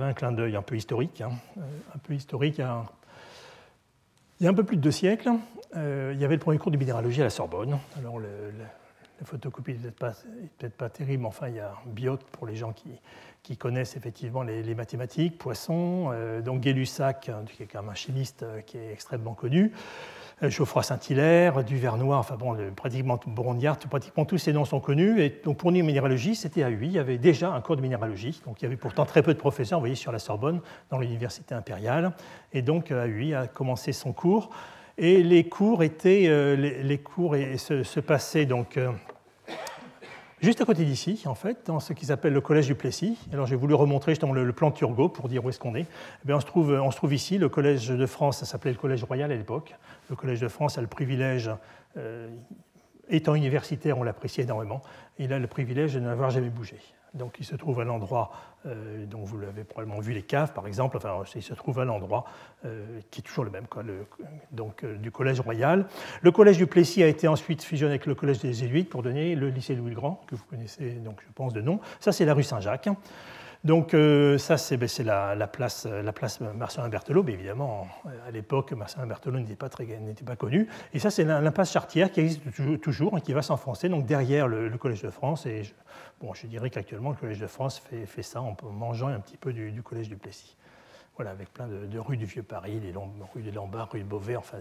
un 0.00 0.12
clin 0.12 0.30
d'œil 0.30 0.54
un 0.54 0.62
peu 0.62 0.76
historique. 0.76 1.20
Hein. 1.22 1.32
Euh, 1.58 1.60
un 1.92 1.98
peu 1.98 2.14
historique. 2.14 2.58
Il 2.58 4.44
y 4.44 4.46
a 4.46 4.50
un 4.50 4.54
peu 4.54 4.62
plus 4.62 4.76
de 4.76 4.82
deux 4.82 4.92
siècles, 4.92 5.30
euh, 5.76 6.12
il 6.14 6.20
y 6.20 6.24
avait 6.24 6.36
le 6.36 6.40
premier 6.40 6.58
cours 6.58 6.70
de 6.70 6.76
minéralogie 6.76 7.20
à 7.20 7.24
la 7.24 7.30
Sorbonne. 7.30 7.78
Alors, 7.98 8.20
la 8.20 9.24
photocopie 9.24 9.74
n'est 9.74 9.90
peut-être 9.90 10.76
pas, 10.76 10.88
terrible, 10.88 11.22
mais 11.22 11.28
enfin, 11.28 11.48
il 11.48 11.56
y 11.56 11.60
a 11.60 11.74
Biot 11.86 12.18
pour 12.30 12.46
les 12.46 12.54
gens 12.54 12.72
qui, 12.72 13.56
connaissent 13.56 13.96
effectivement 13.96 14.44
les, 14.44 14.74
mathématiques, 14.76 15.36
Poisson, 15.36 16.10
euh, 16.12 16.42
donc 16.42 16.60
Gay-Lussac, 16.60 17.28
qui 17.48 17.62
est 17.64 17.66
quand 17.66 17.82
même 17.82 17.90
un 17.90 17.94
chimiste 17.94 18.44
qui 18.66 18.78
est 18.78 18.92
extrêmement 18.92 19.34
connu. 19.34 19.72
Euh, 20.42 20.50
Geoffroy 20.50 20.82
Saint-Hilaire, 20.82 21.62
Duvernois, 21.62 22.16
enfin 22.16 22.36
bon, 22.36 22.56
pratiquement 22.74 23.18
pratiquement 23.18 24.24
tous 24.24 24.38
ces 24.38 24.52
noms 24.52 24.64
sont 24.64 24.80
connus. 24.80 25.20
Et 25.20 25.40
donc 25.44 25.58
pour 25.58 25.70
nous, 25.70 25.84
minéralogie, 25.84 26.34
c'était 26.34 26.62
à 26.62 26.70
UI. 26.70 26.86
Il 26.86 26.92
y 26.92 26.98
avait 26.98 27.18
déjà 27.18 27.52
un 27.52 27.60
cours 27.60 27.76
de 27.76 27.82
minéralogie. 27.82 28.42
Donc 28.44 28.60
il 28.60 28.64
y 28.64 28.66
avait 28.66 28.76
pourtant 28.76 29.04
très 29.04 29.22
peu 29.22 29.34
de 29.34 29.38
professeurs, 29.38 29.78
vous 29.78 29.82
voyez, 29.82 29.94
sur 29.94 30.12
la 30.12 30.18
Sorbonne, 30.18 30.60
dans 30.90 30.98
l'université 30.98 31.54
impériale. 31.54 32.12
Et 32.52 32.62
donc 32.62 32.90
à 32.90 33.06
UI 33.06 33.34
a 33.34 33.46
commencé 33.46 33.92
son 33.92 34.12
cours. 34.12 34.50
Et 34.98 35.22
les 35.22 35.48
cours 35.48 35.82
étaient, 35.82 36.24
euh, 36.26 36.54
les, 36.54 36.98
cours 36.98 37.34
se, 37.34 38.00
passaient 38.00 38.44
donc 38.44 38.76
euh, 38.76 38.90
juste 40.42 40.60
à 40.60 40.64
côté 40.64 40.84
d'ici, 40.84 41.22
en 41.26 41.34
fait, 41.34 41.66
dans 41.66 41.80
ce 41.80 41.92
qui 41.92 42.06
s'appelle 42.06 42.32
le 42.32 42.40
collège 42.40 42.66
du 42.66 42.74
Plessis. 42.74 43.18
Alors 43.32 43.46
j'ai 43.46 43.56
voulu 43.56 43.74
remontrer 43.74 44.12
justement 44.12 44.32
le, 44.32 44.52
plan 44.52 44.70
Turgot 44.70 45.08
pour 45.08 45.28
dire 45.28 45.44
où 45.44 45.48
est-ce 45.48 45.58
qu'on 45.58 45.74
est. 45.74 45.86
Eh 46.28 46.32
on, 46.32 46.40
se 46.40 46.46
trouve, 46.46 47.14
ici, 47.14 47.38
le 47.38 47.48
collège 47.48 47.88
de 47.88 48.06
France, 48.06 48.38
ça 48.38 48.46
s'appelait 48.46 48.72
le 48.72 48.78
collège 48.78 49.04
royal 49.04 49.30
à 49.32 49.36
l'époque. 49.36 49.74
Le 50.10 50.16
collège 50.16 50.40
de 50.40 50.48
France 50.48 50.78
a 50.78 50.80
le 50.80 50.86
privilège, 50.86 51.50
euh, 51.96 52.28
étant 53.08 53.34
universitaire, 53.34 53.98
on 53.98 54.02
l'apprécie 54.02 54.40
énormément, 54.40 54.82
il 55.18 55.32
a 55.32 55.38
le 55.38 55.46
privilège 55.46 55.94
de 55.94 56.00
n'avoir 56.00 56.30
jamais 56.30 56.50
bougé. 56.50 56.76
Donc 57.14 57.36
il 57.38 57.44
se 57.44 57.54
trouve 57.54 57.80
à 57.80 57.84
l'endroit, 57.84 58.30
euh, 58.64 59.04
dont 59.04 59.22
vous 59.22 59.38
l'avez 59.38 59.64
probablement 59.64 60.00
vu, 60.00 60.12
les 60.12 60.22
caves 60.22 60.52
par 60.54 60.66
exemple, 60.66 60.96
enfin 60.96 61.22
il 61.34 61.42
se 61.42 61.52
trouve 61.52 61.78
à 61.78 61.84
l'endroit 61.84 62.24
euh, 62.64 63.00
qui 63.10 63.20
est 63.20 63.22
toujours 63.22 63.44
le 63.44 63.50
même, 63.50 63.66
donc 64.50 64.82
euh, 64.82 64.96
du 64.96 65.10
Collège 65.10 65.40
Royal. 65.40 65.86
Le 66.22 66.30
Collège 66.30 66.56
du 66.56 66.66
Plessis 66.66 67.02
a 67.02 67.08
été 67.08 67.28
ensuite 67.28 67.62
fusionné 67.62 67.92
avec 67.92 68.06
le 68.06 68.14
Collège 68.14 68.38
des 68.38 68.54
Jésuites 68.54 68.88
pour 68.88 69.02
donner 69.02 69.34
le 69.34 69.50
lycée 69.50 69.74
Louis 69.74 69.90
le 69.90 69.96
Grand, 69.96 70.22
que 70.26 70.36
vous 70.36 70.44
connaissez 70.48 70.92
donc 70.92 71.20
je 71.26 71.32
pense 71.34 71.52
de 71.52 71.60
nom. 71.60 71.80
Ça 72.00 72.12
c'est 72.12 72.24
la 72.24 72.32
rue 72.32 72.44
Saint-Jacques. 72.44 72.88
Donc 73.64 73.94
euh, 73.94 74.38
ça, 74.38 74.58
c'est 74.58 74.76
ben, 74.76 74.88
la, 75.04 75.46
place, 75.46 75.86
la 75.86 76.12
place 76.12 76.40
Marcelin 76.40 76.88
Berthelot. 76.88 77.22
Mais 77.22 77.32
évidemment, 77.32 77.86
à 78.26 78.30
l'époque, 78.30 78.72
Marcelin 78.72 79.06
Berthelot 79.06 79.38
n'était 79.38 79.54
pas, 79.54 80.36
connu. 80.36 80.68
Et 80.92 80.98
ça, 80.98 81.10
c'est 81.10 81.24
l'impasse 81.24 81.72
Chartière 81.72 82.10
qui 82.10 82.20
existe 82.20 82.80
toujours 82.80 83.16
et 83.18 83.20
qui 83.20 83.32
va 83.32 83.42
s'enfoncer 83.42 83.88
derrière 83.88 84.48
le, 84.48 84.70
Collège 84.78 85.02
de 85.02 85.10
France. 85.10 85.46
Et 85.46 85.62
je, 85.62 85.72
bon, 86.20 86.34
je 86.34 86.46
dirais 86.48 86.70
qu'actuellement, 86.70 87.10
le 87.10 87.16
Collège 87.16 87.38
de 87.38 87.46
France 87.46 87.80
fait, 88.06 88.22
ça 88.22 88.40
en 88.40 88.56
mangeant 88.72 89.08
un 89.08 89.20
petit 89.20 89.36
peu 89.36 89.52
du, 89.52 89.82
Collège 89.82 90.08
du 90.08 90.16
Plessis. 90.16 90.56
Voilà, 91.16 91.30
avec 91.30 91.52
plein 91.52 91.68
de, 91.68 91.98
rues 91.98 92.16
du 92.16 92.24
Vieux-Paris, 92.24 92.80
les 92.80 92.92
rues 93.34 93.42
des 93.42 93.50
Lombards, 93.52 93.90
rue 93.92 94.00
de 94.00 94.04
Beauvais, 94.04 94.34
enfin, 94.34 94.58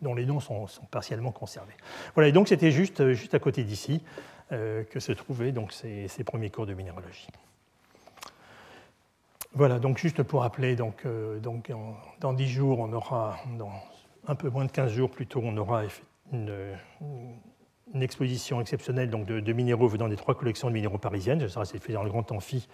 dont 0.00 0.14
les 0.14 0.26
noms 0.26 0.40
sont, 0.40 0.66
partiellement 0.90 1.30
conservés. 1.30 1.74
Voilà, 2.14 2.30
et 2.30 2.32
donc 2.32 2.48
c'était 2.48 2.72
juste, 2.72 3.00
à 3.00 3.38
côté 3.38 3.62
d'ici 3.62 4.02
euh, 4.50 4.82
que 4.82 4.98
se 4.98 5.12
trouvaient 5.12 5.52
donc, 5.52 5.72
ces, 5.72 6.08
ces 6.08 6.24
premiers 6.24 6.50
cours 6.50 6.66
de 6.66 6.72
minéralogie. 6.72 7.28
Voilà, 9.54 9.78
donc 9.78 9.98
juste 9.98 10.22
pour 10.22 10.40
rappeler, 10.40 10.76
donc, 10.76 11.04
euh, 11.04 11.38
dans 12.20 12.32
10 12.32 12.48
jours, 12.48 12.78
on 12.78 12.90
aura, 12.94 13.36
dans 13.58 13.70
un 14.26 14.34
peu 14.34 14.48
moins 14.48 14.64
de 14.64 14.70
15 14.70 14.90
jours 14.92 15.10
plutôt, 15.10 15.42
on 15.44 15.54
aura 15.58 15.82
une, 16.32 16.52
exposition 18.00 18.62
exceptionnelle 18.62 19.10
donc, 19.10 19.26
de, 19.26 19.52
minéraux 19.52 19.88
venant 19.88 20.08
des 20.08 20.16
trois 20.16 20.34
collections 20.34 20.68
de 20.68 20.72
minéraux 20.72 20.96
parisiennes. 20.96 21.46
Ça 21.50 21.66
c'est 21.66 21.78
fait 21.78 21.92
dans 21.92 22.02
le 22.02 22.08
Grand 22.08 22.32
Amphi 22.32 22.66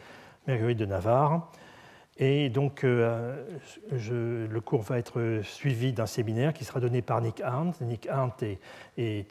Marguerite 0.46 0.78
de 0.78 0.86
Navarre. 0.86 1.50
Et 2.20 2.48
donc, 2.48 2.84
euh, 2.84 3.44
le 3.90 4.60
cours 4.60 4.82
va 4.82 4.98
être 4.98 5.40
suivi 5.42 5.92
d'un 5.92 6.06
séminaire 6.06 6.52
qui 6.52 6.64
sera 6.64 6.78
donné 6.78 7.02
par 7.02 7.20
Nick 7.20 7.40
Arndt. 7.40 7.84
Nick 7.84 8.06
Arndt 8.06 8.58
est, 8.96 9.26